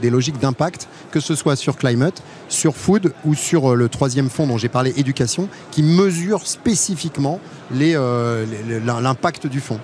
logiques 0.05 0.39
d'impact, 0.39 0.89
que 1.11 1.21
ce 1.21 1.35
soit 1.35 1.57
sur 1.57 1.77
climate, 1.77 2.23
sur 2.49 2.75
food 2.75 3.13
ou 3.27 3.35
sur 3.35 3.73
euh, 3.73 3.75
le 3.75 3.91
troisième 3.91 4.31
fonds 4.31 4.47
dont 4.47 4.57
j'ai 4.57 4.71
parlé, 4.71 4.95
éducation, 4.97 5.49
qui 5.73 5.83
mesure 5.83 6.47
spécifiquement 6.47 7.39
euh, 7.75 8.47
l'impact 9.03 9.47
du 9.47 9.61
fonds 9.61 9.81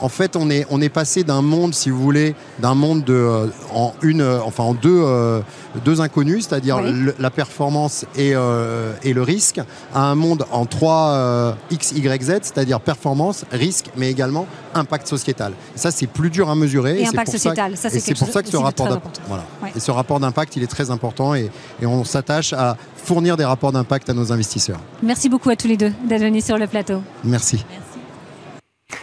en 0.00 0.08
fait, 0.08 0.36
on 0.36 0.50
est, 0.50 0.66
on 0.70 0.80
est 0.80 0.88
passé 0.88 1.24
d'un 1.24 1.42
monde, 1.42 1.74
si 1.74 1.90
vous 1.90 2.00
voulez, 2.00 2.34
d'un 2.58 2.74
monde 2.74 3.04
de, 3.04 3.14
euh, 3.14 3.46
en, 3.74 3.92
une, 4.02 4.20
euh, 4.20 4.40
enfin, 4.44 4.64
en 4.64 4.74
deux, 4.74 5.02
euh, 5.04 5.40
deux 5.84 6.00
inconnus, 6.00 6.46
c'est-à-dire 6.48 6.80
la 7.18 7.30
performance 7.30 8.04
et, 8.16 8.30
et, 8.30 9.12
le 9.12 9.22
risque, 9.22 9.60
à 9.94 10.02
un 10.02 10.14
monde 10.14 10.44
en 10.50 10.66
trois 10.66 11.56
X, 11.70 11.92
Y, 11.92 12.22
Z, 12.22 12.30
c'est-à-dire 12.42 12.80
performance, 12.80 13.44
risque, 13.52 13.90
mais 13.96 14.10
également 14.10 14.46
impact 14.74 15.08
sociétal. 15.08 15.52
ça, 15.74 15.90
c'est 15.90 16.06
plus 16.06 16.30
dur 16.30 16.50
à 16.50 16.54
mesurer. 16.54 17.00
Et, 17.00 17.06
impact 17.06 17.30
sociétal, 17.32 17.76
ça, 17.76 17.90
c'est 17.90 18.14
pour 18.14 18.28
ça 18.28 18.42
que 18.42 18.48
ce 18.48 18.56
rapport 18.56 18.88
d'impact, 18.88 19.20
voilà. 19.26 19.44
Et 19.74 19.80
ce 19.80 19.90
rapport 19.90 20.20
d'impact, 20.20 20.56
il 20.56 20.62
est 20.62 20.68
très 20.68 20.90
important 20.90 21.34
et, 21.34 21.50
et 21.80 21.86
on 21.86 22.04
s'attache 22.04 22.52
à 22.52 22.76
fournir 22.96 23.36
des 23.36 23.44
rapports 23.44 23.72
d'impact 23.72 24.10
à 24.10 24.14
nos 24.14 24.32
investisseurs. 24.32 24.80
Merci 25.02 25.28
beaucoup 25.28 25.50
à 25.50 25.56
tous 25.56 25.68
les 25.68 25.76
deux 25.76 25.92
d'être 26.08 26.22
venus 26.22 26.44
sur 26.44 26.58
le 26.58 26.66
plateau. 26.66 27.02
Merci. 27.24 27.64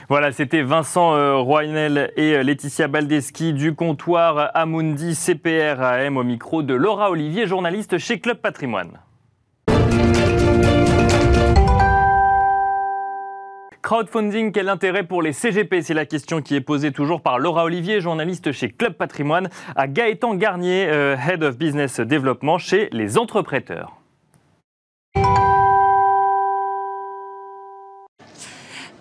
Voilà, 0.09 0.31
c'était 0.31 0.61
Vincent 0.61 1.15
euh, 1.15 1.37
Roynel 1.37 2.11
et 2.17 2.35
euh, 2.35 2.43
Laetitia 2.43 2.87
Baldeschi 2.87 3.53
du 3.53 3.73
comptoir 3.73 4.51
Amundi 4.53 5.15
CPRAM 5.15 6.17
au 6.17 6.23
micro 6.23 6.63
de 6.63 6.73
Laura 6.73 7.09
Olivier, 7.09 7.47
journaliste 7.47 7.97
chez 7.97 8.19
Club 8.19 8.37
Patrimoine. 8.37 8.99
Crowdfunding, 13.83 14.53
quel 14.53 14.69
intérêt 14.69 15.03
pour 15.03 15.21
les 15.21 15.33
CGP 15.33 15.81
C'est 15.81 15.93
la 15.93 16.05
question 16.05 16.41
qui 16.41 16.55
est 16.55 16.61
posée 16.61 16.93
toujours 16.93 17.21
par 17.21 17.37
Laura 17.37 17.65
Olivier, 17.65 17.99
journaliste 17.99 18.53
chez 18.53 18.69
Club 18.69 18.93
Patrimoine, 18.93 19.49
à 19.75 19.87
Gaëtan 19.87 20.35
Garnier, 20.35 20.87
euh, 20.87 21.17
Head 21.17 21.43
of 21.43 21.57
Business 21.57 21.99
Development 21.99 22.57
chez 22.57 22.87
les 22.93 23.17
entrepreneurs. 23.17 23.97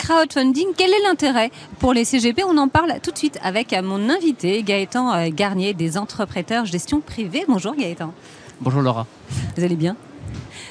Crowdfunding. 0.02 0.68
Quel 0.76 0.90
est 0.90 1.02
l'intérêt 1.04 1.50
pour 1.78 1.92
les 1.92 2.04
CGP 2.04 2.42
On 2.44 2.58
en 2.58 2.68
parle 2.68 2.94
tout 3.02 3.12
de 3.12 3.18
suite 3.18 3.38
avec 3.42 3.72
mon 3.82 4.08
invité, 4.08 4.62
Gaëtan 4.62 5.14
euh, 5.14 5.28
Garnier, 5.32 5.74
des 5.74 5.96
entrepreneurs 5.96 6.64
gestion 6.64 7.00
privée. 7.00 7.44
Bonjour 7.46 7.74
Gaëtan. 7.76 8.12
Bonjour 8.60 8.82
Laura. 8.82 9.06
Vous 9.56 9.62
allez 9.62 9.76
bien? 9.76 9.96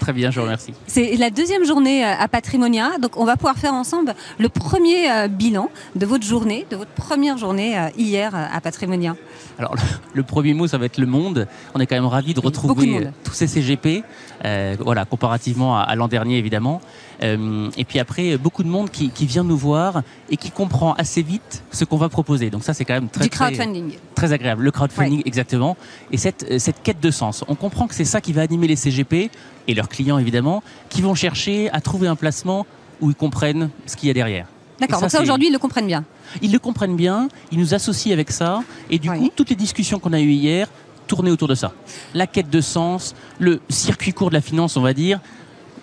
Très 0.01 0.13
bien, 0.13 0.31
je 0.31 0.39
vous 0.39 0.45
remercie. 0.45 0.73
C'est 0.87 1.15
la 1.15 1.29
deuxième 1.29 1.63
journée 1.63 2.03
euh, 2.03 2.13
à 2.19 2.27
Patrimonia, 2.27 2.97
donc 2.99 3.15
on 3.15 3.23
va 3.23 3.37
pouvoir 3.37 3.57
faire 3.57 3.73
ensemble 3.73 4.15
le 4.37 4.49
premier 4.49 5.09
euh, 5.09 5.27
bilan 5.29 5.69
de 5.95 6.05
votre 6.05 6.25
journée, 6.25 6.65
de 6.69 6.75
votre 6.75 6.91
première 6.91 7.37
journée 7.37 7.77
hier 7.97 8.35
à 8.35 8.59
Patrimonia. 8.59 9.15
Alors 9.59 9.75
le, 10.13 10.23
premier 10.23 10.53
mot, 10.53 10.67
ça 10.67 10.77
va 10.77 10.85
être 10.85 10.97
le 10.97 11.05
monde. 11.05 11.47
On 11.73 11.79
est 11.79 11.85
quand 11.85 11.95
même 11.95 12.05
ravis 12.05 12.33
de 12.33 12.39
retrouver 12.39 13.07
tous 13.23 13.33
ces 13.33 13.47
CGP, 13.47 14.03
voilà, 14.43 15.05
comparativement 15.05 15.77
à 15.77 15.95
l'an 15.95 16.07
dernier 16.07 16.37
évidemment. 16.37 16.81
Euh, 17.23 17.69
et 17.77 17.85
puis 17.85 17.99
après, 17.99 18.37
beaucoup 18.37 18.63
de 18.63 18.67
monde 18.67 18.89
qui, 18.89 19.09
qui, 19.09 19.25
vient 19.25 19.43
nous 19.43 19.57
voir 19.57 20.01
et 20.29 20.37
qui 20.37 20.51
comprend 20.51 20.93
assez 20.93 21.21
vite 21.21 21.63
ce 21.71 21.85
qu'on 21.85 21.97
va 21.97 22.09
proposer. 22.09 22.49
Donc 22.49 22.63
ça, 22.63 22.73
c'est 22.73 22.85
quand 22.85 22.93
même 22.93 23.09
très, 23.09 23.25
du 23.25 23.29
crowdfunding. 23.29 23.93
Très, 24.15 24.33
agréable. 24.33 24.63
Le 24.63 24.71
crowdfunding, 24.71 25.21
exactement. 25.25 25.77
Et 26.11 26.17
cette, 26.17 26.45
euh, 26.49 26.59
cette 26.59 26.81
quête 26.81 26.99
de 26.99 27.11
sens. 27.11 27.43
On 27.47 27.55
comprend 27.55 27.87
que 27.87 27.95
c'est 27.95 28.05
ça 28.05 28.21
qui 28.21 28.33
va 28.33 28.41
animer 28.41 28.67
les 28.67 28.75
CGP 28.75 29.29
et 29.67 29.73
leurs 29.73 29.89
clients, 29.89 30.17
évidemment, 30.17 30.63
qui 30.89 31.01
vont 31.01 31.15
chercher 31.15 31.69
à 31.71 31.81
trouver 31.81 32.07
un 32.07 32.15
placement 32.15 32.65
où 33.01 33.09
ils 33.09 33.15
comprennent 33.15 33.69
ce 33.85 33.95
qu'il 33.95 34.07
y 34.07 34.11
a 34.11 34.13
derrière. 34.13 34.47
D'accord, 34.79 34.99
donc 34.99 35.11
ça 35.11 35.21
aujourd'hui 35.21 35.47
ils 35.47 35.53
le 35.53 35.59
comprennent 35.59 35.85
bien. 35.85 36.05
Ils 36.41 36.51
le 36.51 36.57
comprennent 36.57 36.95
bien, 36.95 37.27
ils 37.51 37.59
nous 37.59 37.75
associent 37.75 38.13
avec 38.13 38.31
ça, 38.31 38.63
et 38.89 38.97
du 38.97 39.11
coup 39.11 39.29
toutes 39.35 39.51
les 39.51 39.55
discussions 39.55 39.99
qu'on 39.99 40.11
a 40.11 40.19
eues 40.19 40.31
hier 40.31 40.67
tournaient 41.11 41.31
autour 41.31 41.49
de 41.49 41.55
ça. 41.55 41.73
La 42.13 42.25
quête 42.25 42.49
de 42.49 42.61
sens, 42.61 43.15
le 43.37 43.59
circuit 43.67 44.13
court 44.13 44.29
de 44.29 44.35
la 44.35 44.39
finance, 44.39 44.77
on 44.77 44.81
va 44.81 44.93
dire, 44.93 45.19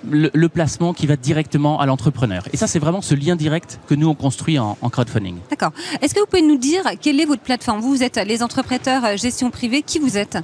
le, 0.09 0.49
placement 0.49 0.95
qui 0.95 1.07
va 1.07 1.17
directement 1.17 1.81
à 1.81 1.85
l'entrepreneur. 1.85 2.45
Et 2.55 2.57
ça, 2.57 2.67
c'est 2.67 2.79
vraiment 2.79 3.03
ce 3.03 3.15
lien 3.15 3.37
direct 3.37 3.79
que 3.87 3.95
nous, 3.95 4.09
on 4.09 4.15
construit 4.15 4.59
en, 4.59 4.75
crowdfunding. 4.77 5.37
D'accord. 5.51 5.73
Est-ce 6.01 6.15
que 6.15 6.21
vous 6.21 6.27
pouvez 6.27 6.41
nous 6.41 6.57
dire 6.57 6.83
quelle 7.03 7.21
est 7.21 7.27
votre 7.27 7.43
plateforme? 7.43 7.81
Vous, 7.81 8.03
êtes 8.03 8.17
les 8.17 8.43
entrepreneurs 8.43 9.05
euh, 9.05 9.17
gestion 9.19 9.51
privée. 9.51 9.83
Qui 9.83 9.99
vous 9.99 10.17
êtes? 10.17 10.39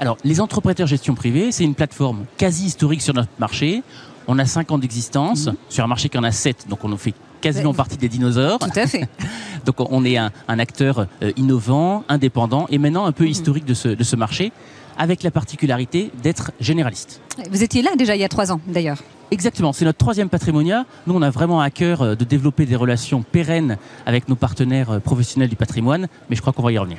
Alors, 0.00 0.16
les 0.24 0.40
entrepreneurs 0.40 0.88
gestion 0.88 1.14
privée, 1.14 1.52
c'est 1.52 1.62
une 1.62 1.76
plateforme 1.76 2.24
quasi 2.36 2.66
historique 2.66 3.02
sur 3.02 3.14
notre 3.14 3.30
marché. 3.38 3.84
On 4.26 4.40
a 4.40 4.46
5 4.46 4.72
ans 4.72 4.78
d'existence, 4.78 5.46
mhm. 5.46 5.54
sur 5.68 5.84
un 5.84 5.88
marché 5.88 6.08
qui 6.08 6.18
en 6.18 6.24
a 6.24 6.32
7, 6.32 6.66
donc 6.68 6.82
on 6.82 6.90
en 6.90 6.96
fait 6.96 7.14
quasiment 7.44 7.74
partie 7.74 7.98
des 7.98 8.08
dinosaures. 8.08 8.58
Tout 8.58 8.78
à 8.78 8.86
fait. 8.86 9.06
donc 9.66 9.76
on 9.78 10.04
est 10.04 10.16
un, 10.16 10.30
acteur 10.48 11.06
euh, 11.22 11.32
innovant, 11.36 12.04
indépendant 12.08 12.66
et 12.70 12.78
maintenant 12.78 13.04
un 13.04 13.12
peu 13.12 13.24
mhm. 13.24 13.30
historique 13.30 13.64
de 13.64 13.74
ce, 13.74 13.88
de 13.88 14.04
ce 14.04 14.16
marché 14.16 14.52
avec 14.96 15.22
la 15.22 15.30
particularité 15.30 16.10
d'être 16.22 16.52
généraliste. 16.60 17.20
Vous 17.50 17.62
étiez 17.62 17.82
là 17.82 17.90
déjà 17.96 18.14
il 18.16 18.20
y 18.20 18.24
a 18.24 18.28
trois 18.28 18.52
ans 18.52 18.60
d'ailleurs. 18.66 19.02
Exactement, 19.34 19.72
c'est 19.72 19.84
notre 19.84 19.98
troisième 19.98 20.28
patrimonia. 20.28 20.86
Nous, 21.08 21.14
on 21.16 21.20
a 21.20 21.28
vraiment 21.28 21.60
à 21.60 21.68
cœur 21.68 22.02
euh, 22.02 22.14
de 22.14 22.24
développer 22.24 22.66
des 22.66 22.76
relations 22.76 23.24
pérennes 23.24 23.78
avec 24.06 24.28
nos 24.28 24.36
partenaires 24.36 24.92
euh, 24.92 24.98
professionnels 25.00 25.48
du 25.48 25.56
patrimoine, 25.56 26.06
mais 26.30 26.36
je 26.36 26.40
crois 26.40 26.52
qu'on 26.52 26.62
va 26.62 26.70
y 26.70 26.78
revenir. 26.78 26.98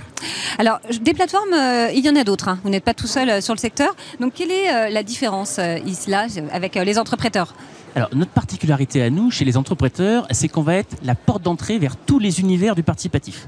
Alors, 0.58 0.82
des 1.02 1.14
plateformes, 1.14 1.54
euh, 1.54 1.90
il 1.96 2.06
y 2.06 2.10
en 2.10 2.16
a 2.18 2.26
d'autres. 2.26 2.50
Hein. 2.50 2.60
Vous 2.66 2.70
n'êtes 2.70 2.84
pas 2.84 2.94
tout 2.94 3.08
seul 3.08 3.42
sur 3.42 3.54
le 3.54 3.60
secteur. 3.60 3.96
Donc, 4.20 4.34
quelle 4.34 4.52
est 4.52 4.92
la 4.92 5.02
différence 5.02 5.62
ici, 5.86 6.10
là, 6.10 6.28
avec 6.52 6.76
les 6.76 7.00
entrepreneurs? 7.00 7.56
Alors, 7.96 8.10
notre 8.14 8.32
particularité 8.32 9.02
à 9.02 9.10
nous, 9.10 9.32
chez 9.32 9.46
les 9.46 9.56
entrepreneurs, 9.56 10.28
c'est 10.32 10.50
qu'on 10.50 10.62
va 10.62 10.76
être 10.76 10.98
la 11.06 11.16
porte 11.16 11.42
d'entrée 11.42 11.80
vers 11.80 11.96
tous 11.96 12.20
les 12.20 12.42
univers 12.42 12.76
du 12.76 12.84
participatif. 12.84 13.48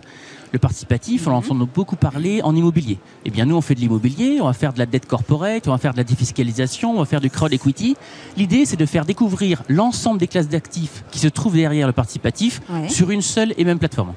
Le 0.51 0.59
participatif, 0.59 1.27
on 1.27 1.31
en 1.31 1.41
mhm. 1.41 1.51
entend 1.51 1.69
beaucoup 1.73 1.95
parler 1.95 2.41
en 2.43 2.55
immobilier. 2.55 2.97
Eh 3.25 3.29
bien, 3.29 3.45
nous, 3.45 3.55
on 3.55 3.61
fait 3.61 3.75
de 3.75 3.79
l'immobilier, 3.79 4.39
on 4.41 4.45
va 4.45 4.53
faire 4.53 4.73
de 4.73 4.79
la 4.79 4.85
dette 4.85 5.05
corporate, 5.05 5.67
on 5.67 5.71
va 5.71 5.77
faire 5.77 5.93
de 5.93 5.97
la 5.97 6.03
défiscalisation, 6.03 6.91
on 6.95 6.99
va 6.99 7.05
faire 7.05 7.21
du 7.21 7.29
crowd 7.29 7.53
equity. 7.53 7.95
L'idée, 8.35 8.65
c'est 8.65 8.77
de 8.77 8.85
faire 8.85 9.05
découvrir 9.05 9.63
l'ensemble 9.69 10.19
des 10.19 10.27
classes 10.27 10.49
d'actifs 10.49 11.03
qui 11.11 11.19
se 11.19 11.27
trouvent 11.27 11.55
derrière 11.55 11.87
le 11.87 11.93
participatif 11.93 12.61
sur 12.87 13.11
une 13.11 13.21
seule 13.21 13.53
et 13.57 13.63
même 13.63 13.79
plateforme. 13.79 14.13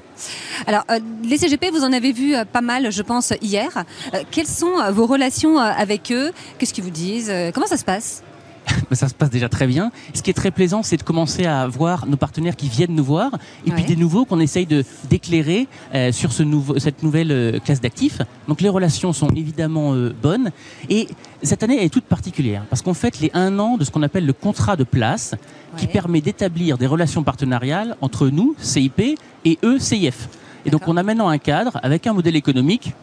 Alors, 0.67 0.83
euh, 0.91 0.99
les 1.23 1.37
CGP, 1.37 1.71
vous 1.71 1.83
en 1.83 1.93
avez 1.93 2.11
vu 2.11 2.35
euh, 2.35 2.45
pas 2.45 2.61
mal, 2.61 2.91
je 2.91 3.01
pense, 3.01 3.33
hier. 3.41 3.83
Euh, 4.13 4.23
quelles 4.29 4.47
sont 4.47 4.91
vos 4.91 5.05
relations 5.05 5.57
avec 5.57 6.11
eux? 6.11 6.31
Qu'est-ce 6.57 6.73
qu'ils 6.73 6.83
vous 6.83 6.89
disent? 6.89 7.31
Comment 7.53 7.67
ça 7.67 7.77
se 7.77 7.85
passe? 7.85 8.23
ça 8.91 9.07
se 9.07 9.13
passe 9.13 9.29
déjà 9.29 9.49
très 9.49 9.67
bien. 9.67 9.91
Ce 10.13 10.21
qui 10.21 10.29
est 10.29 10.35
très 10.35 10.51
plaisant, 10.51 10.83
c'est 10.83 10.97
de 10.97 11.03
commencer 11.03 11.45
à 11.45 11.67
voir 11.67 12.05
nos 12.05 12.17
partenaires 12.17 12.55
qui 12.55 12.69
viennent 12.69 12.95
nous 12.95 13.03
voir, 13.03 13.31
et 13.65 13.71
puis 13.71 13.83
des 13.83 13.95
nouveaux 13.95 14.25
qu'on 14.25 14.39
essaye 14.39 14.65
de 14.65 14.83
d'éclairer 15.09 15.67
euh, 15.93 16.11
sur 16.11 16.31
ce 16.31 16.43
nouveau, 16.43 16.79
cette 16.79 17.03
nouvelle 17.03 17.31
euh, 17.31 17.59
classe 17.59 17.81
d'actifs. 17.81 18.21
Donc 18.47 18.61
les 18.61 18.69
relations 18.69 19.13
sont 19.13 19.29
évidemment 19.29 19.93
euh, 19.93 20.13
bonnes, 20.21 20.51
et 20.89 21.07
cette 21.43 21.63
année 21.63 21.83
est 21.83 21.89
toute 21.89 22.05
particulière 22.05 22.63
parce 22.69 22.81
qu'on 22.81 22.93
fête 22.93 23.19
les 23.19 23.31
un 23.33 23.57
an 23.59 23.77
de 23.77 23.83
ce 23.83 23.91
qu'on 23.91 24.03
appelle 24.03 24.25
le 24.25 24.33
contrat 24.33 24.75
de 24.75 24.83
place, 24.83 25.35
qui 25.77 25.87
permet 25.87 26.21
d'établir 26.21 26.77
des 26.77 26.87
relations 26.87 27.23
partenariales 27.23 27.95
entre 28.01 28.27
nous, 28.27 28.55
CIP, 28.59 29.17
et 29.45 29.57
eux, 29.63 29.79
CIF. 29.79 30.27
Et 30.65 30.69
donc 30.69 30.87
on 30.87 30.97
a 30.97 31.03
maintenant 31.03 31.29
un 31.29 31.37
cadre 31.37 31.79
avec 31.81 32.07
un 32.07 32.13
modèle 32.13 32.35
économique 32.35 32.93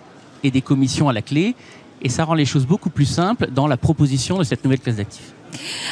et 0.44 0.50
des 0.50 0.60
commissions 0.60 1.08
à 1.08 1.12
la 1.12 1.22
clé, 1.22 1.54
et 2.00 2.08
ça 2.08 2.24
rend 2.24 2.34
les 2.34 2.44
choses 2.44 2.66
beaucoup 2.66 2.90
plus 2.90 3.06
simples 3.06 3.48
dans 3.50 3.66
la 3.66 3.76
proposition 3.76 4.38
de 4.38 4.44
cette 4.44 4.62
nouvelle 4.62 4.80
classe 4.80 4.96
d'actifs. 4.96 5.32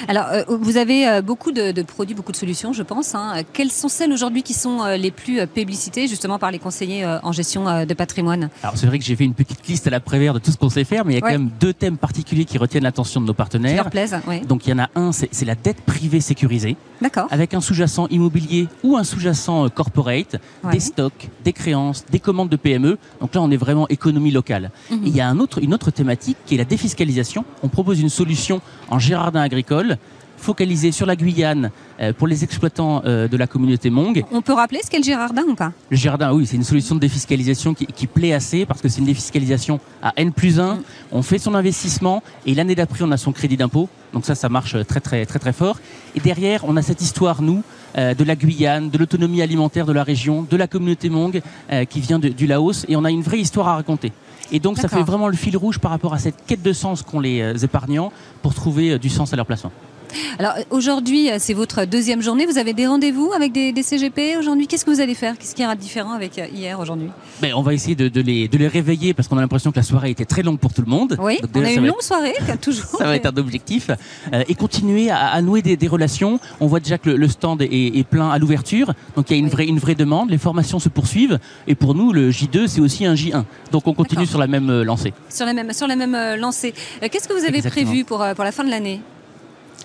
Alors, 0.08 0.26
euh, 0.32 0.42
vous 0.48 0.76
avez 0.76 1.08
euh, 1.08 1.22
beaucoup 1.22 1.52
de, 1.52 1.82
produits, 1.82 2.14
beaucoup 2.14 2.32
de 2.32 2.36
solutions, 2.36 2.72
je 2.72 2.82
pense. 2.82 3.14
Hein. 3.14 3.42
Quelles 3.52 3.70
sont 3.70 3.88
celles 3.88 4.12
aujourd'hui 4.12 4.42
qui 4.42 4.54
sont 4.54 4.82
euh, 4.82 4.96
les 4.96 5.10
plus 5.10 5.46
publicitées, 5.46 6.08
justement, 6.08 6.38
par 6.38 6.50
les 6.50 6.58
conseillers 6.58 7.06
en 7.22 7.32
gestion 7.32 7.84
de 7.84 7.94
patrimoine? 7.94 8.50
Alors, 8.62 8.76
c'est 8.76 8.86
vrai 8.86 8.98
que 8.98 9.04
j'ai 9.04 9.16
fait 9.16 9.24
une 9.24 9.34
petite 9.34 9.66
liste 9.66 9.86
à 9.86 9.90
la 9.90 10.00
prévère 10.00 10.34
de 10.34 10.38
tout 10.38 10.50
ce 10.50 10.56
qu'on 10.56 10.70
sait 10.70 10.84
faire, 10.84 11.04
mais 11.04 11.12
il 11.12 11.16
y 11.16 11.18
a 11.18 11.20
quand 11.20 11.30
même 11.30 11.50
deux 11.60 11.72
thèmes 11.72 11.96
particuliers 11.96 12.44
qui 12.44 12.58
retiennent 12.58 12.84
l'attention 12.84 13.20
de 13.20 13.26
nos 13.26 13.34
partenaires. 13.34 13.70
Qui 13.70 13.76
leur 13.76 13.90
plaisent, 13.90 14.16
oui. 14.26 14.40
Donc, 14.40 14.66
il 14.66 14.70
y 14.70 14.72
en 14.72 14.78
a 14.78 14.90
un, 14.94 15.12
c'est 15.12 15.44
la 15.44 15.54
dette 15.54 15.80
privée 15.82 16.20
sécurisée. 16.20 16.76
D'accord. 17.00 17.26
Avec 17.30 17.52
un 17.54 17.60
sous-jacent 17.60 18.06
immobilier 18.08 18.68
ou 18.82 18.96
un 18.96 19.04
sous-jacent 19.04 19.68
corporate, 19.68 20.36
des 20.70 20.80
stocks, 20.80 21.28
des 21.44 21.52
créances, 21.52 22.04
des 22.10 22.20
commandes 22.20 22.48
de 22.48 22.56
PME. 22.56 22.98
Donc 23.20 23.34
là, 23.34 23.42
on 23.42 23.50
est 23.50 23.56
vraiment 23.56 23.86
économie 23.88 24.30
locale. 24.30 24.70
Mhm. 24.90 25.00
il 25.04 25.16
y 25.16 25.20
a 25.20 25.28
un 25.28 25.38
autre, 25.38 25.62
une 25.62 25.74
autre 25.74 25.90
thématique 25.90 26.36
qui 26.46 26.54
est 26.54 26.58
la 26.58 26.64
défiscalisation. 26.64 27.44
On 27.62 27.68
propose 27.68 28.00
une 28.00 28.08
solution 28.08 28.60
en 28.88 28.98
Gérardin 28.98 29.42
agricole 29.46 29.98
focalisée 30.36 30.92
sur 30.92 31.06
la 31.06 31.16
Guyane 31.16 31.70
euh, 32.00 32.12
pour 32.12 32.26
les 32.26 32.44
exploitants 32.44 33.02
euh, 33.04 33.28
de 33.28 33.36
la 33.36 33.46
communauté 33.46 33.90
Mong. 33.90 34.24
On 34.30 34.42
peut 34.42 34.52
rappeler 34.52 34.80
ce 34.84 34.90
qu'est 34.90 34.98
le 34.98 35.04
Girardin 35.04 35.42
ou 35.48 35.54
pas? 35.54 35.72
Le 35.90 35.96
Girardin, 35.96 36.32
oui, 36.32 36.46
c'est 36.46 36.56
une 36.56 36.64
solution 36.64 36.94
de 36.94 37.00
défiscalisation 37.00 37.74
qui, 37.74 38.06
plaît 38.06 38.32
assez 38.32 38.64
parce 38.66 38.80
que 38.80 38.88
c'est 38.88 39.00
une 39.00 39.06
défiscalisation 39.06 39.80
à 40.02 40.12
N 40.16 40.32
plus 40.32 40.60
1. 40.60 40.74
Mm. 40.74 40.82
On 41.12 41.22
fait 41.22 41.38
son 41.38 41.54
investissement 41.54 42.22
et 42.46 42.54
l'année 42.54 42.74
d'après, 42.74 43.02
on 43.02 43.10
a 43.10 43.16
son 43.16 43.32
crédit 43.32 43.56
d'impôt. 43.56 43.88
Donc 44.12 44.24
ça, 44.24 44.34
ça 44.34 44.48
marche 44.48 44.76
très, 44.86 45.00
très, 45.00 45.26
très, 45.26 45.38
très 45.38 45.52
fort. 45.52 45.80
Et 46.14 46.20
derrière, 46.20 46.64
on 46.64 46.76
a 46.76 46.82
cette 46.82 47.02
histoire, 47.02 47.42
nous, 47.42 47.62
euh, 47.98 48.14
de 48.14 48.24
la 48.24 48.36
Guyane, 48.36 48.90
de 48.90 48.98
l'autonomie 48.98 49.42
alimentaire 49.42 49.86
de 49.86 49.92
la 49.92 50.04
région, 50.04 50.46
de 50.48 50.56
la 50.56 50.66
communauté 50.66 51.08
Mong 51.08 51.42
qui 51.90 52.00
vient 52.00 52.18
du 52.18 52.46
Laos. 52.46 52.86
Et 52.88 52.96
on 52.96 53.04
a 53.04 53.10
une 53.10 53.22
vraie 53.22 53.40
histoire 53.40 53.68
à 53.68 53.74
raconter. 53.74 54.12
Et 54.52 54.60
donc 54.60 54.78
ça 54.78 54.88
fait 54.88 55.02
vraiment 55.02 55.28
le 55.28 55.36
fil 55.36 55.56
rouge 55.56 55.78
par 55.78 55.90
rapport 55.90 56.14
à 56.14 56.18
cette 56.18 56.46
quête 56.46 56.62
de 56.62 56.72
sens 56.72 57.02
qu'ont 57.02 57.20
les 57.20 57.40
euh, 57.40 57.54
épargnants 57.56 58.12
pour 58.42 58.54
trouver 58.54 58.92
euh, 58.92 58.98
du 58.98 59.08
sens 59.08 59.32
à 59.32 59.36
leur 59.36 59.46
placement. 59.46 59.72
Alors 60.38 60.54
aujourd'hui, 60.70 61.30
euh, 61.30 61.36
c'est 61.38 61.54
votre 61.54 61.84
deuxième 61.84 62.22
journée. 62.22 62.46
Vous 62.46 62.58
avez 62.58 62.72
des 62.72 62.86
rendez-vous 62.86 63.32
avec 63.34 63.52
des, 63.52 63.72
CGP 63.82 64.36
aujourd'hui? 64.38 64.66
Qu'est-ce 64.66 64.84
que 64.84 64.90
vous 64.90 65.00
allez 65.00 65.14
faire? 65.14 65.38
Qu'est-ce 65.38 65.54
qui 65.54 65.62
ira 65.62 65.74
de 65.74 65.80
différent 65.80 66.12
avec 66.12 66.38
euh, 66.38 66.46
hier 66.52 66.78
aujourd'hui? 66.78 67.08
Ben, 67.40 67.52
On 67.54 67.62
va 67.62 67.74
essayer 67.74 67.94
de, 67.94 68.20
les, 68.20 68.48
de, 68.48 68.58
les, 68.58 68.68
réveiller 68.68 69.14
parce 69.14 69.28
qu'on 69.28 69.38
a 69.38 69.40
l'impression 69.40 69.70
que 69.70 69.76
la 69.76 69.82
soirée 69.82 70.10
était 70.10 70.24
très 70.24 70.42
longue 70.42 70.58
pour 70.58 70.72
tout 70.72 70.82
le 70.82 70.90
monde. 70.90 71.16
Oui, 71.20 71.38
on 71.54 71.64
a 71.64 71.72
une 71.72 71.86
longue 71.86 72.02
soirée, 72.02 72.34
toujours. 72.60 72.98
Ça 72.98 73.04
va 73.04 73.16
être 73.16 73.26
un 73.26 73.36
objectif. 73.36 73.90
Euh, 74.32 74.44
et 74.48 74.54
continuer 74.54 75.10
à, 75.10 75.40
nouer 75.42 75.62
des, 75.62 75.88
relations. 75.88 76.40
On 76.60 76.66
voit 76.66 76.80
déjà 76.80 76.98
que 76.98 77.10
le, 77.10 77.28
stand 77.28 77.62
est, 77.62 78.06
plein 78.08 78.30
à 78.30 78.38
l'ouverture. 78.38 78.92
Donc 79.14 79.30
il 79.30 79.34
y 79.34 79.36
a 79.36 79.38
une, 79.38 79.48
vraie, 79.48 79.66
une 79.66 79.78
vraie 79.78 79.94
demande. 79.94 80.30
Les 80.30 80.38
formations 80.38 80.78
se 80.78 80.88
poursuivent. 80.88 81.38
Et 81.66 81.74
pour 81.74 81.94
nous, 81.94 82.12
le 82.12 82.30
J2, 82.30 82.66
c'est 82.66 82.80
aussi 82.80 83.06
un 83.06 83.14
J1. 83.14 83.44
Donc 83.72 83.86
on 83.86 83.94
continue 83.94 84.26
sur 84.26 84.38
la 84.38 84.46
même 84.46 84.82
lancée. 84.82 85.12
Sur 85.28 85.46
la 85.46 85.52
même, 85.52 85.72
sur 85.72 85.86
la 85.86 85.96
même 85.96 86.16
lancée. 86.38 86.74
Qu'est-ce 87.00 87.28
que 87.28 87.34
vous 87.34 87.46
avez 87.46 87.62
prévu 87.62 88.04
pour, 88.04 88.24
pour 88.34 88.44
la 88.44 88.52
fin 88.52 88.64
de 88.64 88.70
l'année? 88.70 89.00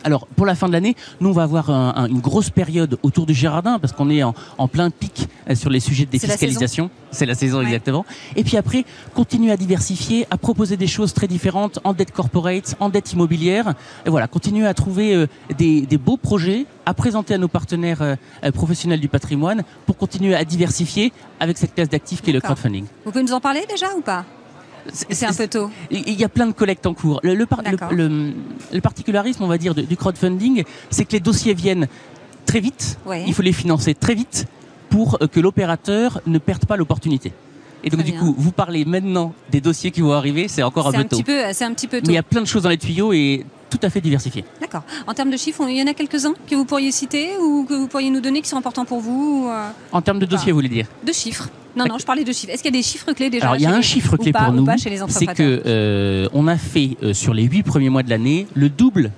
Alors, 0.04 0.28
pour 0.28 0.46
la 0.46 0.56
fin 0.56 0.68
de 0.68 0.74
l'année, 0.74 0.96
nous, 1.20 1.30
on 1.30 1.34
va 1.34 1.44
avoir 1.44 1.70
une 1.70 2.20
grosse 2.20 2.50
période 2.50 2.98
autour 3.04 3.26
du 3.26 3.34
Girardin, 3.34 3.80
parce 3.80 3.94
qu'on 3.94 4.10
est 4.10 4.24
en, 4.24 4.34
plein 4.68 4.90
pic 4.90 5.28
euh, 5.50 5.56
sur 5.56 5.70
les 5.70 5.80
sujets 5.80 6.06
de 6.06 6.12
défiscalisation. 6.12 6.90
C'est 7.12 7.26
la 7.26 7.36
saison, 7.36 7.62
exactement. 7.62 8.06
Et 8.36 8.44
puis 8.44 8.58
après, 8.58 8.86
continuer 9.14 9.52
à 9.52 9.58
diversifier, 9.58 10.26
à 10.32 10.38
proposer 10.38 10.78
des 10.78 10.88
choses 10.88 11.14
très 11.14 11.28
différentes 11.28 11.80
en 11.84 11.94
dette 11.94 12.12
corporate, 12.12 12.76
en 12.80 12.90
dette 12.90 13.14
immobilière. 13.14 13.74
Et 14.06 14.10
voilà, 14.10 14.28
continuer 14.28 14.66
à 14.66 14.74
trouver 14.74 15.14
euh, 15.14 15.28
des, 15.58 15.86
beaux 15.98 16.18
projets 16.18 16.66
à 16.86 16.94
présenter 16.94 17.34
à 17.34 17.38
nos 17.38 17.48
partenaires 17.48 18.02
euh, 18.02 18.16
professionnels 18.54 19.00
du 19.00 19.08
patrimoine 19.08 19.64
pour 19.86 19.98
continuer 19.98 20.36
à 20.36 20.46
diversifier 20.46 21.12
avec 21.40 21.58
cette 21.58 21.76
classe 21.76 21.90
d'actifs 21.90 22.22
qui 22.22 22.30
est 22.30 22.34
le 22.34 22.42
crowdfunding. 22.42 22.86
Vous 23.06 23.12
pouvez 23.12 23.24
nous 23.24 23.34
en 23.34 23.42
parler 23.42 23.66
déjà 23.70 23.88
ou 23.96 24.02
pas? 24.02 24.26
C'est 24.92 25.26
un 25.26 25.34
peu 25.34 25.48
tôt. 25.48 25.70
Il 25.90 26.20
y 26.20 26.24
a 26.24 26.30
plein 26.30 26.48
de 26.48 26.54
collectes 26.54 26.86
en 26.86 26.94
cours. 26.94 27.20
Le, 27.24 27.36
le, 27.36 28.82
particularisme, 28.82 29.44
on 29.44 29.48
va 29.48 29.58
dire, 29.58 29.76
du 29.76 29.98
crowdfunding, 29.98 30.64
c'est 30.90 31.06
que 31.06 31.14
les 31.14 31.20
dossiers 31.20 31.54
viennent 31.54 31.88
très 32.46 32.60
vite. 32.60 32.98
Il 33.28 33.34
faut 33.34 33.42
les 33.42 33.54
financer 33.54 33.94
très 33.94 34.16
vite 34.16 34.48
pour 34.90 35.20
que 35.32 35.40
l'opérateur 35.40 36.22
ne 36.26 36.38
perde 36.38 36.66
pas 36.66 36.78
l'opportunité. 36.78 37.32
Et 37.84 37.90
donc, 37.90 38.04
du 38.04 38.14
coup, 38.14 38.36
vous 38.38 38.52
parlez 38.52 38.86
maintenant 38.86 39.34
des 39.50 39.62
dossiers 39.62 39.92
qui 39.92 40.02
vont 40.02 40.14
arriver, 40.14 40.48
c'est 40.48 40.64
encore 40.64 40.88
un 40.88 40.92
peu 40.92 41.04
tôt. 41.06 41.22
C'est 41.26 41.66
un 41.66 41.74
petit 41.74 41.88
peu 41.88 42.00
tôt. 42.00 42.08
Mais 42.08 42.14
il 42.14 42.16
y 42.16 42.20
a 42.20 42.24
plein 42.24 42.42
de 42.42 42.48
choses 42.48 42.64
dans 42.64 42.70
les 42.70 42.78
tuyaux 42.78 43.14
et 43.14 43.46
tout 43.70 43.80
à 43.82 43.90
fait 43.90 44.02
diversifié. 44.02 44.44
D'accord. 44.60 44.84
En 45.08 45.14
termes 45.14 45.32
de 45.32 45.38
chiffres, 45.38 45.64
il 45.68 45.78
y 45.78 45.82
en 45.82 45.88
a 45.88 45.94
quelques-uns 45.94 46.34
que 46.48 46.56
vous 46.56 46.66
pourriez 46.66 46.92
citer 46.92 47.38
ou 47.38 47.64
que 47.64 47.74
vous 47.74 47.88
pourriez 47.88 48.10
nous 48.10 48.20
donner 48.20 48.42
qui 48.42 48.50
sont 48.50 48.58
importants 48.58 48.86
pour 48.86 49.00
vous 49.00 49.48
euh, 49.50 49.70
En 49.92 50.02
termes 50.02 50.20
de 50.20 50.26
dossiers, 50.26 50.52
vous 50.52 50.58
voulez 50.58 50.70
dire? 50.70 50.88
De 51.06 51.14
chiffres. 51.14 51.48
Non, 51.76 51.86
non, 51.86 51.98
je 51.98 52.06
parlais 52.06 52.24
de 52.24 52.32
chiffres. 52.32 52.52
Est-ce 52.54 52.64
qu'il 52.64 52.74
y 52.74 52.78
a 52.78 52.80
des 52.80 52.84
chiffres 52.84 53.12
clés 53.14 53.30
déjà 53.30 53.46
Alors, 53.46 53.56
il 53.58 53.62
y 53.62 53.66
a 53.66 53.74
un 53.74 53.82
chiffre 53.82 54.18
clé 54.18 54.32
pour 54.32 54.52
nous. 54.52 54.66
C'est 55.08 55.28
que 55.28 55.62
euh, 55.66 56.28
on 56.34 56.48
a 56.48 56.58
fait 56.58 56.98
euh, 57.04 57.14
sur 57.14 57.34
les 57.34 57.44
huit 57.44 57.64
premiers 57.64 57.90
mois 57.90 58.04
de 58.04 58.10
l'année 58.10 58.48
le 58.56 58.70
double 58.70 59.12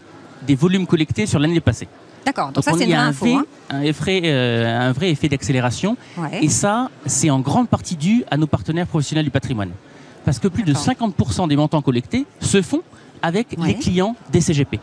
des 0.45 0.55
volumes 0.55 0.85
collectés 0.85 1.25
sur 1.25 1.39
l'année 1.39 1.59
passée. 1.59 1.87
D'accord, 2.25 2.51
donc, 2.53 2.63
ça 2.63 2.71
c'est 2.77 2.85
une 2.85 2.93
un, 2.93 3.07
info, 3.07 3.27
hein. 3.27 3.45
un, 3.69 3.91
vrai, 3.91 4.31
un 4.31 4.93
vrai 4.93 5.09
effet 5.09 5.27
d'accélération. 5.27 5.97
Et 6.41 6.49
ça, 6.49 6.89
c'est 7.05 7.29
en 7.29 7.39
grande 7.39 7.67
partie 7.67 7.95
dû 7.95 8.23
à 8.31 8.37
nos 8.37 8.47
partenaires 8.47 8.87
professionnels 8.87 9.25
du 9.25 9.31
patrimoine. 9.31 9.71
Parce 10.23 10.39
que 10.39 10.47
plus 10.47 10.63
de 10.63 10.73
50% 10.73 11.49
des 11.49 11.57
montants 11.57 11.81
collectés 11.81 12.25
se 12.39 12.61
font 12.61 12.81
avec 13.21 13.57
les 13.57 13.75
clients 13.75 14.15
des 14.31 14.41
CGP 14.41 14.79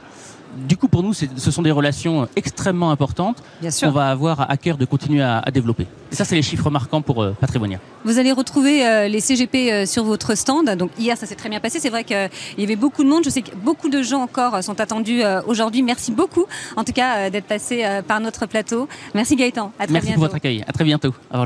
du 0.56 0.76
coup, 0.76 0.88
pour 0.88 1.02
nous, 1.02 1.12
ce 1.14 1.50
sont 1.50 1.62
des 1.62 1.70
relations 1.70 2.28
extrêmement 2.36 2.90
importantes 2.90 3.42
qu'on 3.80 3.90
va 3.90 4.10
avoir 4.10 4.50
à 4.50 4.56
cœur 4.56 4.76
de 4.76 4.84
continuer 4.84 5.22
à, 5.22 5.42
développer. 5.52 5.86
Et 6.12 6.14
ça, 6.14 6.24
c'est 6.24 6.34
les 6.34 6.42
chiffres 6.42 6.70
marquants 6.70 7.02
pour 7.02 7.22
euh, 7.22 7.36
Patrimonia. 7.40 7.78
Vous 8.04 8.18
allez 8.18 8.32
retrouver 8.32 8.86
euh, 8.86 9.08
les 9.08 9.20
CGP 9.20 9.72
euh, 9.72 9.86
sur 9.86 10.04
votre 10.04 10.34
stand. 10.34 10.68
Donc 10.76 10.90
hier, 10.98 11.16
ça 11.16 11.26
s'est 11.26 11.36
très 11.36 11.48
bien 11.48 11.60
passé. 11.60 11.78
C'est 11.78 11.90
vrai 11.90 12.04
qu'il 12.04 12.28
y 12.58 12.64
avait 12.64 12.76
beaucoup 12.76 13.04
de 13.04 13.08
monde. 13.08 13.22
Je 13.24 13.30
sais 13.30 13.42
que 13.42 13.54
beaucoup 13.54 13.88
de 13.88 14.02
gens 14.02 14.22
encore 14.22 14.62
sont 14.62 14.80
attendus 14.80 15.22
aujourd'hui. 15.46 15.82
Merci 15.82 16.12
beaucoup, 16.12 16.46
en 16.76 16.84
tout 16.84 16.92
cas, 16.92 17.30
d'être 17.30 17.46
passé 17.46 17.84
par 18.06 18.20
notre 18.20 18.46
plateau. 18.46 18.88
Merci 19.14 19.36
Gaëtan. 19.36 19.72
À 19.78 19.84
très 19.84 19.92
Merci 19.92 20.12
pour 20.12 20.22
votre 20.22 20.36
accueil. 20.36 20.64
À 20.66 20.72
très 20.72 20.84
bientôt. 20.84 21.14
Au 21.32 21.38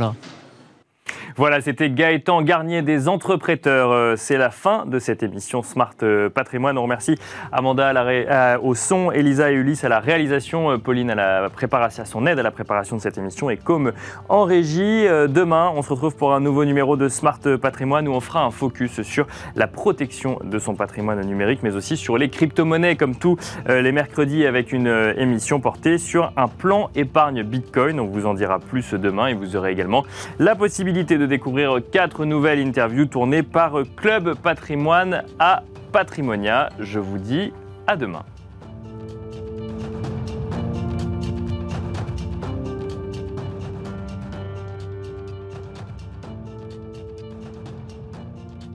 voilà, 1.37 1.61
c'était 1.61 1.91
Gaëtan 1.91 2.43
Garnier 2.43 2.82
des 2.82 3.09
Entrepreneurs. 3.09 3.91
Euh, 3.91 4.14
c'est 4.16 4.37
la 4.37 4.51
fin 4.51 4.87
de 4.87 5.01
cette 5.01 5.24
émission 5.24 5.64
Smart 5.64 5.95
euh, 6.05 6.30
Patrimoine. 6.30 6.78
On 6.78 6.85
remercie 6.85 7.16
Amanda 7.51 7.93
au 8.62 8.76
son, 8.76 9.11
Elisa 9.11 9.51
et 9.51 9.55
Ulysse 9.55 9.82
à 9.82 9.89
la 9.89 9.99
réalisation, 9.99 10.70
euh, 10.70 10.78
Pauline 10.78 11.11
à 11.11 11.16
la 11.16 11.51
préparation, 11.51 12.05
à 12.05 12.07
son 12.07 12.24
aide 12.28 12.39
à 12.39 12.45
la 12.45 12.53
préparation 12.53 12.95
de 12.95 13.01
cette 13.01 13.18
émission 13.18 13.51
et 13.51 13.57
comme 13.57 13.93
en 14.28 14.45
régie. 14.45 15.07
Demain, 15.28 15.72
on 15.74 15.82
se 15.82 15.91
retrouve 15.91 16.14
pour 16.14 16.32
un 16.35 16.41
nouveau 16.41 16.64
numéro 16.64 16.97
de 16.97 17.09
Smart 17.09 17.41
Patrimoine 17.61 18.07
où 18.07 18.12
on 18.12 18.20
fera 18.20 18.45
un 18.45 18.53
focus 18.53 19.03
sur 19.03 19.26
la 19.57 19.66
protection 19.66 20.39
de 20.45 20.59
son 20.61 20.76
patrimoine 20.76 21.20
numérique, 21.26 21.61
mais 21.64 21.74
aussi 21.74 21.97
sur 21.97 22.16
les 22.16 22.30
crypto-monnaies, 22.30 22.95
comme 22.95 23.16
tous 23.16 23.37
les 23.68 23.93
mercredis, 23.93 24.47
avec 24.47 24.72
une 24.72 25.14
émission 25.16 25.61
portée 25.61 25.99
sur 25.99 26.32
un 26.37 26.49
plan 26.49 26.91
épargne 26.95 27.43
Bitcoin. 27.43 27.99
On 27.99 28.07
vous 28.07 28.26
en 28.26 28.35
dira 28.35 28.61
plus 28.61 28.95
demain 28.95 29.26
et 29.26 29.35
vous 29.35 29.57
aurez 29.57 29.72
également 29.72 30.05
la 30.39 30.55
possibilité 30.55 31.18
de 31.18 31.24
découvrir 31.27 31.79
quatre 31.93 32.25
nouvelles 32.25 32.61
interviews 32.66 33.07
tournées 33.07 33.43
par 33.43 33.83
Club 33.97 34.35
Patrimoine 34.37 35.25
à 35.39 35.62
Patrimonia. 35.93 36.70
Je 36.79 36.99
vous 36.99 37.18
dis 37.18 37.53
à 37.87 37.97
demain. 37.97 38.25